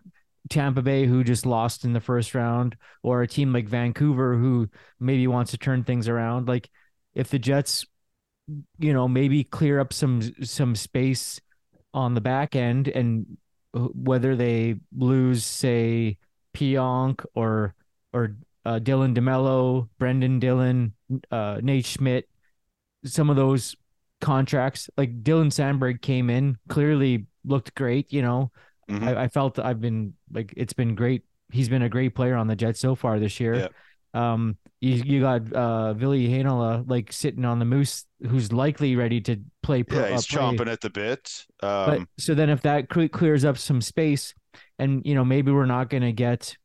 Tampa 0.49 0.81
Bay 0.83 1.05
who 1.07 1.23
just 1.23 1.45
lost 1.45 1.85
in 1.85 1.93
the 1.93 2.01
first 2.01 2.35
round 2.35 2.75
or 3.03 3.23
a 3.23 3.29
team 3.29 3.53
like 3.53 3.69
Vancouver 3.69 4.37
who 4.37 4.69
maybe 4.99 5.27
wants 5.27 5.51
to 5.51 5.59
turn 5.59 5.85
things 5.85 6.09
around 6.09 6.49
like 6.49 6.71
if 7.15 7.29
the 7.29 7.39
Jets 7.39 7.87
you 8.79 8.93
know 8.95 9.07
maybe 9.07 9.45
clear 9.45 9.81
up 9.81 9.93
some 9.93 10.23
some 10.45 10.75
space 10.75 11.41
on 11.95 12.15
the 12.15 12.23
back 12.23 12.57
end 12.57 12.89
and 12.89 13.37
whether 13.75 14.35
they 14.35 14.77
lose 14.97 15.45
say 15.45 16.17
Pionk 16.55 17.25
or 17.35 17.75
or 18.15 18.37
uh, 18.65 18.79
Dylan 18.81 19.15
DeMelo, 19.17 19.89
Brendan 19.99 20.39
Dillon, 20.41 20.95
uh, 21.31 21.61
Nate 21.63 21.87
Schmidt, 21.87 22.29
some 23.05 23.31
of 23.31 23.37
those 23.37 23.77
contracts 24.21 24.91
like 24.97 25.23
Dylan 25.23 25.47
Samberg 25.51 26.03
came 26.03 26.29
in 26.31 26.59
clearly 26.69 27.27
looked 27.45 27.75
great. 27.75 28.13
You 28.13 28.23
know, 28.23 28.51
Mhm. 28.91 29.17
I, 29.17 29.25
I 29.25 29.29
felt 29.29 29.59
I've 29.59 29.81
been 29.81 30.15
like 30.33 30.53
it's 30.57 30.73
been 30.75 30.95
great. 30.95 31.23
He's 31.53 31.69
been 31.69 31.83
a 31.83 31.89
great 31.89 32.15
player 32.15 32.37
on 32.37 32.47
the 32.47 32.57
Jets 32.57 32.81
so 32.81 32.95
far 32.95 33.19
this 33.19 33.41
year. 33.41 33.55
Yeah. 33.55 33.69
Um, 34.13 34.57
you 34.81 34.95
you 34.95 35.21
got 35.21 35.53
uh 35.53 35.95
Ville 35.95 36.11
Heinola 36.13 36.89
like 36.89 37.13
sitting 37.13 37.45
on 37.45 37.59
the 37.61 37.65
moose, 37.65 38.05
who's 38.29 38.53
likely 38.53 38.97
ready 38.97 39.21
to 39.23 39.37
play. 39.63 39.83
Pro, 39.85 40.01
yeah, 40.01 40.09
he's 40.11 40.27
uh, 40.35 40.37
play. 40.37 40.57
chomping 40.59 40.73
at 40.73 40.81
the 40.81 40.91
bit. 40.91 41.47
But 41.61 41.99
Um, 41.99 42.09
so 42.19 42.35
then 42.35 42.51
if 42.51 42.63
that 42.63 42.89
cle 42.89 43.09
clears 43.09 43.45
up 43.45 43.57
some 43.57 43.81
space, 43.81 44.35
and 44.79 45.03
you 45.07 45.15
know 45.15 45.25
maybe 45.25 45.53
we're 45.53 45.67
not 45.67 45.91
going 45.91 46.03
to 46.03 46.13
get, 46.13 46.57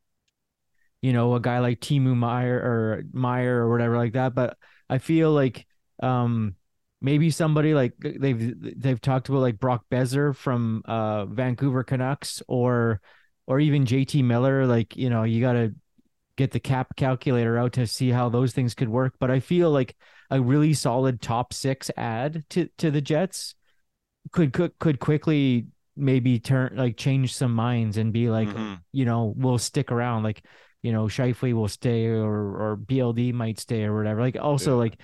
you 1.02 1.14
know, 1.14 1.36
a 1.36 1.40
guy 1.40 1.60
like 1.60 1.80
Timo 1.80 2.16
Meier 2.16 2.58
or 2.58 3.04
Meier 3.14 3.62
or 3.62 3.70
whatever 3.72 3.98
like 3.98 4.14
that. 4.14 4.34
But 4.34 4.58
I 4.90 4.98
feel 4.98 5.32
like 5.32 5.66
um 6.02 6.56
maybe 7.02 7.30
somebody 7.30 7.74
like 7.74 7.94
they've 8.00 8.54
they've 8.82 9.02
talked 9.02 9.30
about 9.30 9.40
like 9.40 9.60
Brock 9.60 9.86
Boeser 9.92 10.36
from 10.36 10.82
uh 10.86 11.26
Vancouver 11.26 11.84
Canucks 11.84 12.42
or 12.48 13.02
or 13.48 13.60
even 13.60 13.86
JT 13.86 14.24
Miller. 14.24 14.66
Like 14.66 14.96
you 14.96 15.10
know 15.10 15.24
you 15.24 15.42
got 15.42 15.54
to 15.54 15.74
get 16.38 16.52
the 16.52 16.60
cap 16.60 16.96
calculator 16.98 17.58
out 17.58 17.74
to 17.74 17.88
see 17.88 18.10
how 18.10 18.28
those 18.30 18.52
things 18.54 18.74
could 18.74 18.90
work. 18.90 19.14
But 19.20 19.32
I 19.32 19.40
feel 19.40 19.72
like 19.72 19.96
a 20.30 20.42
really 20.42 20.74
solid 20.74 21.22
top 21.22 21.54
six 21.54 21.92
add 21.96 22.44
to 22.50 22.68
to 22.80 22.92
the 22.92 23.02
Jets 23.02 23.56
could 24.32 24.52
could 24.54 24.78
could 24.80 25.00
quickly 25.00 25.68
maybe 25.96 26.40
turn 26.40 26.74
like 26.76 26.98
change 26.98 27.34
some 27.34 27.54
minds 27.54 27.98
and 27.98 28.12
be 28.12 28.30
like 28.30 28.50
mhm. 28.50 28.80
you 28.92 29.06
know 29.06 29.34
we'll 29.38 29.58
stick 29.58 29.92
around 29.92 30.24
like 30.24 30.44
you 30.82 30.92
know 30.92 31.06
Scheifele 31.06 31.54
will 31.54 31.70
stay 31.70 32.08
or 32.08 32.72
or 32.72 32.78
PLD 32.78 33.34
might 33.34 33.60
stay 33.60 33.84
or 33.84 33.96
whatever 33.96 34.20
like 34.20 34.36
also 34.36 34.72
Yeah. 34.72 34.78
like 34.78 35.00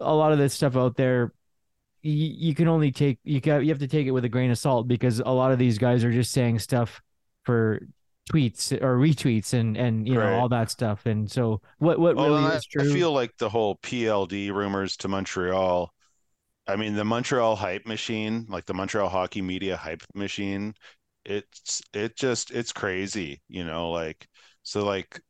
a 0.00 0.14
lot 0.14 0.32
of 0.32 0.38
this 0.38 0.54
stuff 0.54 0.76
out 0.76 0.96
there 0.96 1.32
you, 2.02 2.12
you 2.50 2.54
can 2.54 2.68
only 2.68 2.92
take 2.92 3.18
you 3.24 3.40
got 3.40 3.58
you 3.58 3.70
have 3.70 3.78
to 3.80 3.88
take 3.88 4.06
it 4.06 4.12
with 4.12 4.24
a 4.24 4.28
grain 4.28 4.50
of 4.50 4.58
salt 4.58 4.88
because 4.88 5.20
a 5.20 5.30
lot 5.30 5.52
of 5.52 5.58
these 5.58 5.78
guys 5.78 6.04
are 6.04 6.12
just 6.12 6.32
saying 6.32 6.58
stuff 6.58 7.02
for 7.44 7.80
tweets 8.32 8.72
or 8.82 8.98
retweets 8.98 9.54
and 9.54 9.76
and 9.76 10.08
you 10.08 10.16
Right. 10.16 10.18
know 10.18 10.34
all 10.34 10.48
that 10.48 10.70
stuff 10.70 11.06
and 11.06 11.30
so 11.30 11.60
what 11.78 11.98
what 11.98 12.16
Well, 12.16 12.34
really 12.34 12.46
I, 12.46 12.56
is 12.56 12.64
true 12.66 12.80
I 12.80 12.84
feel 12.84 13.12
like 13.12 13.36
the 13.36 13.48
whole 13.50 13.76
PLD 13.76 14.50
rumors 14.50 14.96
to 14.98 15.08
Montreal. 15.08 15.92
I 16.66 16.76
mean, 16.76 16.94
the 16.94 17.04
Montreal 17.04 17.56
hype 17.56 17.86
machine, 17.86 18.46
like 18.48 18.66
the 18.66 18.74
Montreal 18.74 19.08
hockey 19.10 19.42
media 19.42 19.76
hype 19.76 20.02
machine, 20.14 20.74
it's 21.24 21.82
it 21.94 22.16
just 22.16 22.50
it's 22.52 22.72
crazy, 22.72 23.42
you 23.48 23.64
know, 23.64 23.90
like 23.90 24.28
so 24.64 24.84
like 24.84 25.20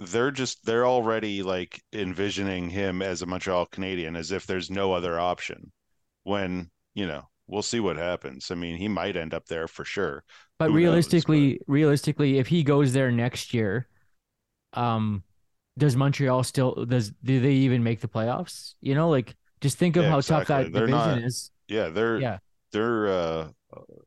they're 0.00 0.30
just 0.30 0.64
they're 0.64 0.86
already 0.86 1.42
like 1.42 1.82
envisioning 1.92 2.70
him 2.70 3.02
as 3.02 3.22
a 3.22 3.26
Montreal 3.26 3.66
Canadian 3.66 4.16
as 4.16 4.30
if 4.32 4.46
there's 4.46 4.70
no 4.70 4.92
other 4.92 5.18
option. 5.18 5.72
When, 6.24 6.70
you 6.94 7.06
know, 7.06 7.28
we'll 7.46 7.62
see 7.62 7.80
what 7.80 7.96
happens. 7.96 8.50
I 8.50 8.54
mean, 8.54 8.76
he 8.76 8.88
might 8.88 9.16
end 9.16 9.32
up 9.34 9.46
there 9.46 9.66
for 9.66 9.84
sure. 9.84 10.22
But 10.58 10.66
Who 10.66 10.72
knows, 10.74 10.76
realistically, 10.76 11.60
realistically, 11.66 12.38
if 12.38 12.46
he 12.48 12.62
goes 12.62 12.92
there 12.92 13.10
next 13.10 13.54
year, 13.54 13.88
um, 14.74 15.22
does 15.78 15.96
Montreal 15.96 16.42
still 16.42 16.84
does 16.86 17.12
do 17.22 17.40
they 17.40 17.52
even 17.52 17.82
make 17.82 18.00
the 18.00 18.08
playoffs? 18.08 18.74
You 18.80 18.94
know, 18.94 19.08
like 19.10 19.34
just 19.60 19.78
think 19.78 19.96
of 19.96 20.04
Yeah, 20.04 20.10
how 20.10 20.20
tough 20.20 20.42
exactly. 20.42 20.64
that 20.64 20.72
They're 20.72 20.86
division 20.86 21.10
not- 21.20 21.22
is. 21.24 21.50
Yeah, 21.68 21.88
they're 21.88 22.18
Yeah. 22.18 22.38
They're 22.72 23.08
uh 23.08 23.48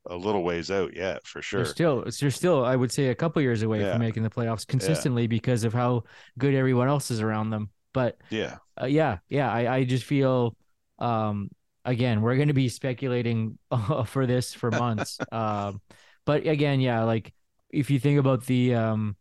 a 0.08 0.16
little 0.16 0.44
ways 0.44 0.72
out 0.72 0.96
yet 0.96 1.26
for 1.26 1.42
sure. 1.42 1.60
They're 1.60 1.66
still 1.66 2.04
they're 2.20 2.32
still 2.32 2.64
I 2.66 2.76
would 2.76 2.92
say 2.92 3.08
a 3.08 3.16
couple 3.16 3.42
years 3.42 3.62
away 3.62 3.82
Yeah. 3.82 3.92
from 3.92 4.00
making 4.00 4.24
the 4.24 4.30
playoffs 4.30 4.66
consistently 4.66 5.28
because 5.28 5.64
of 5.64 5.74
how 5.74 6.04
good 6.38 6.54
everyone 6.56 6.88
else 6.88 7.12
is 7.12 7.22
around 7.22 7.50
them. 7.50 7.70
But 7.94 8.18
Yeah. 8.30 8.58
uh, 8.82 8.86
yeah, 8.86 9.20
yeah, 9.30 9.52
I 9.52 9.76
I 9.78 9.84
just 9.84 10.06
feel 10.06 10.56
um 11.00 11.50
again 11.84 12.22
we're 12.22 12.36
going 12.36 12.48
to 12.50 12.54
be 12.54 12.70
speculating 12.70 13.58
for 14.06 14.26
this 14.26 14.54
for 14.54 14.72
months. 14.80 15.20
um, 15.32 15.82
but 16.26 16.46
again, 16.48 16.80
yeah, 16.80 17.04
like 17.04 17.34
if 17.70 17.90
you 17.90 18.00
think 18.00 18.20
about 18.20 18.46
the 18.46 18.76
um 18.76 19.16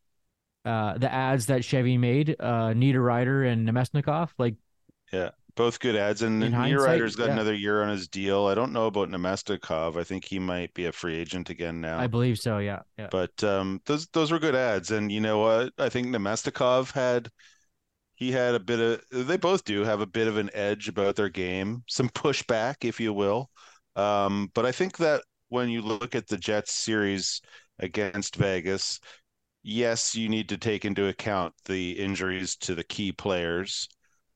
uh 0.64 0.98
the 0.98 1.12
ads 1.12 1.46
that 1.46 1.64
Chevy 1.64 1.98
made, 1.98 2.36
uh 2.38 2.68
Niederreiter 2.74 3.50
and 3.50 3.68
Namestnikov, 3.68 4.30
like 4.38 4.56
Both 5.56 5.80
good 5.80 5.96
ads, 5.96 6.22
and 6.22 6.42
Niederreiter's 6.42 7.16
got 7.16 7.26
yeah. 7.26 7.32
another 7.32 7.54
year 7.54 7.82
on 7.82 7.88
his 7.88 8.08
deal. 8.08 8.46
I 8.46 8.54
don't 8.54 8.72
know 8.72 8.86
about 8.86 9.08
Namestnikov. 9.08 9.96
I 9.96 10.04
think 10.04 10.24
he 10.24 10.38
might 10.38 10.72
be 10.74 10.86
a 10.86 10.92
free 10.92 11.16
agent 11.16 11.50
again 11.50 11.80
now. 11.80 11.98
I 11.98 12.06
believe 12.06 12.38
so, 12.38 12.58
yeah, 12.58 12.80
yeah. 12.98 13.08
But 13.10 13.42
um, 13.44 13.80
those 13.86 14.06
those 14.08 14.30
were 14.30 14.38
good 14.38 14.54
ads, 14.54 14.90
and 14.90 15.10
you 15.10 15.20
know 15.20 15.38
what? 15.38 15.72
I 15.78 15.88
think 15.88 16.08
Namestnikov 16.08 16.92
had 16.92 17.30
he 18.14 18.32
had 18.32 18.54
a 18.54 18.60
bit 18.60 18.80
of. 18.80 19.26
They 19.26 19.36
both 19.36 19.64
do 19.64 19.82
have 19.82 20.00
a 20.00 20.06
bit 20.06 20.28
of 20.28 20.36
an 20.36 20.50
edge 20.52 20.88
about 20.88 21.16
their 21.16 21.30
game, 21.30 21.82
some 21.88 22.08
pushback, 22.10 22.84
if 22.84 23.00
you 23.00 23.12
will. 23.12 23.50
Um, 23.96 24.50
but 24.54 24.66
I 24.66 24.72
think 24.72 24.98
that 24.98 25.22
when 25.48 25.68
you 25.68 25.82
look 25.82 26.14
at 26.14 26.26
the 26.26 26.36
Jets 26.36 26.72
series 26.72 27.40
against 27.78 28.36
Vegas, 28.36 29.00
yes, 29.62 30.14
you 30.14 30.28
need 30.28 30.48
to 30.50 30.58
take 30.58 30.84
into 30.84 31.08
account 31.08 31.54
the 31.64 31.92
injuries 31.92 32.56
to 32.56 32.74
the 32.74 32.84
key 32.84 33.12
players, 33.12 33.88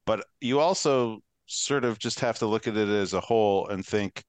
but 0.06 0.24
you 0.40 0.60
also 0.60 1.20
sort 1.46 1.84
of 1.84 1.98
just 1.98 2.20
have 2.20 2.38
to 2.38 2.46
look 2.46 2.66
at 2.66 2.76
it 2.76 2.88
as 2.88 3.12
a 3.12 3.20
whole 3.20 3.68
and 3.68 3.84
think 3.84 4.24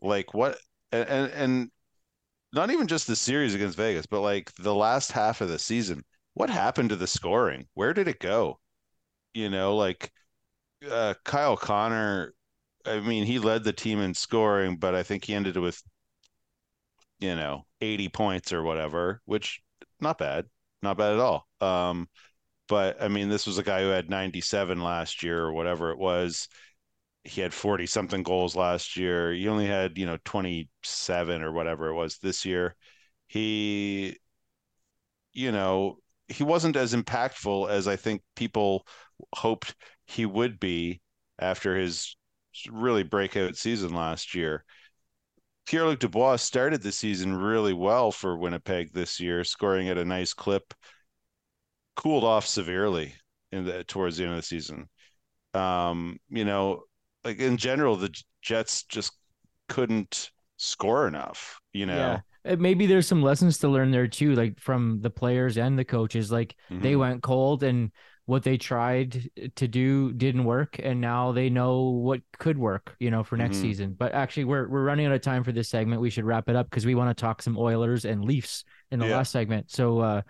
like 0.00 0.34
what 0.34 0.58
and 0.92 1.30
and 1.32 1.70
not 2.52 2.70
even 2.70 2.86
just 2.86 3.06
the 3.06 3.16
series 3.16 3.54
against 3.54 3.76
Vegas, 3.76 4.06
but 4.06 4.20
like 4.20 4.52
the 4.56 4.74
last 4.74 5.12
half 5.12 5.40
of 5.40 5.48
the 5.48 5.58
season, 5.58 6.04
what 6.34 6.50
happened 6.50 6.90
to 6.90 6.96
the 6.96 7.06
scoring? 7.06 7.66
Where 7.74 7.94
did 7.94 8.08
it 8.08 8.20
go? 8.20 8.60
You 9.34 9.50
know, 9.50 9.76
like 9.76 10.10
uh, 10.90 11.14
Kyle 11.24 11.56
Connor, 11.56 12.34
I 12.86 13.00
mean, 13.00 13.26
he 13.26 13.38
led 13.38 13.64
the 13.64 13.72
team 13.72 14.00
in 14.00 14.14
scoring, 14.14 14.76
but 14.78 14.94
I 14.94 15.02
think 15.02 15.24
he 15.24 15.34
ended 15.34 15.56
with, 15.56 15.82
you 17.20 17.36
know, 17.36 17.66
80 17.80 18.08
points 18.08 18.52
or 18.52 18.62
whatever, 18.62 19.20
which 19.24 19.60
not 20.00 20.18
bad, 20.18 20.46
not 20.82 20.96
bad 20.96 21.14
at 21.14 21.20
all. 21.20 21.46
Um, 21.60 22.08
but 22.72 23.02
I 23.02 23.08
mean, 23.08 23.28
this 23.28 23.46
was 23.46 23.58
a 23.58 23.62
guy 23.62 23.82
who 23.82 23.88
had 23.90 24.08
97 24.08 24.80
last 24.82 25.22
year 25.22 25.38
or 25.44 25.52
whatever 25.52 25.90
it 25.90 25.98
was. 25.98 26.48
He 27.22 27.42
had 27.42 27.52
40 27.52 27.84
something 27.86 28.22
goals 28.22 28.56
last 28.56 28.96
year. 28.96 29.30
He 29.30 29.46
only 29.46 29.66
had, 29.66 29.98
you 29.98 30.06
know, 30.06 30.16
27 30.24 31.42
or 31.42 31.52
whatever 31.52 31.88
it 31.88 31.94
was 31.94 32.16
this 32.16 32.46
year. 32.46 32.74
He, 33.26 34.16
you 35.34 35.52
know, 35.52 35.98
he 36.28 36.44
wasn't 36.44 36.76
as 36.76 36.94
impactful 36.94 37.68
as 37.68 37.86
I 37.86 37.96
think 37.96 38.22
people 38.36 38.86
hoped 39.34 39.74
he 40.06 40.24
would 40.24 40.58
be 40.58 41.02
after 41.38 41.76
his 41.76 42.16
really 42.70 43.02
breakout 43.02 43.56
season 43.56 43.94
last 43.94 44.34
year. 44.34 44.64
Pierre 45.66 45.84
Luc 45.84 45.98
Dubois 45.98 46.36
started 46.36 46.80
the 46.80 46.90
season 46.90 47.36
really 47.36 47.74
well 47.74 48.12
for 48.12 48.38
Winnipeg 48.38 48.94
this 48.94 49.20
year, 49.20 49.44
scoring 49.44 49.90
at 49.90 49.98
a 49.98 50.06
nice 50.06 50.32
clip. 50.32 50.72
Cooled 51.94 52.24
off 52.24 52.46
severely 52.46 53.14
in 53.52 53.64
the 53.64 53.84
towards 53.84 54.16
the 54.16 54.24
end 54.24 54.32
of 54.32 54.38
the 54.38 54.42
season. 54.42 54.88
Um, 55.54 56.18
you 56.30 56.44
know, 56.44 56.84
like 57.24 57.38
in 57.38 57.56
general, 57.58 57.96
the 57.96 58.10
Jets 58.40 58.84
just 58.84 59.12
couldn't 59.68 60.30
score 60.56 61.06
enough. 61.06 61.60
You 61.72 61.86
know, 61.86 62.22
Yeah. 62.44 62.56
Maybe 62.56 62.86
there's 62.86 63.06
some 63.06 63.22
lessons 63.22 63.58
to 63.58 63.68
learn 63.68 63.92
there 63.92 64.08
too, 64.08 64.34
like 64.34 64.58
from 64.58 65.00
the 65.00 65.10
players 65.10 65.58
and 65.58 65.78
the 65.78 65.84
coaches. 65.84 66.32
Like 66.32 66.56
they 66.70 66.94
Mhm. 66.94 66.98
went 66.98 67.22
cold 67.22 67.62
and 67.62 67.92
what 68.24 68.42
they 68.42 68.56
tried 68.56 69.28
to 69.56 69.68
do 69.68 70.12
didn't 70.12 70.44
work, 70.44 70.80
and 70.82 71.00
now 71.00 71.32
they 71.32 71.50
know 71.50 71.90
what 71.90 72.20
could 72.38 72.56
work, 72.58 72.96
you 72.98 73.10
know, 73.10 73.22
for 73.22 73.36
next 73.36 73.58
Mhm. 73.58 73.60
season. 73.60 73.92
But 73.94 74.12
actually, 74.12 74.44
we're 74.44 74.68
we're 74.68 74.84
running 74.84 75.06
out 75.06 75.12
of 75.12 75.20
time 75.20 75.44
for 75.44 75.52
this 75.52 75.68
segment. 75.68 76.00
We 76.00 76.10
should 76.10 76.24
wrap 76.24 76.48
it 76.48 76.56
up 76.56 76.70
because 76.70 76.86
we 76.86 76.94
want 76.94 77.16
to 77.16 77.20
talk 77.20 77.42
some 77.42 77.56
Oilers 77.58 78.04
and 78.04 78.24
Leafs 78.24 78.64
in 78.90 78.98
the 78.98 79.06
Yeah. 79.06 79.16
last 79.18 79.30
segment. 79.30 79.70
So, 79.70 79.98
uh, 80.00 80.22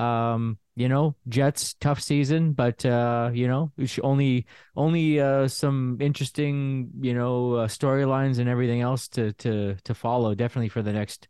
um, 0.00 0.58
you 0.76 0.88
know, 0.88 1.14
Jets 1.28 1.74
tough 1.74 2.00
season, 2.00 2.52
but 2.52 2.84
uh, 2.86 3.30
you 3.34 3.46
know, 3.46 3.72
only 4.02 4.46
only 4.76 5.20
uh 5.20 5.48
some 5.48 5.98
interesting, 6.00 6.90
you 7.00 7.14
know, 7.14 7.54
uh, 7.54 7.68
storylines 7.68 8.38
and 8.38 8.48
everything 8.48 8.80
else 8.80 9.08
to 9.08 9.32
to 9.34 9.76
to 9.84 9.94
follow. 9.94 10.34
Definitely 10.34 10.70
for 10.70 10.82
the 10.82 10.92
next 10.92 11.28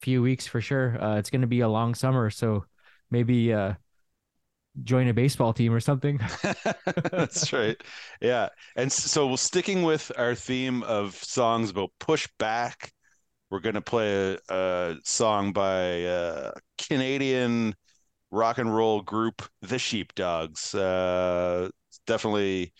few 0.00 0.22
weeks 0.22 0.46
for 0.46 0.60
sure. 0.60 1.02
Uh, 1.02 1.18
it's 1.18 1.30
going 1.30 1.42
to 1.42 1.46
be 1.46 1.60
a 1.60 1.68
long 1.68 1.94
summer, 1.94 2.30
so 2.30 2.64
maybe 3.10 3.52
uh, 3.52 3.74
join 4.84 5.08
a 5.08 5.14
baseball 5.14 5.52
team 5.52 5.72
or 5.72 5.80
something. 5.80 6.20
That's 7.12 7.52
right. 7.52 7.80
Yeah. 8.20 8.48
And 8.76 8.90
so 8.90 9.36
sticking 9.36 9.82
with 9.82 10.12
our 10.16 10.34
theme 10.34 10.82
of 10.82 11.14
songs 11.14 11.70
about 11.70 11.90
push 11.98 12.28
back, 12.38 12.92
we're 13.50 13.60
going 13.60 13.74
to 13.74 13.80
play 13.80 14.34
a, 14.34 14.54
a 14.54 14.96
song 15.04 15.52
by 15.52 15.80
a 15.80 16.52
Canadian 16.78 17.74
rock 18.30 18.58
and 18.58 18.74
roll 18.74 19.02
group, 19.02 19.42
The 19.62 19.78
Sheepdogs. 19.78 20.74
Uh, 20.74 21.70
definitely 22.06 22.72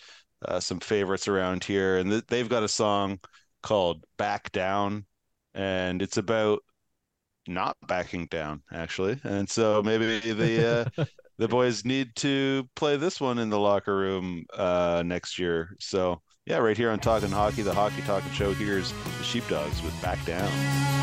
uh, 0.47 0.61
some 0.61 0.81
favorites 0.81 1.29
around 1.29 1.65
here. 1.65 1.99
And 1.99 2.11
th- 2.11 2.27
they've 2.29 2.49
got 2.49 2.63
a 2.63 2.69
song 2.69 3.21
called 3.63 4.05
Back 4.17 4.53
Down, 4.53 5.07
and 5.55 6.03
it's 6.03 6.17
about 6.17 6.61
not 7.47 7.77
backing 7.87 8.27
down, 8.27 8.63
actually. 8.73 9.21
And 9.25 9.49
so 9.49 9.83
maybe 9.83 10.21
the. 10.21 10.93
Uh, 10.99 11.05
the 11.39 11.49
boys 11.49 11.85
need 11.85 12.15
to 12.17 12.69
play 12.75 12.97
this 12.97 13.21
one 13.21 13.39
in 13.39 13.49
the 13.49 13.59
locker 13.59 13.97
room 13.97 14.45
uh, 14.55 15.03
next 15.07 15.39
year. 15.39 15.75
So 15.79 16.21
yeah, 16.47 16.59
right 16.59 16.77
here 16.77 16.91
on 16.91 16.99
Talking 16.99 17.31
Hockey, 17.31 17.63
the 17.63 17.75
Hockey 17.75 18.03
Talking 18.03 18.33
Show. 18.33 18.53
Here's 18.53 18.93
the 18.93 19.25
Sheepdogs 19.25 19.83
with 19.83 20.01
Back 20.03 20.25
Down. 20.27 20.98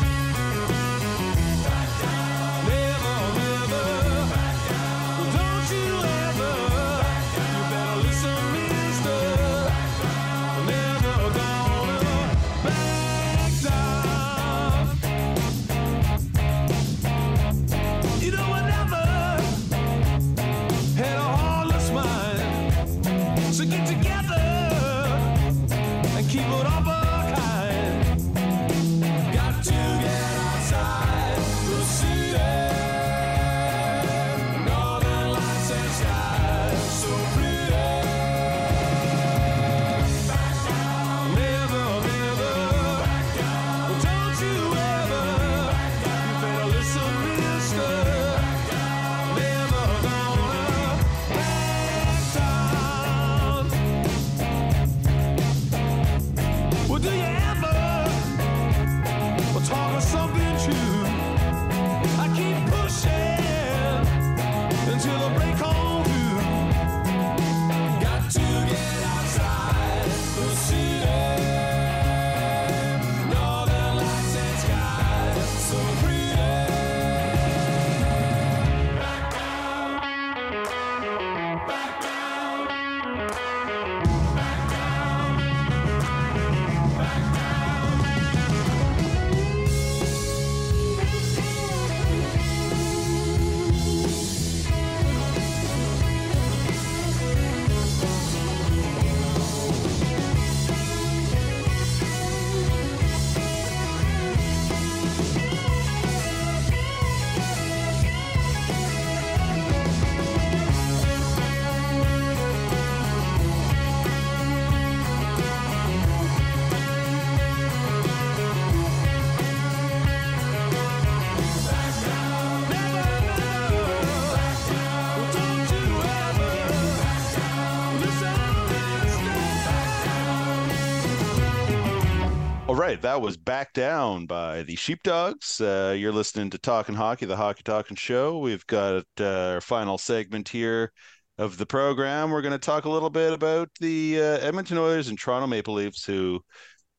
Right, 132.86 133.02
that 133.02 133.20
was 133.20 133.36
Back 133.36 133.72
Down 133.72 134.26
by 134.26 134.62
the 134.62 134.76
Sheepdogs. 134.76 135.60
Uh, 135.60 135.96
you're 135.98 136.12
listening 136.12 136.50
to 136.50 136.58
Talking 136.58 136.94
Hockey, 136.94 137.26
the 137.26 137.36
Hockey 137.36 137.64
Talking 137.64 137.96
Show. 137.96 138.38
We've 138.38 138.64
got 138.68 139.02
uh, 139.18 139.54
our 139.54 139.60
final 139.60 139.98
segment 139.98 140.48
here 140.48 140.92
of 141.36 141.58
the 141.58 141.66
program. 141.66 142.30
We're 142.30 142.42
going 142.42 142.52
to 142.52 142.58
talk 142.58 142.84
a 142.84 142.88
little 142.88 143.10
bit 143.10 143.32
about 143.32 143.70
the 143.80 144.20
uh, 144.20 144.38
Edmonton 144.38 144.78
Oilers 144.78 145.08
and 145.08 145.18
Toronto 145.18 145.48
Maple 145.48 145.74
Leafs, 145.74 146.04
who 146.04 146.40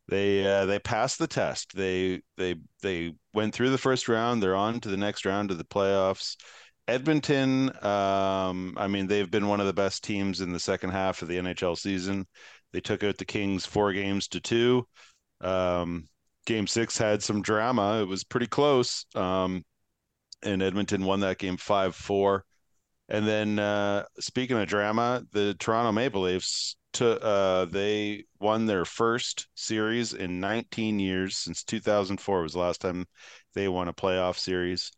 they 0.10 0.46
uh, 0.46 0.66
they 0.66 0.78
passed 0.80 1.20
the 1.20 1.28
test. 1.28 1.74
They 1.74 2.22
they 2.36 2.56
they 2.82 3.14
went 3.34 3.54
through 3.54 3.70
the 3.70 3.78
first 3.78 4.10
round. 4.10 4.44
They're 4.44 4.56
on 4.58 4.82
to 4.82 4.90
the 4.90 4.98
next 4.98 5.26
round 5.26 5.52
of 5.52 5.58
the 5.58 5.64
playoffs, 5.64 6.36
Edmonton, 6.88 7.70
um, 7.84 8.74
I 8.78 8.88
mean, 8.88 9.08
they've 9.08 9.30
been 9.30 9.48
one 9.48 9.60
of 9.60 9.66
the 9.68 9.74
best 9.74 10.04
teams 10.04 10.40
in 10.40 10.54
the 10.54 10.60
second 10.60 10.92
half 10.92 11.22
of 11.22 11.28
the 11.28 11.38
NHL 11.38 11.78
season. 11.78 12.26
They 12.72 12.80
took 12.80 13.04
out 13.04 13.18
the 13.18 13.26
Kings 13.26 13.66
four 13.66 13.92
games 13.92 14.30
to 14.30 14.40
two. 14.40 14.88
Um, 15.42 16.08
game 16.46 16.68
six 16.68 16.98
had 16.98 17.24
some 17.24 17.42
drama. 17.42 18.02
It 18.02 18.08
was 18.08 18.24
pretty 18.24 18.48
close. 18.48 19.06
Um, 19.16 19.64
and 20.44 20.62
Edmonton 20.62 21.04
won 21.04 21.22
that 21.22 21.40
game 21.40 21.58
5 21.58 21.96
4. 21.96 22.46
And 23.10 23.28
then, 23.28 23.60
uh, 23.60 24.06
speaking 24.20 24.58
of 24.58 24.68
drama, 24.68 25.24
the 25.32 25.56
Toronto 25.60 25.92
Maple 25.92 26.22
Leafs, 26.22 26.76
to, 26.94 27.22
uh, 27.22 27.66
they 27.66 28.26
won 28.40 28.66
their 28.66 28.86
first 28.86 29.48
series 29.56 30.14
in 30.14 30.40
19 30.40 31.00
years 31.00 31.38
since 31.38 31.64
2004 31.64 32.42
was 32.42 32.54
the 32.54 32.60
last 32.60 32.82
time 32.82 33.06
they 33.54 33.68
won 33.68 33.88
a 33.88 33.94
playoff 33.94 34.38
series. 34.38 34.92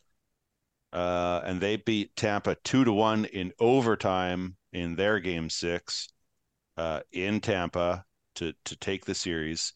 Uh, 0.92 1.42
and 1.46 1.62
they 1.62 1.76
beat 1.78 2.16
Tampa 2.16 2.56
two 2.64 2.84
to 2.84 2.92
one 2.92 3.26
in 3.26 3.54
overtime 3.60 4.58
in 4.74 4.96
their 4.96 5.20
game 5.20 5.50
six 5.50 6.10
uh, 6.78 7.02
in 7.12 7.42
Tampa 7.42 8.06
to 8.36 8.54
to 8.66 8.76
take 8.78 9.06
the 9.06 9.14
series. 9.14 9.74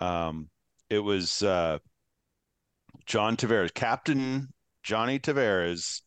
Um, 0.00 0.48
it 0.90 0.98
was 0.98 1.42
uh, 1.42 1.78
John 3.06 3.36
Tavares, 3.36 3.72
Captain 3.72 4.48
Johnny 4.82 5.18
Tavares, 5.18 6.02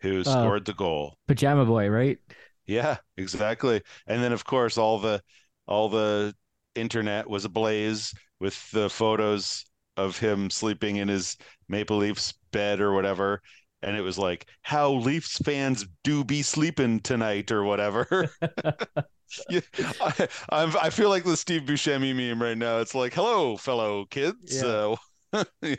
who 0.00 0.22
scored 0.24 0.64
the 0.64 0.74
goal. 0.74 1.16
Pajama 1.26 1.64
boy, 1.64 1.88
right? 1.88 2.18
Yeah, 2.66 2.98
exactly. 3.16 3.82
And 4.06 4.22
then 4.22 4.32
of 4.32 4.44
course 4.44 4.78
all 4.78 4.98
the 4.98 5.22
all 5.66 5.88
the 5.88 6.34
internet 6.74 7.28
was 7.28 7.44
ablaze 7.44 8.14
with 8.40 8.70
the 8.70 8.88
photos 8.88 9.64
of 9.96 10.18
him 10.18 10.50
sleeping 10.50 10.96
in 10.96 11.08
his 11.08 11.36
Maple 11.68 11.96
Leafs 11.96 12.34
bed 12.52 12.80
or 12.80 12.92
whatever. 12.92 13.40
And 13.82 13.96
it 13.96 14.02
was 14.02 14.18
like 14.18 14.46
how 14.62 14.92
Leafs 14.92 15.38
fans 15.38 15.86
do 16.04 16.24
be 16.24 16.42
sleeping 16.42 17.00
tonight 17.00 17.50
or 17.50 17.64
whatever. 17.64 18.30
yeah, 19.50 19.60
I, 20.00 20.28
I'm, 20.50 20.76
I 20.80 20.90
feel 20.90 21.08
like 21.08 21.24
the 21.24 21.36
Steve 21.36 21.62
Buscemi 21.62 22.14
meme 22.14 22.42
right 22.42 22.56
now. 22.56 22.78
It's 22.78 22.94
like, 22.94 23.14
hello, 23.14 23.56
fellow 23.56 24.06
kids. 24.06 24.62
Yeah. 24.62 24.96
Uh, 25.32 25.44
yeah. 25.62 25.74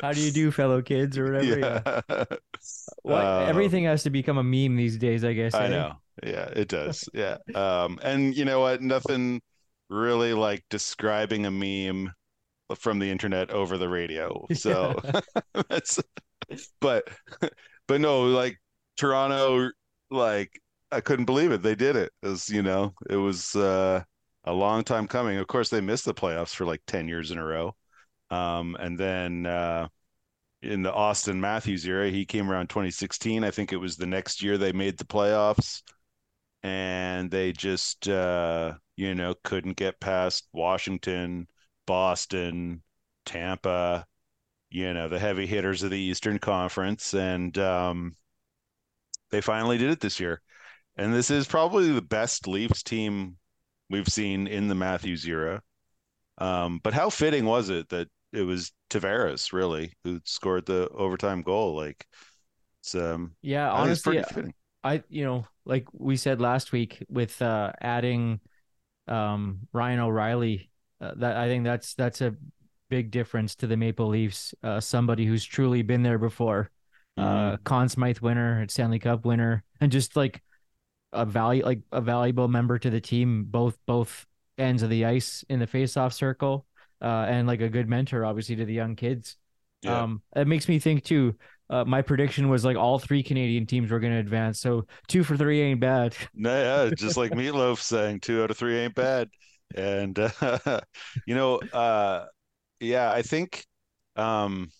How 0.00 0.12
do 0.12 0.20
you 0.20 0.30
do, 0.30 0.50
fellow 0.50 0.82
kids, 0.82 1.16
or 1.16 1.32
whatever? 1.32 1.58
Yeah. 1.58 2.00
yeah. 2.08 2.24
What, 3.02 3.24
Um, 3.24 3.48
everything 3.48 3.84
has 3.84 4.04
to 4.04 4.10
become 4.10 4.38
a 4.38 4.44
meme 4.44 4.76
these 4.76 4.96
days, 4.96 5.24
I 5.24 5.32
guess. 5.32 5.54
I 5.54 5.66
eh? 5.66 5.68
know. 5.68 5.94
Yeah, 6.22 6.46
it 6.54 6.68
does. 6.68 7.08
Yeah. 7.12 7.38
Um, 7.54 7.98
and 8.02 8.36
you 8.36 8.44
know 8.44 8.60
what? 8.60 8.82
Nothing 8.82 9.40
really 9.88 10.32
like 10.34 10.64
describing 10.70 11.46
a 11.46 11.50
meme 11.50 12.12
from 12.76 12.98
the 12.98 13.10
internet 13.10 13.50
over 13.50 13.78
the 13.78 13.88
radio. 13.88 14.46
So 14.52 14.94
that's 15.68 16.00
but 16.80 17.08
but 17.88 18.00
no, 18.00 18.22
like 18.24 18.58
Toronto, 18.96 19.70
like 20.10 20.60
I 20.92 21.00
couldn't 21.00 21.24
believe 21.26 21.52
it. 21.52 21.62
They 21.62 21.74
did 21.74 21.96
it. 21.96 22.12
It 22.22 22.28
was, 22.28 22.48
you 22.50 22.62
know, 22.62 22.94
it 23.08 23.16
was 23.16 23.56
uh 23.56 24.04
a 24.44 24.52
long 24.52 24.84
time 24.84 25.06
coming. 25.08 25.38
Of 25.38 25.46
course, 25.46 25.68
they 25.70 25.80
missed 25.80 26.04
the 26.04 26.14
playoffs 26.14 26.54
for 26.54 26.66
like 26.66 26.82
10 26.86 27.08
years 27.08 27.30
in 27.30 27.38
a 27.38 27.44
row. 27.44 27.74
Um, 28.30 28.76
and 28.80 28.98
then 28.98 29.46
uh 29.46 29.88
in 30.62 30.82
the 30.82 30.92
Auston 30.92 31.38
Matthews 31.40 31.86
era, 31.86 32.10
he 32.10 32.26
came 32.26 32.50
around 32.50 32.70
2016. 32.70 33.44
I 33.44 33.50
think 33.52 33.72
it 33.72 33.78
was 33.78 33.96
the 33.96 34.06
next 34.06 34.42
year 34.42 34.58
they 34.58 34.72
made 34.72 34.98
the 34.98 35.04
playoffs 35.06 35.82
and 36.64 37.30
they 37.30 37.52
just 37.52 38.08
uh 38.08 38.74
you 38.96 39.14
know 39.14 39.34
couldn't 39.44 39.76
get 39.76 40.00
past 40.00 40.48
Washington, 40.52 41.48
Boston, 41.86 42.82
Tampa, 43.26 44.06
you 44.70 44.94
know, 44.94 45.08
the 45.08 45.18
heavy 45.20 45.46
hitters 45.46 45.82
of 45.84 45.90
the 45.92 45.98
Eastern 46.00 46.38
Conference 46.40 47.14
and 47.14 47.56
um 47.58 48.16
they 49.30 49.40
finally 49.40 49.78
did 49.78 49.90
it 49.90 50.00
this 50.00 50.20
year. 50.20 50.40
And 50.96 51.12
this 51.14 51.30
is 51.30 51.46
probably 51.46 51.90
the 51.92 52.02
best 52.02 52.46
Leafs 52.46 52.82
team 52.82 53.36
we've 53.90 54.08
seen 54.08 54.46
in 54.46 54.68
the 54.68 54.74
Matthews 54.74 55.26
era. 55.26 55.62
Um, 56.38 56.80
but 56.82 56.94
how 56.94 57.10
fitting 57.10 57.44
was 57.46 57.70
it 57.70 57.88
that 57.90 58.08
it 58.32 58.42
was 58.42 58.72
Tavares 58.90 59.52
really 59.52 59.94
who 60.04 60.20
scored 60.24 60.66
the 60.66 60.88
overtime 60.90 61.42
goal? 61.42 61.76
Like 61.76 62.06
it's 62.80 62.94
um 62.94 63.36
Yeah, 63.42 63.72
I 63.72 63.82
think 63.82 63.92
it's 63.94 64.02
honestly. 64.02 64.54
I 64.84 65.02
you 65.08 65.24
know, 65.24 65.46
like 65.64 65.86
we 65.92 66.16
said 66.16 66.40
last 66.40 66.72
week 66.72 67.04
with 67.08 67.40
uh 67.42 67.72
adding 67.80 68.40
um 69.08 69.68
Ryan 69.72 70.00
O'Reilly, 70.00 70.70
uh, 71.00 71.14
that 71.16 71.36
I 71.36 71.48
think 71.48 71.64
that's 71.64 71.94
that's 71.94 72.20
a 72.20 72.36
big 72.90 73.10
difference 73.10 73.56
to 73.56 73.66
the 73.66 73.76
Maple 73.76 74.08
Leafs. 74.08 74.54
Uh 74.62 74.80
somebody 74.80 75.26
who's 75.26 75.44
truly 75.44 75.82
been 75.82 76.02
there 76.02 76.18
before. 76.18 76.70
Uh 77.16 77.58
Conn 77.64 77.88
Smythe 77.88 78.20
winner, 78.20 78.66
Stanley 78.68 78.98
Cup 78.98 79.24
winner, 79.24 79.64
and 79.80 79.92
just 79.92 80.16
like 80.16 80.42
a 81.12 81.24
value 81.24 81.64
like 81.64 81.80
a 81.92 82.00
valuable 82.00 82.48
member 82.48 82.78
to 82.78 82.90
the 82.90 83.00
team, 83.00 83.44
both 83.44 83.78
both 83.86 84.26
ends 84.58 84.82
of 84.82 84.90
the 84.90 85.04
ice 85.04 85.44
in 85.48 85.58
the 85.58 85.66
face-off 85.66 86.12
circle. 86.12 86.66
Uh, 87.00 87.26
and 87.28 87.48
like 87.48 87.60
a 87.60 87.68
good 87.68 87.88
mentor, 87.88 88.24
obviously, 88.24 88.54
to 88.54 88.64
the 88.64 88.72
young 88.72 88.94
kids. 88.94 89.36
Yeah. 89.82 90.02
Um, 90.02 90.22
it 90.36 90.46
makes 90.46 90.68
me 90.68 90.78
think 90.78 91.02
too. 91.02 91.34
Uh, 91.68 91.84
my 91.84 92.02
prediction 92.02 92.48
was 92.48 92.64
like 92.64 92.76
all 92.76 92.98
three 92.98 93.22
Canadian 93.22 93.66
teams 93.66 93.90
were 93.90 93.98
going 93.98 94.12
to 94.12 94.18
advance, 94.18 94.60
so 94.60 94.86
two 95.08 95.24
for 95.24 95.36
three 95.36 95.60
ain't 95.62 95.80
bad. 95.80 96.14
No, 96.34 96.84
yeah, 96.84 96.90
just 96.94 97.16
like 97.16 97.32
Meatloaf 97.32 97.78
saying 97.78 98.20
two 98.20 98.42
out 98.42 98.50
of 98.50 98.56
three 98.56 98.78
ain't 98.78 98.94
bad. 98.94 99.30
And 99.74 100.18
uh, 100.18 100.80
you 101.26 101.34
know, 101.34 101.56
uh 101.72 102.26
yeah, 102.78 103.10
I 103.10 103.22
think 103.22 103.64
um 104.16 104.70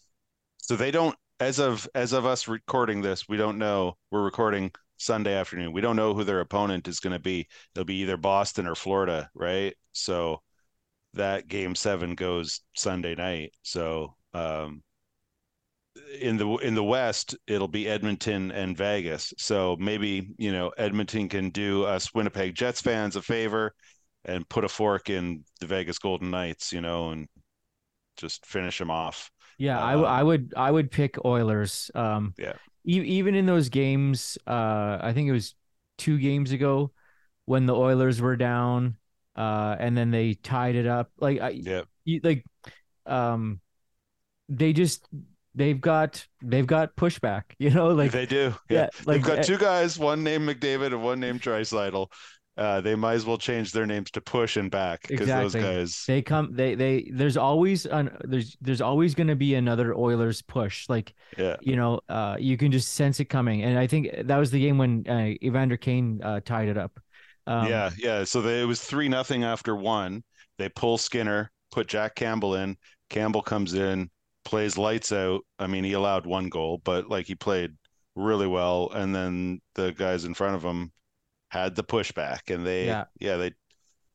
so 0.58 0.76
they 0.76 0.90
don't 0.90 1.16
as 1.40 1.58
of 1.58 1.88
as 1.94 2.12
of 2.12 2.26
us 2.26 2.46
recording 2.46 3.00
this, 3.00 3.28
we 3.28 3.36
don't 3.36 3.58
know. 3.58 3.96
We're 4.10 4.22
recording 4.22 4.70
Sunday 5.02 5.34
afternoon. 5.34 5.72
We 5.72 5.80
don't 5.80 5.96
know 5.96 6.14
who 6.14 6.24
their 6.24 6.40
opponent 6.40 6.88
is 6.88 7.00
going 7.00 7.12
to 7.14 7.18
be. 7.18 7.48
It'll 7.74 7.84
be 7.84 7.96
either 8.02 8.16
Boston 8.16 8.66
or 8.66 8.74
Florida, 8.74 9.30
right? 9.34 9.74
So 9.92 10.42
that 11.14 11.48
game 11.48 11.74
7 11.74 12.14
goes 12.14 12.60
Sunday 12.74 13.14
night. 13.14 13.52
So 13.62 14.16
um 14.34 14.82
in 16.20 16.36
the 16.36 16.48
in 16.58 16.74
the 16.74 16.84
West, 16.84 17.36
it'll 17.46 17.68
be 17.68 17.88
Edmonton 17.88 18.50
and 18.50 18.76
Vegas. 18.76 19.32
So 19.38 19.76
maybe 19.78 20.34
you 20.38 20.52
know 20.52 20.72
Edmonton 20.78 21.28
can 21.28 21.50
do 21.50 21.84
us 21.84 22.14
Winnipeg 22.14 22.54
Jets 22.54 22.80
fans 22.80 23.16
a 23.16 23.22
favor 23.22 23.74
and 24.24 24.48
put 24.48 24.64
a 24.64 24.68
fork 24.68 25.10
in 25.10 25.44
the 25.60 25.66
Vegas 25.66 25.98
Golden 25.98 26.30
Knights, 26.30 26.72
you 26.72 26.80
know, 26.80 27.10
and 27.10 27.28
just 28.16 28.46
finish 28.46 28.78
them 28.78 28.90
off. 28.90 29.30
Yeah, 29.58 29.82
Um, 29.82 30.04
I 30.04 30.22
would 30.22 30.54
I 30.56 30.70
would 30.70 30.90
pick 30.90 31.22
Oilers. 31.24 31.90
Um, 31.94 32.34
Yeah. 32.38 32.54
Even 32.84 33.34
in 33.34 33.46
those 33.46 33.68
games, 33.68 34.38
uh, 34.46 34.98
I 35.00 35.12
think 35.14 35.28
it 35.28 35.32
was 35.32 35.54
two 35.98 36.18
games 36.18 36.52
ago 36.52 36.92
when 37.44 37.66
the 37.66 37.74
Oilers 37.74 38.20
were 38.20 38.36
down, 38.36 38.96
uh, 39.36 39.76
and 39.78 39.96
then 39.96 40.10
they 40.10 40.34
tied 40.34 40.74
it 40.74 40.86
up. 40.86 41.10
Like 41.18 41.40
I, 41.40 41.50
Yeah, 41.50 41.82
you, 42.04 42.20
like, 42.22 42.44
um, 43.06 43.60
they 44.48 44.72
just 44.72 45.06
they've 45.54 45.80
got 45.80 46.26
they've 46.42 46.66
got 46.66 46.96
pushback. 46.96 47.42
You 47.58 47.70
know, 47.70 47.88
like 47.88 48.12
they 48.12 48.26
do. 48.26 48.54
yeah, 48.68 48.78
Yeah, 48.78 48.88
like 49.06 49.22
they've 49.22 49.24
got 49.24 49.38
uh, 49.38 49.44
two 49.44 49.58
guys, 49.58 49.98
one 49.98 50.22
named 50.24 50.48
McDavid 50.48 50.86
and 50.86 51.02
one 51.02 51.20
named 51.20 51.40
Draisaitl. 51.40 52.08
Uh, 52.56 52.82
they 52.82 52.94
might 52.94 53.14
as 53.14 53.24
well 53.24 53.38
change 53.38 53.72
their 53.72 53.86
names 53.86 54.10
to 54.10 54.20
Push 54.20 54.58
and 54.58 54.70
Back 54.70 55.08
because 55.08 55.26
those 55.26 55.54
guys. 55.54 56.04
they 56.06 56.20
come 56.20 56.50
they 56.52 56.74
they 56.74 57.10
there's 57.10 57.38
always 57.38 57.86
an 57.86 58.14
there's 58.24 58.58
there's 58.60 58.82
always 58.82 59.14
going 59.14 59.28
to 59.28 59.36
be 59.36 59.54
another 59.54 59.94
Oilers 59.94 60.42
push. 60.42 60.86
Like 60.88 61.14
Yeah, 61.38 61.56
you 61.62 61.76
know, 61.76 62.00
uh, 62.10 62.36
you 62.38 62.58
can 62.58 62.70
just 62.70 62.92
sense 62.92 63.20
it 63.20 63.26
coming. 63.26 63.62
And 63.62 63.78
I 63.78 63.86
think 63.86 64.08
that 64.24 64.36
was 64.36 64.50
the 64.50 64.60
game 64.60 64.76
when 64.76 65.06
uh, 65.08 65.32
Evander 65.42 65.78
Kane 65.78 66.20
uh, 66.22 66.40
tied 66.44 66.68
it 66.68 66.76
up. 66.76 67.00
Um, 67.46 67.68
yeah, 67.68 67.90
yeah. 67.96 68.24
So 68.24 68.42
they, 68.42 68.60
it 68.60 68.66
was 68.66 68.82
three 68.82 69.08
nothing 69.08 69.44
after 69.44 69.74
one. 69.74 70.22
They 70.58 70.68
pull 70.68 70.98
Skinner, 70.98 71.50
put 71.70 71.88
Jack 71.88 72.14
Campbell 72.14 72.56
in. 72.56 72.76
Campbell 73.08 73.42
comes 73.42 73.72
in, 73.72 74.10
plays 74.44 74.76
lights 74.76 75.10
out. 75.10 75.40
I 75.58 75.66
mean, 75.66 75.84
he 75.84 75.94
allowed 75.94 76.26
one 76.26 76.50
goal, 76.50 76.82
but 76.84 77.08
like 77.08 77.26
he 77.26 77.34
played 77.34 77.72
really 78.14 78.46
well. 78.46 78.90
And 78.92 79.14
then 79.14 79.60
the 79.74 79.92
guys 79.92 80.24
in 80.24 80.34
front 80.34 80.56
of 80.56 80.62
him 80.62 80.92
had 81.52 81.76
the 81.76 81.84
pushback, 81.84 82.52
and 82.52 82.66
they 82.66 82.86
Yeah. 82.86 83.04
yeah 83.20 83.36
they 83.36 83.52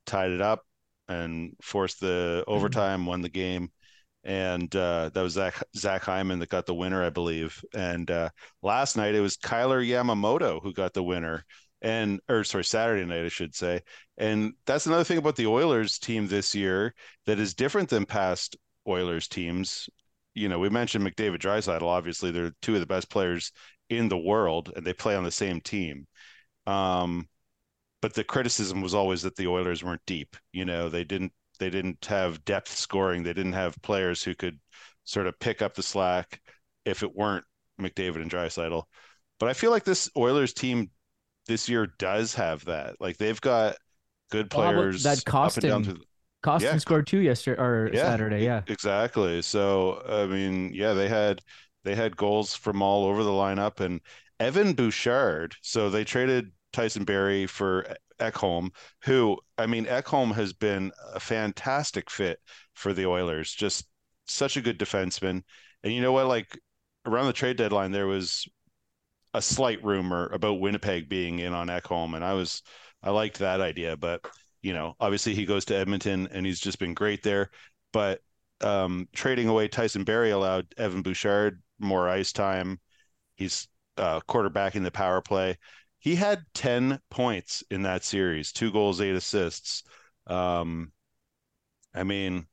tied 0.05 0.31
it 0.31 0.41
up 0.41 0.63
and 1.07 1.53
forced 1.61 1.99
the 2.01 2.43
overtime, 2.47 3.05
won 3.05 3.21
the 3.21 3.29
game. 3.29 3.71
And 4.23 4.75
uh, 4.75 5.11
that 5.13 5.21
was 5.21 5.33
Zach 5.33 5.63
Zach 5.75 6.03
Hyman 6.03 6.39
that 6.39 6.49
got 6.49 6.65
the 6.65 6.73
winner, 6.75 7.03
I 7.05 7.11
believe. 7.11 7.63
And 7.75 8.09
uh, 8.11 8.29
last 8.63 8.97
night 8.97 9.15
it 9.15 9.21
was 9.21 9.37
Kailer 9.37 9.81
Yamamoto 9.81 10.61
who 10.61 10.73
got 10.73 10.93
the 10.93 11.03
winner, 11.03 11.45
and 11.81 12.19
or 12.27 12.43
sorry, 12.43 12.65
Saturday 12.65 13.05
night 13.05 13.25
I 13.25 13.29
should 13.29 13.55
say. 13.55 13.81
And 14.17 14.53
that's 14.65 14.87
another 14.87 15.03
thing 15.05 15.19
about 15.19 15.35
the 15.37 15.47
Oilers 15.47 15.99
team 15.99 16.27
this 16.27 16.55
year 16.55 16.93
that 17.27 17.39
is 17.39 17.53
different 17.53 17.89
than 17.89 18.05
past 18.05 18.57
Oilers 18.87 19.27
teams. 19.27 19.89
You 20.33 20.49
know, 20.49 20.59
we 20.59 20.69
mentioned 20.69 21.05
McDavid 21.05 21.39
Draisaitl. 21.39 21.83
Obviously, 21.83 22.31
they're 22.31 22.53
two 22.61 22.73
of 22.73 22.79
the 22.81 22.85
best 22.87 23.09
players 23.09 23.51
in 23.89 24.09
the 24.09 24.17
world, 24.17 24.73
and 24.75 24.85
they 24.85 24.93
play 24.93 25.15
on 25.15 25.23
the 25.23 25.31
same 25.31 25.61
team. 25.61 26.07
Um, 26.67 27.27
but 28.01 28.13
the 28.13 28.23
criticism 28.23 28.81
was 28.81 28.93
always 28.93 29.23
that 29.23 29.35
the 29.35 29.47
Oilers 29.47 29.83
weren't 29.83 30.05
deep. 30.05 30.37
You 30.53 30.65
know, 30.65 30.89
they 30.89 31.03
didn't 31.03 31.33
they 31.59 31.69
didn't 31.71 32.05
have 32.05 32.45
depth 32.45 32.71
scoring. 32.71 33.23
They 33.23 33.33
didn't 33.33 33.53
have 33.53 33.81
players 33.81 34.21
who 34.23 34.35
could 34.35 34.59
sort 35.05 35.25
of 35.27 35.39
pick 35.39 35.61
up 35.63 35.73
the 35.73 35.81
slack 35.83 36.39
if 36.85 37.01
it 37.01 37.15
weren't 37.15 37.45
McDavid 37.81 38.21
and 38.21 38.29
Draisaitl. 38.31 38.83
but 39.39 39.49
I 39.49 39.53
feel 39.53 39.71
like 39.71 39.83
this 39.83 40.09
Oilers 40.17 40.53
team 40.53 40.91
this 41.47 41.69
year 41.69 41.87
does 41.97 42.35
have 42.35 42.65
that. 42.65 42.99
Like 42.99 43.17
they've 43.17 43.39
got 43.41 43.77
good 44.31 44.53
Well, 44.53 44.73
players 44.73 45.03
that 45.03 45.23
and 45.25 45.25
down 45.25 45.83
Kostin? 45.83 45.85
through- 45.85 46.03
Kostin 46.43 46.61
Yeah. 46.61 46.77
scored 46.77 47.07
two 47.07 47.19
yesterday 47.19 47.59
or 47.61 47.89
Yeah, 47.93 48.03
Saturday. 48.03 48.43
Yeah. 48.43 48.61
exactly. 48.67 49.41
So 49.41 50.03
I 50.07 50.27
mean, 50.27 50.73
yeah, 50.73 50.93
they 50.93 51.07
had 51.07 51.41
they 51.83 51.95
had 51.95 52.15
goals 52.17 52.53
from 52.55 52.81
all 52.81 53.05
over 53.05 53.23
the 53.23 53.31
lineup, 53.31 53.79
and 53.79 54.01
Evan 54.39 54.73
Bouchard. 54.73 55.55
So 55.61 55.89
they 55.89 56.03
traded 56.03 56.51
Tyson 56.73 57.03
Barrie 57.03 57.47
for 57.47 57.85
Ekholm, 58.19 58.69
who 59.03 59.37
I 59.57 59.65
mean, 59.67 59.85
Ekholm 59.85 60.33
has 60.35 60.53
been 60.53 60.91
a 61.13 61.19
fantastic 61.19 62.09
fit 62.09 62.39
for 62.73 62.93
the 62.93 63.05
Oilers. 63.05 63.51
Just 63.53 63.87
such 64.25 64.57
a 64.57 64.61
good 64.61 64.79
defenseman. 64.79 65.43
And 65.83 65.93
you 65.93 66.01
know 66.01 66.11
what? 66.11 66.27
Like 66.27 66.59
around 67.05 67.27
the 67.27 67.33
trade 67.33 67.57
deadline, 67.57 67.91
there 67.91 68.07
was 68.07 68.47
a 69.33 69.41
slight 69.41 69.83
rumor 69.83 70.27
about 70.27 70.59
Winnipeg 70.59 71.09
being 71.09 71.39
in 71.39 71.53
on 71.53 71.67
Ekholm, 71.67 72.15
and 72.15 72.23
I 72.23 72.33
was 72.33 72.63
I 73.03 73.11
liked 73.11 73.39
that 73.39 73.61
idea, 73.61 73.95
but 73.97 74.25
you 74.61 74.73
know, 74.73 74.95
obviously 74.99 75.35
he 75.35 75.45
goes 75.45 75.65
to 75.65 75.75
Edmonton 75.75 76.27
and 76.31 76.45
he's 76.45 76.59
just 76.59 76.79
been 76.79 76.93
great 76.93 77.23
there. 77.23 77.51
But 77.93 78.21
um, 78.61 79.07
trading 79.13 79.47
away 79.47 79.67
Tyson 79.67 80.03
Barrie 80.03 80.31
allowed 80.31 80.67
Evan 80.77 81.03
Bouchard 81.03 81.61
more 81.79 82.09
ice 82.09 82.31
time. 82.31 82.79
He's 83.35 83.67
uh, 83.97 84.19
quarterbacking 84.27 84.83
the 84.83 84.91
power 84.91 85.21
play. 85.21 85.57
He 85.99 86.15
had 86.15 86.43
10 86.53 86.99
points 87.09 87.63
in 87.69 87.83
that 87.83 88.03
series, 88.03 88.51
two 88.51 88.71
goals, 88.71 89.01
eight 89.01 89.15
assists. 89.15 89.83
Um, 90.27 90.91
I 91.93 92.03
mean, 92.03 92.45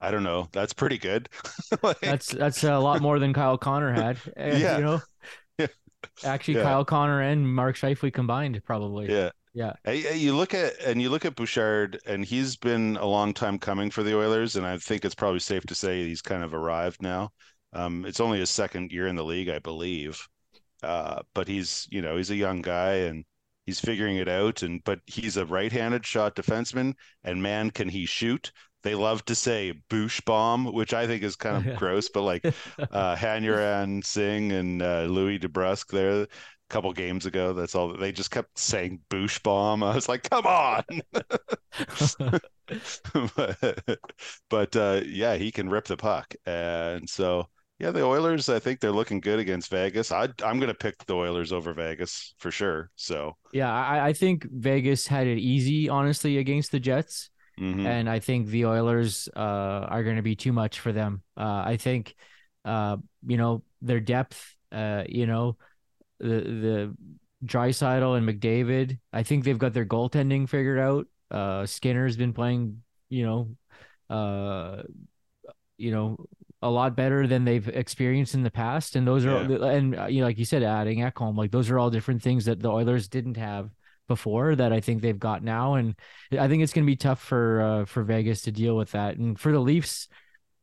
I 0.00 0.10
don't 0.10 0.22
know. 0.22 0.48
That's 0.52 0.72
pretty 0.72 0.98
good. 0.98 1.28
Like, 1.82 2.00
That's 2.00 2.28
that's 2.28 2.62
a 2.64 2.78
lot 2.78 3.02
more 3.02 3.18
than 3.18 3.32
Kyle 3.32 3.58
Connor 3.58 3.92
had. 3.92 4.18
eh, 4.36 4.58
Yeah. 4.58 4.78
You 4.78 4.84
know. 4.84 5.00
Yeah. 5.58 5.66
Actually, 6.24 6.54
Yeah. 6.58 6.62
Kyle 6.64 6.84
Connor 6.84 7.20
and 7.22 7.46
Mark 7.54 7.76
Scheifele 7.76 8.12
combined, 8.12 8.62
probably. 8.64 9.10
yeah. 9.10 9.30
Yeah. 9.54 9.72
You 9.92 10.34
look 10.36 10.52
at 10.52 10.80
and 10.80 11.00
you 11.00 11.10
look 11.10 11.24
at 11.24 11.36
Bouchard, 11.36 12.00
and 12.06 12.24
he's 12.24 12.56
been 12.56 12.96
a 12.96 13.06
long 13.06 13.32
time 13.32 13.58
coming 13.58 13.90
for 13.90 14.02
the 14.02 14.16
Oilers, 14.16 14.56
and 14.56 14.66
I 14.66 14.78
think 14.78 15.04
it's 15.04 15.14
probably 15.14 15.38
safe 15.38 15.64
to 15.66 15.74
say 15.76 16.04
he's 16.04 16.22
kind 16.22 16.42
of 16.42 16.54
arrived 16.54 17.00
now. 17.00 17.30
Um, 17.72 18.04
it's 18.04 18.20
only 18.20 18.40
his 18.40 18.50
second 18.50 18.90
year 18.92 19.06
in 19.06 19.16
the 19.16 19.24
league, 19.24 19.48
I 19.48 19.60
believe, 19.60 20.20
uh, 20.82 21.22
but 21.34 21.48
he's 21.48 21.86
you 21.90 22.02
know 22.02 22.16
he's 22.16 22.30
a 22.30 22.36
young 22.36 22.62
guy 22.62 22.94
and 22.94 23.24
he's 23.66 23.80
figuring 23.80 24.16
it 24.16 24.28
out. 24.28 24.62
And 24.62 24.82
but 24.84 25.00
he's 25.06 25.36
a 25.36 25.46
right-handed 25.46 26.06
shot 26.06 26.36
defenseman, 26.36 26.94
and 27.22 27.42
man, 27.42 27.70
can 27.70 27.88
he 27.88 28.06
shoot! 28.06 28.52
They 28.82 28.94
love 28.94 29.24
to 29.26 29.34
say 29.34 29.74
"boosh 29.90 30.24
bomb," 30.24 30.72
which 30.72 30.92
I 30.94 31.06
think 31.06 31.22
is 31.22 31.36
kind 31.36 31.66
of 31.66 31.74
gross, 31.78 32.08
but 32.08 32.22
like 32.22 32.44
uh, 32.90 33.16
Harnarayan 33.16 34.04
Singh 34.04 34.52
and 34.52 34.82
uh, 34.82 35.04
Louis 35.04 35.38
DeBrusk 35.38 35.88
there 35.88 36.22
a 36.22 36.28
couple 36.68 36.92
games 36.92 37.26
ago. 37.26 37.52
That's 37.52 37.74
all 37.74 37.96
they 37.96 38.12
just 38.12 38.30
kept 38.30 38.58
saying 38.58 39.00
"boosh 39.10 39.42
bomb." 39.42 39.82
I 39.82 39.94
was 39.94 40.08
like, 40.08 40.28
"Come 40.28 40.46
on!" 40.46 40.84
but 43.36 44.00
but, 44.48 44.76
uh, 44.76 45.00
yeah, 45.06 45.36
he 45.36 45.52
can 45.52 45.68
rip 45.68 45.86
the 45.86 45.96
puck, 45.96 46.34
and 46.46 47.08
so 47.08 47.48
yeah, 47.84 47.90
the 47.90 48.02
Oilers. 48.02 48.48
I 48.48 48.58
think 48.58 48.80
they're 48.80 48.90
looking 48.92 49.20
good 49.20 49.38
against 49.38 49.70
Vegas. 49.70 50.10
I 50.10 50.28
I'm 50.42 50.58
gonna 50.58 50.72
pick 50.74 51.04
the 51.04 51.14
Oilers 51.14 51.52
over 51.52 51.74
Vegas 51.74 52.34
for 52.38 52.50
sure. 52.50 52.90
So 52.96 53.36
Yeah, 53.52 53.70
I, 53.70 54.08
I 54.08 54.12
think 54.14 54.46
Vegas 54.50 55.06
had 55.06 55.26
it 55.26 55.38
easy, 55.38 55.90
honestly, 55.90 56.38
against 56.38 56.72
the 56.72 56.80
Jets. 56.80 57.28
mhm. 57.60 57.86
and 57.86 58.08
I 58.08 58.20
think 58.20 58.48
the 58.48 58.64
Oilers 58.64 59.28
uh, 59.36 59.86
are 59.88 60.02
going 60.02 60.16
to 60.16 60.22
be 60.22 60.34
too 60.34 60.52
much 60.52 60.80
for 60.80 60.92
them. 60.92 61.22
Uh, 61.36 61.62
I 61.66 61.76
think, 61.76 62.14
uh, 62.64 62.96
you 63.26 63.36
know, 63.36 63.62
their 63.82 64.00
depth, 64.00 64.56
uh, 64.72 65.04
you 65.06 65.26
know, 65.26 65.58
the 66.20 66.40
the 66.40 66.96
Draisaitl 67.44 68.16
and 68.16 68.26
McDavid. 68.26 68.98
I 69.12 69.22
think 69.24 69.44
they've 69.44 69.58
got 69.58 69.74
their 69.74 69.84
goaltending 69.84 70.48
figured 70.48 70.78
out. 70.78 71.06
Uh, 71.30 71.66
Skinner's 71.66 72.16
been 72.16 72.32
playing, 72.32 72.82
you 73.10 73.26
know, 73.26 73.56
uh, 74.08 74.82
you 75.76 75.90
know, 75.90 76.16
a 76.64 76.70
lot 76.70 76.96
better 76.96 77.26
than 77.26 77.44
they've 77.44 77.68
experienced 77.68 78.34
in 78.34 78.42
the 78.42 78.50
past. 78.50 78.96
And 78.96 79.06
those 79.06 79.26
are, 79.26 79.36
and 79.36 79.98
uh, 79.98 80.06
you 80.06 80.20
know, 80.20 80.26
like 80.26 80.38
you 80.38 80.46
said, 80.46 80.62
adding 80.62 81.00
Ekholm, 81.00 81.36
like 81.36 81.50
those 81.50 81.68
are 81.68 81.78
all 81.78 81.90
different 81.90 82.22
things 82.22 82.46
that 82.46 82.60
the 82.60 82.70
Oilers 82.70 83.06
didn't 83.06 83.36
have 83.36 83.70
before 84.08 84.56
that 84.56 84.72
I 84.72 84.80
think 84.80 85.02
they've 85.02 85.18
got 85.18 85.42
now, 85.42 85.74
and 85.74 85.94
I 86.32 86.48
think 86.48 86.62
it's 86.62 86.72
going 86.72 86.84
to 86.84 86.90
be 86.90 86.96
tough 86.96 87.22
for 87.22 87.60
uh, 87.60 87.84
for 87.84 88.02
Vegas 88.02 88.42
to 88.42 88.52
deal 88.52 88.76
with 88.76 88.92
that. 88.92 89.16
And 89.16 89.38
for 89.38 89.52
the 89.52 89.60
Leafs, 89.60 90.08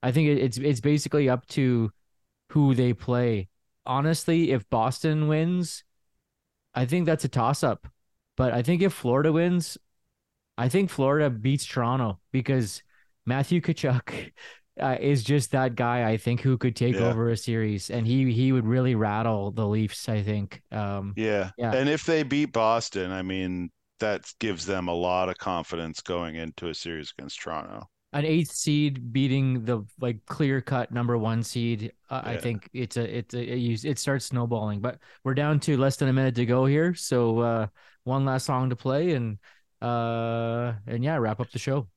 I 0.02 0.12
think 0.12 0.28
it's 0.28 0.58
it's 0.58 0.82
basically 0.82 1.30
up 1.30 1.46
to 1.50 1.92
who 2.50 2.74
they 2.74 2.94
play. 2.94 3.50
Honestly, 3.86 4.52
if 4.52 4.70
Boston 4.70 5.28
wins, 5.28 5.84
I 6.74 6.86
think 6.86 7.06
that's 7.06 7.26
a 7.26 7.30
toss 7.30 7.64
up. 7.64 7.88
But 8.38 8.54
I 8.54 8.64
think 8.64 8.82
if 8.82 8.94
Florida 8.94 9.32
wins, 9.32 9.78
I 10.58 10.68
think 10.68 10.90
Florida 10.90 11.30
beats 11.30 11.66
Toronto 11.66 12.20
because 12.32 12.82
Matthew 13.26 13.62
Tkachuk 13.62 14.32
uh, 14.82 14.98
is 15.00 15.24
just 15.24 15.52
that 15.52 15.76
guy. 15.76 16.10
I 16.10 16.18
think 16.18 16.42
who 16.42 16.58
could 16.58 16.76
take 16.76 16.96
Yeah. 16.96 17.02
over 17.02 17.30
a 17.30 17.38
series, 17.38 17.90
and 17.90 18.06
he 18.08 18.32
he 18.34 18.52
would 18.52 18.66
really 18.66 18.96
rattle 18.96 19.52
the 19.52 19.68
Leafs. 19.68 20.10
I 20.10 20.22
think. 20.24 20.62
Um, 20.72 21.14
yeah, 21.16 21.52
Yeah. 21.58 21.74
and 21.74 21.90
if 21.90 22.06
they 22.06 22.24
beat 22.24 22.52
Boston, 22.54 23.12
I 23.12 23.22
mean 23.22 23.72
that 24.00 24.34
gives 24.40 24.66
them 24.66 24.88
a 24.88 24.94
lot 24.94 25.30
of 25.30 25.38
confidence 25.38 26.02
going 26.02 26.36
into 26.36 26.70
a 26.70 26.74
series 26.74 27.14
against 27.18 27.40
Toronto. 27.40 27.88
an 28.14 28.26
eighth 28.26 28.52
seed 28.52 29.14
beating 29.14 29.64
the 29.64 29.86
like 30.02 30.26
clear 30.26 30.60
cut 30.60 30.92
number 30.92 31.18
one 31.18 31.44
seed. 31.44 31.94
Uh, 32.10 32.22
I 32.26 32.38
think 32.38 32.70
it's 32.74 32.98
a 32.98 33.18
it's 33.18 33.34
a, 33.34 33.42
it, 33.42 33.86
it 33.86 34.00
starts 34.00 34.26
snowballing. 34.26 34.82
But 34.82 35.00
we're 35.24 35.34
down 35.36 35.60
to 35.62 35.78
less 35.78 35.96
than 35.98 36.10
a 36.10 36.14
minute 36.14 36.36
to 36.36 36.46
go 36.46 36.66
here, 36.66 36.94
so 36.94 37.40
uh, 37.40 37.68
one 38.04 38.26
last 38.26 38.46
song 38.46 38.70
to 38.72 38.76
play 38.76 39.12
and 39.14 39.38
uh 39.82 40.74
and 40.88 41.04
yeah, 41.04 41.18
wrap 41.18 41.40
up 41.40 41.52
the 41.52 41.60
show. 41.60 41.88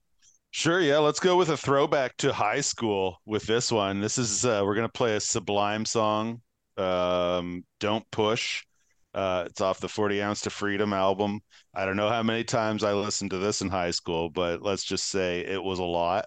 Sure, 0.57 0.81
yeah. 0.81 0.99
Let's 0.99 1.19
go 1.19 1.37
with 1.37 1.49
a 1.49 1.57
throwback 1.57 2.17
to 2.19 2.33
high 2.33 2.61
school 2.61 3.21
with 3.27 3.43
this 3.45 3.73
one. 3.73 4.01
This 4.01 4.19
is 4.19 4.45
uh, 4.45 4.63
we're 4.65 4.77
gonna 4.77 4.89
play 4.89 5.17
a 5.17 5.21
Sublime 5.21 5.85
song. 5.85 6.43
Um, 6.77 7.65
Don't 7.81 8.09
push. 8.13 8.65
Uh, 9.13 9.45
it's 9.49 9.61
off 9.61 9.81
the 9.81 9.89
40 9.89 10.23
ounce 10.23 10.43
to 10.43 10.51
freedom 10.51 10.93
album. 10.93 11.41
I 11.75 11.85
don't 11.85 11.97
know 11.97 12.09
how 12.09 12.23
many 12.23 12.45
times 12.45 12.85
I 12.85 12.93
listened 12.93 13.31
to 13.33 13.39
this 13.39 13.63
in 13.63 13.69
high 13.69 13.91
school, 13.91 14.31
but 14.31 14.63
let's 14.63 14.85
just 14.85 15.07
say 15.09 15.41
it 15.41 15.61
was 15.63 15.81
a 15.81 15.85
lot. 15.85 16.27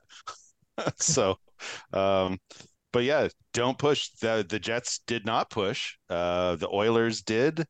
so, 0.97 1.38
um, 1.93 2.39
but 2.93 3.03
yeah, 3.05 3.30
don't 3.53 3.78
push. 3.80 4.09
The 4.21 4.45
the 4.47 4.59
Jets 4.59 4.99
did 5.07 5.25
not 5.25 5.49
push. 5.51 5.95
Uh, 6.09 6.57
the 6.57 6.69
Oilers 6.69 7.21
did. 7.23 7.65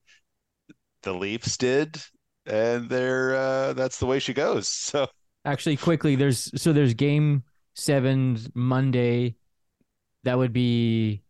The 1.01 1.11
Leafs 1.13 1.57
did, 1.57 1.99
and 2.45 2.87
they're 2.87 3.35
uh, 3.35 3.73
that's 3.73 3.97
the 3.97 4.05
way 4.05 4.19
she 4.19 4.33
goes. 4.33 4.67
So. 4.93 5.07
Actually, 5.47 5.77
quickly, 5.77 6.15
there's 6.15 6.51
so 6.61 6.73
there's 6.73 6.93
game 6.93 7.43
seven 7.73 8.37
Monday. 8.53 9.35
That 10.25 10.37
would 10.37 10.51
be 10.51 11.23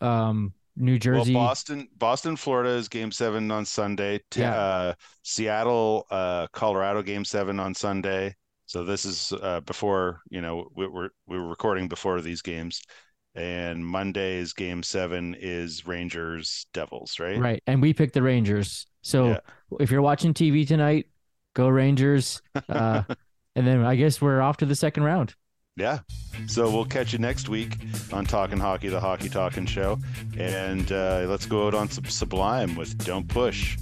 um 0.00 0.54
New 0.76 0.98
Jersey. 0.98 1.34
Well, 1.34 1.46
Boston, 1.46 1.88
Boston, 1.98 2.36
Florida 2.36 2.70
is 2.70 2.88
Game 2.88 3.10
Seven 3.12 3.50
on 3.50 3.64
Sunday. 3.64 4.20
Yeah. 4.34 4.54
uh, 4.54 4.94
Seattle, 5.22 6.06
uh, 6.10 6.46
Colorado, 6.52 7.02
Game 7.02 7.24
Seven 7.24 7.60
on 7.60 7.74
Sunday. 7.74 8.34
So 8.66 8.84
this 8.84 9.04
is 9.04 9.32
uh, 9.42 9.60
before 9.62 10.20
you 10.30 10.40
know 10.40 10.68
we 10.76 10.86
were 10.86 11.10
we 11.26 11.38
were 11.38 11.48
recording 11.48 11.88
before 11.88 12.20
these 12.20 12.40
games, 12.40 12.80
and 13.34 13.84
Monday's 13.84 14.52
Game 14.52 14.82
Seven 14.82 15.34
is 15.38 15.86
Rangers 15.86 16.66
Devils, 16.72 17.18
right? 17.18 17.38
Right. 17.38 17.62
And 17.66 17.82
we 17.82 17.92
picked 17.92 18.14
the 18.14 18.22
Rangers. 18.22 18.86
So 19.02 19.30
Yeah. 19.30 19.40
if 19.80 19.90
you're 19.90 20.02
watching 20.02 20.32
TV 20.32 20.66
tonight, 20.66 21.06
go 21.54 21.68
Rangers. 21.68 22.42
Uh, 22.68 23.02
and 23.56 23.66
then 23.66 23.84
I 23.84 23.96
guess 23.96 24.20
we're 24.20 24.40
off 24.40 24.58
to 24.58 24.66
the 24.66 24.74
second 24.76 25.02
round. 25.02 25.34
Yeah. 25.76 26.00
So 26.46 26.70
we'll 26.70 26.84
catch 26.84 27.12
you 27.12 27.18
next 27.18 27.48
week 27.48 27.78
on 28.12 28.24
Talking 28.24 28.58
Hockey, 28.58 28.88
the 28.88 29.00
Hockey 29.00 29.28
Talking 29.28 29.66
Show, 29.66 29.98
and 30.38 30.90
uh, 30.92 31.24
let's 31.28 31.46
go 31.46 31.66
out 31.66 31.74
on 31.74 31.88
some 31.88 32.04
Sublime 32.04 32.76
with 32.76 32.96
"Don't 33.04 33.26
Push." 33.28 33.76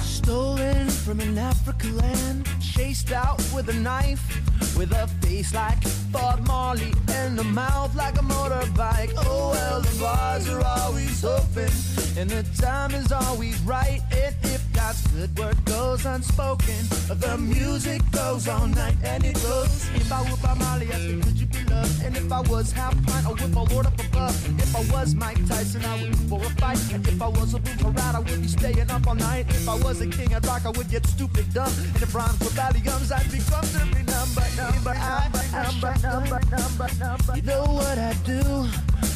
Stolen 0.00 0.88
from 0.90 1.20
an 1.20 1.38
Africa 1.38 1.86
land, 1.88 2.46
chased 2.74 3.12
out 3.12 3.38
with 3.54 3.68
a 3.68 3.72
knife, 3.72 4.22
with 4.76 4.90
a 4.92 5.06
face 5.22 5.54
like 5.54 5.78
Bob 6.10 6.44
Marley 6.46 6.92
and 7.10 7.38
a 7.38 7.44
mouth 7.44 7.94
like 7.94 8.16
a 8.16 8.22
motorbike. 8.22 9.12
Oh 9.16 9.50
well, 9.52 9.80
the 9.80 10.00
bars 10.00 10.48
are 10.48 10.64
always 10.78 11.24
open, 11.24 11.70
and 12.18 12.28
the 12.28 12.42
time 12.60 12.92
is 12.92 13.12
always 13.12 13.60
right. 13.60 14.00
And 14.12 14.34
if 14.42 14.62
God's 14.72 15.06
good 15.08 15.38
word 15.38 15.64
goes 15.64 16.04
unspoken, 16.04 16.80
the 17.08 17.36
music 17.38 18.02
goes 18.10 18.48
all 18.48 18.66
night 18.66 18.96
and 19.04 19.24
it 19.24 19.34
goes. 19.34 19.88
If 19.94 20.12
I 20.12 20.22
were 20.28 20.36
Bob 20.38 20.58
Marley, 20.58 20.88
I 20.88 20.98
think 21.06 21.24
could 21.24 21.38
you 21.40 21.46
be 21.46 21.64
loved? 21.64 22.02
And 22.04 22.16
if 22.16 22.30
I 22.32 22.40
was 22.40 22.72
half 22.72 22.94
pint, 23.06 23.26
I 23.26 23.30
would 23.30 23.54
my 23.54 23.62
Lord 23.72 23.86
up 23.86 23.98
above. 24.00 24.36
If 24.58 24.74
I 24.76 24.82
was 24.92 25.14
Mike 25.14 25.38
Tyson, 25.46 25.84
I 25.84 26.02
would 26.02 26.10
be 26.10 26.28
for 26.28 26.40
a 26.40 26.50
fight. 26.60 26.80
And 26.92 27.06
if 27.06 27.22
I 27.22 27.28
was 27.28 27.54
a 27.54 27.60
parade, 27.60 27.98
I 27.98 28.18
would 28.18 28.42
be 28.42 28.48
staying 28.48 28.90
up 28.90 29.06
all 29.06 29.14
night. 29.14 29.46
If 29.48 29.68
I 29.68 29.76
was 29.76 30.00
a 30.00 30.06
king 30.06 30.34
of 30.34 30.44
rock, 30.46 30.66
I 30.66 30.70
would 30.70 30.90
get 30.90 31.06
stupid 31.06 31.52
dumb. 31.54 31.72
And 32.00 32.03
if 32.14 32.20
rhymes 32.20 32.40
were 32.40 32.50
Valiums, 32.50 33.12
I'd 33.12 33.30
be 33.32 33.38
comfortably 33.38 34.02
numb. 34.04 34.28
But 34.34 34.56
number, 34.56 34.94
number, 34.94 35.44
number, 35.52 35.94
number, 36.02 36.40
number, 36.50 36.88
number. 36.98 37.36
You 37.36 37.42
know 37.42 37.64
what 37.64 37.98
I'd 37.98 38.24
do? 38.24 38.68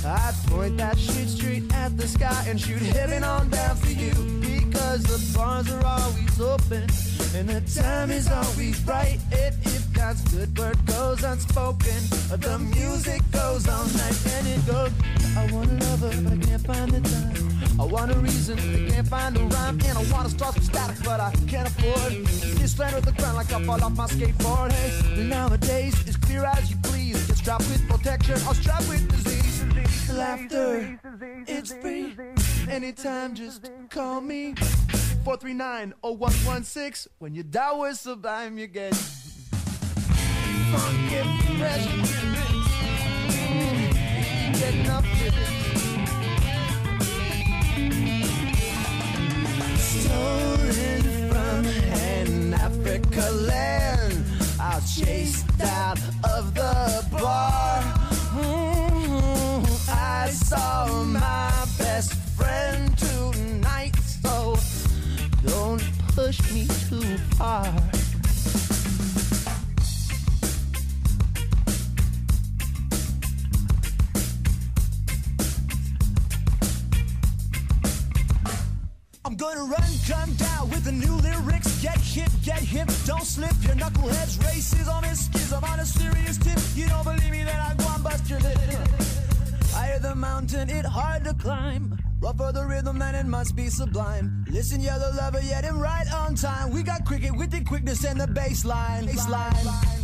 I'd 0.07 0.35
point 0.47 0.77
that 0.79 0.99
shit 0.99 1.29
straight 1.29 1.73
at 1.75 1.97
the 1.97 2.07
sky 2.07 2.45
and 2.49 2.61
shoot 2.61 2.83
heaven 2.83 3.25
on 3.25 3.51
down 3.51 3.77
for 3.77 3.91
you. 3.91 4.13
Because 4.41 5.03
the 5.05 5.39
bars 5.39 5.71
are 5.71 5.85
always 5.85 6.41
open 6.41 6.87
and 7.35 7.49
the 7.49 7.61
time 7.81 8.11
is 8.11 8.31
always 8.31 8.83
right. 8.85 9.19
And 9.33 9.55
if 9.65 9.93
God's 9.93 10.23
good 10.33 10.57
word 10.59 10.79
goes 10.87 11.23
unspoken, 11.23 12.01
the 12.31 12.59
music 12.75 13.23
goes 13.33 13.69
all 13.69 13.85
night 13.85 14.27
and 14.37 14.47
it 14.49 14.67
goes. 14.67 14.93
I 15.37 15.53
want 15.53 15.71
a 15.71 15.85
lover, 15.87 16.23
but 16.23 16.33
I 16.33 16.37
can't 16.37 16.67
find 16.67 16.91
the 16.91 17.01
time. 17.09 17.38
I 17.81 17.85
want 17.85 18.11
a 18.11 18.19
reason, 18.19 18.57
but 18.57 18.93
can't 18.93 19.07
find 19.07 19.37
a 19.37 19.41
rhyme. 19.41 19.81
And 19.85 19.99
I 19.99 20.03
want 20.13 20.25
to 20.29 20.31
start 20.31 20.55
some 20.55 20.65
static, 20.65 20.97
but 21.05 21.21
I 21.21 21.31
can't 21.47 21.69
afford. 21.69 22.27
This 22.59 22.79
land 22.79 22.97
with 22.97 23.05
the 23.05 23.13
ground 23.13 23.37
like 23.37 23.53
I 23.53 23.63
fall 23.65 23.83
off 23.83 23.97
my 23.97 24.07
skateboard. 24.07 24.73
Hey, 24.73 25.25
nowadays, 25.25 25.95
it's 26.07 26.17
clear 26.17 26.45
as 26.45 26.71
you 26.71 26.77
please. 26.83 27.27
Get 27.27 27.37
strapped 27.37 27.69
with 27.69 27.89
protection 27.89 28.35
or 28.47 28.55
strapped 28.55 28.89
with 28.89 29.09
disease. 29.09 29.65
Laughter, 30.13 30.99
it's 31.47 31.73
free. 31.73 32.17
Anytime, 32.69 33.35
just 33.35 33.71
call 33.91 34.21
me. 34.21 34.55
439-0116. 35.25 37.09
When 37.19 37.35
you 37.35 37.43
die 37.43 37.73
with 37.75 37.97
Sublime, 37.97 38.59
you 38.59 38.67
get 38.67 38.95
funky 40.73 41.23
fresh. 41.59 41.87
Get 44.59 44.75
enough 44.75 45.05
Stolen 50.19 51.03
from 51.31 51.67
an 51.67 52.55
Africa 52.55 53.31
land. 53.31 54.25
I 54.61 54.81
chased 54.81 55.47
out 55.63 55.99
of 56.25 56.55
the 56.55 57.07
bar. 57.13 57.83
Mm, 58.35 59.89
I 59.89 60.29
saw 60.31 61.05
my 61.05 61.53
best 61.79 62.15
friend 62.37 62.99
tonight, 62.99 63.95
so 63.97 64.57
don't 65.47 65.83
push 66.17 66.39
me 66.53 66.67
too 66.89 67.17
far. 67.37 67.73
Gonna 79.39 79.63
run, 79.63 79.91
come 80.07 80.33
down 80.35 80.69
with 80.69 80.85
the 80.85 80.93
new 80.93 81.15
lyrics. 81.17 81.81
Get 81.81 81.97
hip, 81.99 82.31
get 82.45 82.59
hip, 82.59 82.89
don't 83.07 83.25
slip. 83.25 83.55
Your 83.63 83.77
knuckleheads 83.77 84.45
races 84.45 84.89
on 84.89 85.05
his 85.05 85.27
skis. 85.27 85.53
I'm 85.53 85.65
on 85.65 85.81
a 85.81 85.87
serious 85.87 86.37
tip. 86.37 86.59
You 86.75 86.89
don't 86.89 87.05
believe 87.05 87.31
me, 87.31 87.45
then 87.45 87.61
I 87.61 87.75
go 87.75 87.87
and 87.95 88.03
bust 88.03 88.29
your 88.29 88.41
lip. 88.41 88.59
Higher 89.71 90.01
the 90.01 90.15
mountain, 90.15 90.69
it 90.69 90.85
hard 90.85 91.25
to 91.25 91.35
climb. 91.35 91.97
Rougher 92.21 92.51
the 92.53 92.67
rhythm, 92.67 93.01
and 93.01 93.17
it 93.17 93.27
must 93.27 93.55
be 93.55 93.69
sublime. 93.69 94.45
Listen, 94.51 94.81
you're 94.81 94.99
the 94.99 95.13
lover, 95.17 95.41
yet 95.41 95.63
him 95.65 95.79
right 95.79 96.13
on 96.13 96.35
time. 96.35 96.71
We 96.73 96.83
got 96.83 97.05
cricket 97.05 97.37
with 97.37 97.53
the 97.53 97.63
quickness 97.63 98.05
and 98.05 98.21
the 98.21 98.27
bass 98.27 98.65
line. 98.65 99.07
Bass 99.07 99.29
line. 99.29 99.98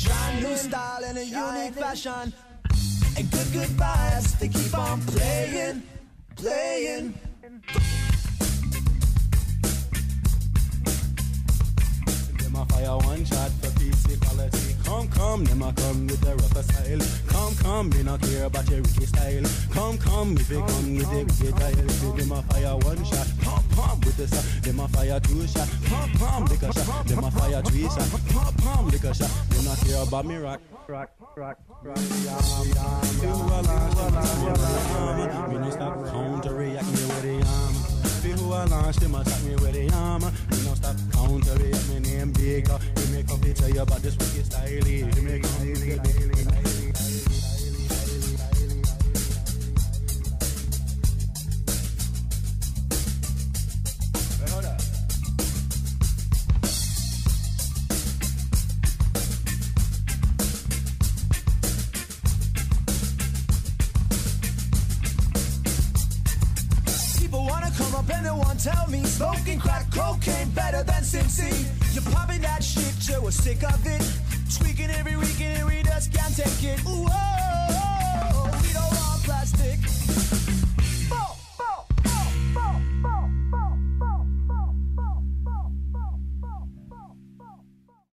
Stone 0.00 0.36
a 0.36 0.40
new 0.40 0.56
style 0.56 1.04
and 1.04 1.18
a 1.18 1.24
unique 1.24 1.74
fashion. 1.74 2.32
And 3.16 3.30
good, 3.30 3.52
good 3.52 3.68
vibes, 3.76 4.38
they 4.38 4.48
keep 4.48 4.76
on 4.76 5.00
playing, 5.02 5.82
playing. 6.36 7.14
Them 12.38 12.56
a 12.56 12.64
fire 12.66 12.96
one 12.96 13.24
shot 13.24 13.50
for 13.60 13.70
peace 13.78 14.06
equality. 14.06 14.76
Come, 14.84 15.08
come, 15.08 15.44
them 15.44 15.62
a 15.62 15.72
come 15.72 16.06
with 16.06 16.20
the 16.20 16.34
rougher 16.36 16.62
style. 16.62 17.00
Come, 17.28 17.54
come, 17.56 17.90
me 17.90 18.02
not 18.02 18.20
care 18.22 18.44
about 18.44 18.68
your 18.70 18.82
wicked 18.82 19.08
style. 19.08 19.44
Come, 19.72 19.98
come, 19.98 20.36
if 20.36 20.50
you 20.50 20.60
come 20.60 20.96
with 20.96 21.10
the 21.10 21.24
wicked 21.28 21.56
style. 21.56 22.16
Them 22.16 22.32
a 22.32 22.42
fire 22.42 22.76
one 22.76 23.04
shot, 23.04 23.28
pump, 23.42 23.70
pump 23.70 24.04
with 24.04 24.16
the 24.16 24.26
shot. 24.26 24.62
Them 24.62 24.80
a 24.80 24.88
fire 24.88 25.20
two 25.20 25.46
shot, 25.46 25.68
pump, 25.88 26.18
pump, 26.18 26.50
lick 26.50 26.62
a 26.62 26.72
shot. 26.72 27.06
Them 27.06 27.24
a 27.24 27.30
fire 27.30 27.62
three 27.62 27.88
shot, 27.88 28.10
pump, 28.32 28.56
pump, 28.62 28.92
lick 28.92 29.04
a 29.04 29.14
shot. 29.14 29.49
Not 29.70 29.78
care 29.86 30.02
about 30.02 30.26
me 30.26 30.36
rock, 30.36 30.60
rock, 30.88 31.10
rock, 31.36 31.58
rock. 31.84 31.96
A 31.96 32.02
a 32.02 32.68
me 35.48 35.58
no 35.58 35.70
stop 35.70 35.94
counter 36.08 36.54
react 36.54 36.86
me 36.86 36.92
with 36.92 37.22
the 37.22 37.34
arm. 37.36 37.74
Fi 38.20 38.30
who 38.30 38.46
a 38.52 38.66
launch, 38.66 38.96
them 38.96 39.14
attack 39.14 39.42
me 39.44 39.54
with 39.54 39.72
the 39.72 39.88
arm. 39.94 40.22
Me 40.22 40.58
no 40.66 40.74
stop 40.74 40.96
counter 41.12 41.54
react 41.62 41.88
me 41.88 42.00
name 42.00 42.32
bigger. 42.32 42.78
You 42.96 43.06
make 43.14 43.54
tell 43.54 43.70
you 43.70 43.82
about 43.82 44.02
this 44.02 44.18
wicked 44.18 44.46
style. 44.46 44.68
You 44.68 45.22
make 45.22 45.44
up 45.44 46.69
sick 73.30 73.62
of 73.62 73.86
it. 73.86 74.02
Tweaking 74.58 74.90
every 74.90 75.16
week 75.16 75.40
and 75.40 75.66
we 75.66 75.82
just 75.82 76.12
can't 76.12 76.34
take 76.36 76.64
it. 76.64 76.89